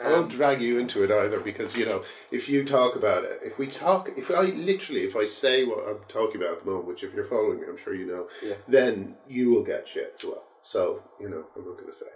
I 0.00 0.06
Um, 0.06 0.12
won't 0.12 0.30
drag 0.30 0.60
you 0.62 0.78
into 0.78 1.02
it 1.04 1.10
either 1.10 1.38
because 1.40 1.76
you 1.76 1.84
know 1.86 2.02
if 2.30 2.48
you 2.48 2.64
talk 2.64 2.96
about 2.96 3.24
it, 3.24 3.40
if 3.44 3.58
we 3.58 3.66
talk, 3.66 4.10
if 4.16 4.30
I 4.30 4.42
literally, 4.42 5.02
if 5.04 5.14
I 5.16 5.26
say 5.26 5.64
what 5.64 5.86
I'm 5.88 6.00
talking 6.08 6.40
about 6.40 6.52
at 6.54 6.58
the 6.60 6.66
moment, 6.70 6.86
which 6.86 7.04
if 7.04 7.12
you're 7.14 7.24
following 7.24 7.60
me, 7.60 7.66
I'm 7.68 7.76
sure 7.76 7.94
you 7.94 8.06
know, 8.06 8.28
Yeah. 8.42 8.54
then 8.68 9.16
you 9.28 9.50
will 9.50 9.62
get 9.62 9.86
shit 9.86 10.14
as 10.18 10.24
well. 10.24 10.44
So 10.62 11.02
you 11.20 11.28
know, 11.28 11.44
I'm 11.56 11.64
not 11.66 11.76
going 11.78 11.90
to 11.92 11.94
say 11.94 12.06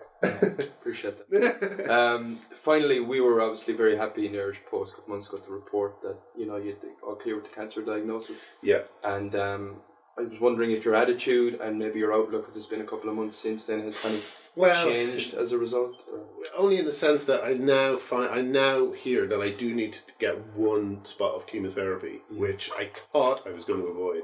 it. 0.60 0.70
Appreciate 0.80 1.28
that. 1.30 1.90
um, 1.98 2.38
finally, 2.62 3.00
we 3.00 3.20
were 3.20 3.40
obviously 3.42 3.74
very 3.74 3.96
happy 3.96 4.24
in 4.26 4.32
the 4.32 4.40
Irish 4.40 4.60
Post 4.70 4.92
a 4.92 4.96
couple 4.96 5.14
months 5.14 5.28
ago 5.28 5.38
to 5.38 5.50
report 5.50 6.00
that 6.02 6.16
you 6.36 6.46
know 6.46 6.56
you'd 6.56 6.78
all 7.02 7.16
clear 7.16 7.34
with 7.36 7.44
the 7.44 7.50
cancer 7.54 7.82
diagnosis, 7.82 8.38
yeah, 8.62 8.82
and 9.04 9.34
um, 9.34 9.76
I 10.18 10.22
was 10.22 10.40
wondering 10.40 10.70
if 10.70 10.84
your 10.84 10.94
attitude 10.94 11.60
and 11.60 11.78
maybe 11.78 11.98
your 11.98 12.14
outlook, 12.14 12.42
because 12.42 12.56
it's 12.56 12.66
been 12.66 12.80
a 12.80 12.86
couple 12.86 13.10
of 13.10 13.16
months 13.16 13.36
since 13.36 13.64
then, 13.64 13.80
has 13.80 13.98
kind 13.98 14.14
of 14.14 14.40
well, 14.54 14.86
changed 14.86 15.34
as 15.34 15.52
a 15.52 15.58
result. 15.58 15.94
only 16.56 16.78
in 16.78 16.86
the 16.86 16.92
sense 16.92 17.24
that 17.24 17.44
I 17.44 17.52
now 17.52 17.96
find 17.96 18.30
I 18.30 18.40
now 18.40 18.92
hear 18.92 19.26
that 19.26 19.40
I 19.40 19.50
do 19.50 19.74
need 19.74 19.92
to 19.92 20.12
get 20.18 20.54
one 20.54 21.04
spot 21.04 21.34
of 21.34 21.46
chemotherapy, 21.46 22.22
which 22.30 22.70
I 22.78 22.90
thought 23.12 23.46
I 23.46 23.50
was 23.50 23.66
going 23.66 23.82
to 23.82 23.88
avoid, 23.88 24.22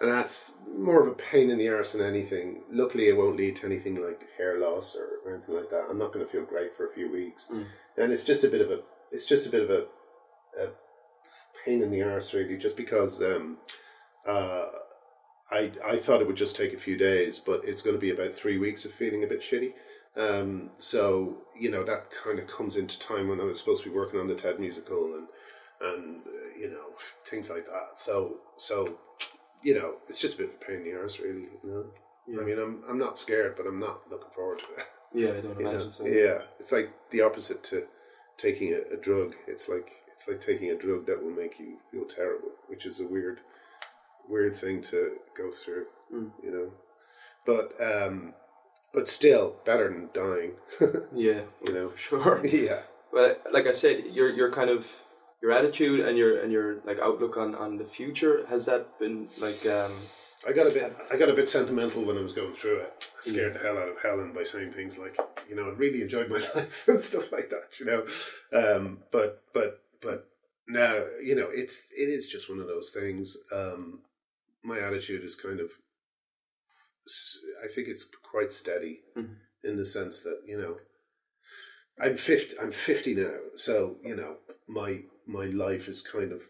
and 0.00 0.12
that's 0.12 0.54
more 0.78 1.02
of 1.02 1.08
a 1.08 1.14
pain 1.14 1.50
in 1.50 1.58
the 1.58 1.68
arse 1.68 1.92
than 1.92 2.06
anything. 2.06 2.62
Luckily, 2.70 3.08
it 3.08 3.16
won't 3.16 3.36
lead 3.36 3.56
to 3.56 3.66
anything 3.66 3.96
like 3.96 4.22
hair 4.38 4.60
loss 4.60 4.94
or, 4.94 5.28
or 5.28 5.34
anything 5.34 5.56
like 5.56 5.70
that. 5.70 5.86
I'm 5.90 5.98
not 5.98 6.12
going 6.12 6.24
to 6.24 6.30
feel 6.30 6.44
great 6.44 6.76
for 6.76 6.88
a 6.88 6.94
few 6.94 7.10
weeks, 7.10 7.48
and 7.50 8.12
it's 8.12 8.24
just 8.24 8.44
a 8.44 8.48
bit 8.48 8.60
of 8.60 8.70
a 8.70 8.82
it's 9.10 9.26
just 9.26 9.48
a 9.48 9.50
bit 9.50 9.64
of 9.64 9.70
a, 9.70 9.86
a 10.62 10.68
pain 11.64 11.82
in 11.82 11.90
the 11.90 12.02
arse 12.02 12.32
really, 12.32 12.56
just 12.56 12.76
because. 12.76 13.20
Um, 13.20 13.58
uh, 14.24 14.66
I, 15.52 15.70
I 15.84 15.96
thought 15.96 16.22
it 16.22 16.26
would 16.26 16.36
just 16.36 16.56
take 16.56 16.72
a 16.72 16.78
few 16.78 16.96
days, 16.96 17.38
but 17.38 17.60
it's 17.64 17.82
going 17.82 17.94
to 17.94 18.00
be 18.00 18.10
about 18.10 18.32
three 18.32 18.58
weeks 18.58 18.84
of 18.84 18.92
feeling 18.92 19.22
a 19.22 19.26
bit 19.26 19.40
shitty. 19.40 19.74
Um, 20.16 20.70
so 20.78 21.38
you 21.58 21.70
know 21.70 21.84
that 21.84 22.10
kind 22.10 22.38
of 22.38 22.46
comes 22.46 22.76
into 22.76 22.98
time 22.98 23.28
when 23.28 23.40
I 23.40 23.44
was 23.44 23.58
supposed 23.58 23.82
to 23.84 23.90
be 23.90 23.96
working 23.96 24.20
on 24.20 24.28
the 24.28 24.34
TED 24.34 24.60
musical 24.60 25.14
and 25.14 25.28
and 25.80 26.20
uh, 26.26 26.58
you 26.58 26.70
know 26.70 26.94
things 27.24 27.48
like 27.48 27.66
that. 27.66 27.98
So 27.98 28.36
so 28.58 28.98
you 29.62 29.74
know 29.74 29.94
it's 30.08 30.20
just 30.20 30.34
a 30.34 30.38
bit 30.38 30.48
of 30.50 30.54
a 30.56 30.64
pain 30.64 30.76
in 30.78 30.84
the 30.84 30.98
arse, 30.98 31.18
really. 31.18 31.48
You 31.64 31.92
know, 32.28 32.42
I 32.42 32.44
mean 32.44 32.58
I'm 32.58 32.82
I'm 32.88 32.98
not 32.98 33.18
scared, 33.18 33.54
but 33.56 33.66
I'm 33.66 33.80
not 33.80 34.10
looking 34.10 34.30
forward 34.34 34.58
to 34.60 34.64
it. 34.80 34.86
Yeah, 35.14 35.38
I 35.38 35.40
don't 35.40 35.58
you 35.58 35.64
know? 35.64 35.70
imagine 35.70 35.92
so. 35.92 36.06
Yeah, 36.06 36.42
it's 36.60 36.72
like 36.72 36.90
the 37.10 37.22
opposite 37.22 37.62
to 37.64 37.86
taking 38.36 38.74
a, 38.74 38.94
a 38.94 38.98
drug. 38.98 39.34
It's 39.46 39.68
like 39.68 39.90
it's 40.12 40.28
like 40.28 40.42
taking 40.42 40.70
a 40.70 40.76
drug 40.76 41.06
that 41.06 41.22
will 41.22 41.30
make 41.30 41.58
you 41.58 41.78
feel 41.90 42.04
terrible, 42.04 42.50
which 42.68 42.84
is 42.84 43.00
a 43.00 43.06
weird 43.06 43.40
weird 44.28 44.56
thing 44.56 44.82
to 44.82 45.12
go 45.36 45.50
through. 45.50 45.86
You 46.10 46.50
know, 46.50 46.72
but 47.46 47.72
um, 47.80 48.34
but 48.92 49.08
still 49.08 49.56
better 49.64 49.88
than 49.88 50.08
dying. 50.14 50.52
Yeah, 51.14 51.42
you 51.66 51.72
know. 51.72 51.92
sure. 51.96 52.40
Yeah. 52.44 52.82
Well, 53.12 53.36
like 53.52 53.66
I 53.66 53.72
said, 53.72 54.04
your 54.10 54.30
your 54.30 54.50
kind 54.50 54.70
of 54.70 54.86
your 55.42 55.52
attitude 55.52 56.00
and 56.00 56.16
your 56.16 56.42
and 56.42 56.52
your 56.52 56.80
like 56.86 56.98
outlook 56.98 57.36
on, 57.36 57.54
on 57.54 57.76
the 57.76 57.84
future 57.84 58.46
has 58.48 58.64
that 58.66 58.98
been 58.98 59.28
like 59.38 59.66
um 59.66 59.92
I 60.46 60.52
got 60.52 60.66
a 60.66 60.70
bit. 60.70 60.96
I 61.12 61.16
got 61.16 61.28
a 61.28 61.34
bit 61.34 61.48
sentimental 61.48 62.04
when 62.04 62.18
I 62.18 62.20
was 62.20 62.32
going 62.32 62.52
through 62.52 62.78
it. 62.78 63.08
I 63.16 63.30
scared 63.30 63.54
the 63.54 63.60
hell 63.60 63.78
out 63.78 63.88
of 63.88 64.02
Helen 64.02 64.32
by 64.32 64.42
saying 64.42 64.72
things 64.72 64.98
like, 64.98 65.16
you 65.48 65.54
know, 65.54 65.66
I 65.66 65.70
really 65.70 66.02
enjoyed 66.02 66.28
my 66.28 66.38
life 66.54 66.88
and 66.88 67.00
stuff 67.00 67.30
like 67.30 67.50
that. 67.50 67.78
You 67.78 67.86
know, 67.86 68.06
um, 68.52 68.98
but 69.12 69.42
but 69.54 69.82
but 70.00 70.28
now 70.66 71.04
you 71.22 71.36
know 71.36 71.48
it's 71.50 71.84
it 71.96 72.08
is 72.08 72.26
just 72.28 72.50
one 72.50 72.58
of 72.58 72.66
those 72.66 72.90
things. 72.90 73.36
Um, 73.54 74.00
my 74.64 74.78
attitude 74.78 75.24
is 75.24 75.34
kind 75.36 75.60
of 75.60 75.70
I 77.64 77.68
think 77.68 77.88
it's 77.88 78.04
quite 78.22 78.52
steady 78.52 79.02
Mhm. 79.16 79.36
in 79.64 79.76
the 79.76 79.84
sense 79.84 80.20
that 80.22 80.42
you 80.46 80.56
know. 80.58 80.78
I'm 82.00 82.16
fifty. 82.16 82.58
I'm 82.58 82.72
fifty 82.72 83.14
now, 83.14 83.36
so 83.56 83.98
you 84.02 84.16
know 84.16 84.38
my 84.66 85.04
my 85.26 85.46
life 85.46 85.88
is 85.88 86.00
kind 86.00 86.32
of 86.32 86.42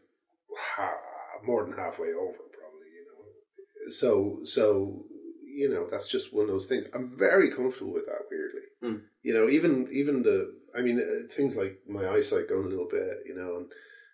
ha- 0.57 1.01
more 1.43 1.65
than 1.65 1.77
halfway 1.77 2.13
over, 2.13 2.39
probably. 2.59 2.89
You 2.99 3.05
know, 3.09 3.91
so 3.91 4.41
so 4.45 5.07
you 5.45 5.69
know 5.69 5.89
that's 5.91 6.09
just 6.09 6.33
one 6.33 6.45
of 6.45 6.51
those 6.51 6.67
things. 6.67 6.87
I'm 6.95 7.17
very 7.19 7.51
comfortable 7.51 7.93
with 7.93 8.07
that. 8.07 8.29
Weirdly, 8.31 8.67
Mm. 8.83 9.03
you 9.23 9.35
know, 9.35 9.49
even 9.49 9.89
even 9.91 10.23
the 10.23 10.55
I 10.77 10.81
mean 10.83 10.99
uh, 11.01 11.29
things 11.33 11.57
like 11.57 11.81
my 11.89 12.09
eyesight 12.09 12.49
going 12.49 12.67
a 12.67 12.69
little 12.69 12.89
bit, 12.89 13.23
you 13.27 13.35
know, 13.35 13.57
and 13.57 13.73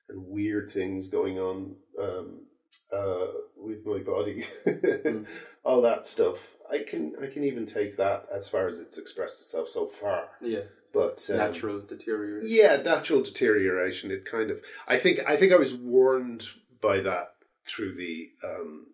and 0.09 0.27
weird 0.27 0.73
things 0.73 1.09
going 1.09 1.39
on 1.39 1.77
um, 2.01 2.47
uh, 2.93 3.27
with 3.57 3.85
my 3.85 3.99
body, 3.99 4.47
all 5.65 5.83
that 5.83 6.07
stuff. 6.07 6.39
I 6.71 6.85
can 6.87 7.15
I 7.23 7.27
can 7.27 7.45
even 7.45 7.67
take 7.67 7.97
that 7.97 8.27
as 8.35 8.49
far 8.49 8.69
as 8.69 8.79
it's 8.79 8.99
expressed 8.99 9.41
itself 9.41 9.69
so 9.69 9.87
far, 9.87 10.29
yeah 10.43 10.61
but 10.93 11.25
um, 11.31 11.37
natural 11.37 11.81
deterioration. 11.81 12.49
yeah, 12.51 12.77
natural 12.77 13.23
deterioration. 13.23 14.11
It 14.11 14.25
kind 14.25 14.51
of. 14.51 14.59
I 14.87 14.97
think. 14.99 15.21
I 15.27 15.37
think 15.37 15.53
I 15.53 15.57
was 15.57 15.75
warned 15.75 16.47
by 16.81 17.01
that 17.01 17.35
through 17.67 17.95
the. 17.95 18.31
Um, 18.45 18.87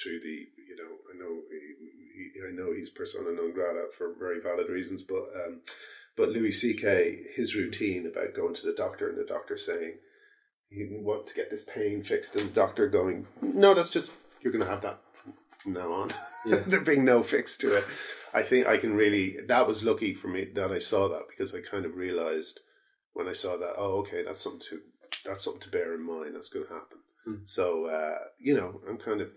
through 0.00 0.20
the. 0.20 0.46
You 0.68 0.76
know. 0.76 0.92
I 1.12 1.18
know. 1.18 1.40
He, 1.50 2.30
he, 2.34 2.48
I 2.48 2.52
know 2.52 2.72
he's 2.74 2.90
persona 2.90 3.32
non 3.32 3.52
grata 3.52 3.86
for 3.96 4.14
very 4.18 4.40
valid 4.40 4.68
reasons, 4.68 5.02
but. 5.02 5.24
Um, 5.46 5.60
but 6.14 6.28
Louis 6.28 6.52
C.K. 6.52 7.22
his 7.36 7.56
routine 7.56 8.06
about 8.06 8.34
going 8.34 8.52
to 8.56 8.66
the 8.66 8.74
doctor 8.74 9.08
and 9.08 9.16
the 9.16 9.24
doctor 9.24 9.56
saying, 9.56 9.94
"You 10.72 10.98
want 11.02 11.26
to 11.28 11.34
get 11.34 11.50
this 11.50 11.64
pain 11.64 12.02
fixed," 12.02 12.36
and 12.36 12.48
the 12.50 12.52
doctor 12.54 12.88
going, 12.88 13.26
"No, 13.40 13.74
that's 13.74 13.90
just 13.90 14.12
you're 14.40 14.52
going 14.52 14.64
to 14.64 14.70
have 14.70 14.82
that 14.82 15.00
from, 15.12 15.34
from 15.58 15.72
now 15.74 15.92
on." 15.92 16.12
Yeah. 16.44 16.64
there 16.66 16.80
being 16.80 17.04
no 17.04 17.22
fix 17.22 17.56
to 17.58 17.76
it. 17.76 17.84
I 18.34 18.42
think 18.42 18.66
I 18.66 18.76
can 18.76 18.94
really. 18.96 19.36
That 19.46 19.68
was 19.68 19.84
lucky 19.84 20.12
for 20.12 20.26
me 20.26 20.46
that 20.54 20.72
I 20.72 20.80
saw 20.80 21.08
that 21.10 21.28
because 21.28 21.54
I 21.54 21.60
kind 21.60 21.84
of 21.84 21.94
realized 21.94 22.58
when 23.12 23.28
I 23.28 23.32
saw 23.32 23.56
that. 23.56 23.74
Oh, 23.78 23.98
okay, 24.00 24.24
that's 24.24 24.40
something 24.40 24.60
to 24.70 24.80
that's 25.24 25.44
something 25.44 25.62
to 25.62 25.68
bear 25.70 25.94
in 25.94 26.02
mind. 26.04 26.34
That's 26.34 26.48
going 26.48 26.66
to 26.66 26.72
happen. 26.72 26.98
Hmm. 27.24 27.34
So 27.46 27.86
uh, 27.86 28.18
you 28.40 28.56
know, 28.56 28.80
I'm 28.88 28.98
kind 28.98 29.20
of 29.20 29.28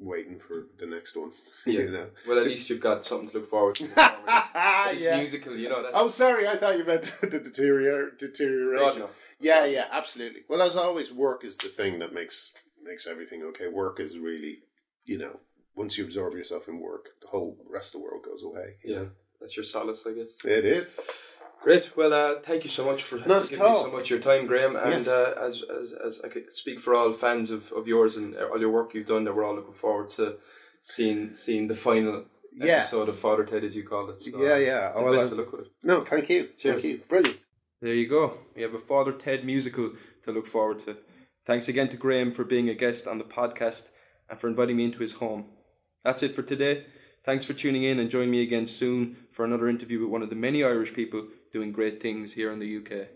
waiting 0.00 0.38
for 0.38 0.66
the 0.78 0.86
next 0.86 1.16
one. 1.16 1.32
Yeah. 1.66 1.80
you 1.80 1.90
know. 1.90 2.06
Well, 2.26 2.38
at 2.38 2.46
least 2.46 2.70
you've 2.70 2.80
got 2.80 3.04
something 3.04 3.28
to 3.30 3.38
look 3.38 3.50
forward 3.50 3.74
to. 3.76 3.84
it's 3.96 5.02
Yeah. 5.02 5.18
musical, 5.18 5.54
you 5.56 5.68
know. 5.68 5.76
Oh, 5.78 5.82
that's, 5.82 5.94
Oh, 5.94 6.08
sorry. 6.08 6.48
I 6.48 6.56
thought 6.56 6.78
you 6.78 6.84
meant 6.84 7.14
the 7.20 7.38
deterior- 7.38 8.10
deterioration. 8.18 8.84
God, 8.88 8.98
no. 8.98 9.10
Yeah, 9.40 9.64
yeah, 9.66 9.84
absolutely. 9.92 10.40
Well, 10.48 10.62
as 10.62 10.76
always, 10.76 11.12
work 11.12 11.44
is 11.44 11.56
the 11.58 11.68
thing 11.68 11.98
that 12.00 12.12
makes 12.14 12.52
makes 12.82 13.06
everything 13.06 13.42
okay. 13.50 13.68
Work 13.68 14.00
is 14.00 14.16
really, 14.18 14.60
you 15.04 15.18
know, 15.18 15.38
once 15.76 15.96
you 15.98 16.04
absorb 16.04 16.32
yourself 16.34 16.66
in 16.68 16.80
work, 16.80 17.10
the 17.20 17.28
whole 17.28 17.58
rest 17.68 17.94
of 17.94 18.00
the 18.00 18.04
world 18.06 18.22
goes 18.24 18.42
away. 18.42 18.76
you 18.82 18.92
Yeah, 18.94 19.00
know? 19.00 19.08
that's 19.40 19.54
your 19.56 19.64
solace, 19.64 20.02
I 20.06 20.12
guess. 20.12 20.28
it 20.44 20.64
is. 20.64 20.98
Great. 21.62 21.94
Well, 21.96 22.12
uh, 22.14 22.40
thank 22.42 22.64
you 22.64 22.70
so 22.70 22.84
much 22.84 23.02
for 23.02 23.16
Not 23.18 23.44
at 23.44 23.50
giving 23.50 23.66
me 23.66 23.74
so 23.82 23.90
much 23.92 24.08
your 24.08 24.18
time, 24.18 24.46
Graham. 24.46 24.76
And 24.76 25.04
Yes. 25.04 25.08
uh, 25.08 25.34
as, 25.40 25.62
as 25.82 25.92
as 25.92 26.20
I 26.24 26.28
could 26.28 26.54
speak 26.54 26.80
for 26.80 26.94
all 26.94 27.12
fans 27.12 27.50
of, 27.50 27.70
of 27.72 27.86
yours 27.86 28.16
and 28.16 28.34
all 28.36 28.58
your 28.58 28.70
work 28.70 28.94
you've 28.94 29.06
done, 29.06 29.24
that 29.24 29.34
we're 29.34 29.44
all 29.44 29.54
looking 29.56 29.74
forward 29.74 30.08
to 30.10 30.36
seeing 30.82 31.36
seeing 31.36 31.68
the 31.68 31.74
final 31.74 32.24
Yeah. 32.54 32.78
episode 32.78 33.08
of 33.10 33.18
Father 33.18 33.44
Ted, 33.44 33.62
as 33.64 33.76
you 33.76 33.84
call 33.86 34.08
it. 34.10 34.22
So, 34.22 34.42
Yeah, 34.42 34.56
yeah. 34.56 34.72
uh, 34.88 34.92
Oh, 34.96 35.04
well, 35.04 35.12
best 35.14 35.28
I- 35.28 35.32
of 35.32 35.38
luck 35.38 35.52
with 35.52 35.60
it. 35.66 35.72
No, 35.82 36.02
thank 36.04 36.30
you. 36.30 36.48
Cheers. 36.58 36.82
Thank 36.82 36.94
you. 36.94 37.00
Brilliant. 37.08 37.40
There 37.82 37.94
you 37.94 38.08
go. 38.08 38.38
We 38.56 38.62
have 38.62 38.74
a 38.74 38.78
Father 38.78 39.12
Ted 39.12 39.44
musical 39.44 39.92
to 40.24 40.32
look 40.32 40.46
forward 40.46 40.78
to. 40.80 40.96
Thanks 41.46 41.68
again 41.68 41.88
to 41.90 41.96
Graham 41.96 42.32
for 42.32 42.44
being 42.44 42.68
a 42.70 42.74
guest 42.74 43.06
on 43.06 43.18
the 43.18 43.24
podcast 43.24 43.88
and 44.28 44.38
for 44.40 44.48
inviting 44.48 44.76
me 44.76 44.84
into 44.84 44.98
his 45.00 45.12
home. 45.12 45.44
That's 46.04 46.22
it 46.22 46.34
for 46.34 46.42
today. 46.42 46.86
Thanks 47.24 47.44
for 47.44 47.52
tuning 47.52 47.82
in 47.84 47.98
and 47.98 48.08
join 48.10 48.30
me 48.30 48.42
again 48.42 48.66
soon 48.66 49.16
for 49.32 49.44
another 49.44 49.68
interview 49.68 50.00
with 50.00 50.08
one 50.10 50.22
of 50.22 50.30
the 50.30 50.36
many 50.36 50.64
Irish 50.64 50.94
people 50.94 51.26
doing 51.50 51.72
great 51.72 52.00
things 52.00 52.32
here 52.32 52.50
in 52.50 52.58
the 52.58 52.76
UK. 52.76 53.08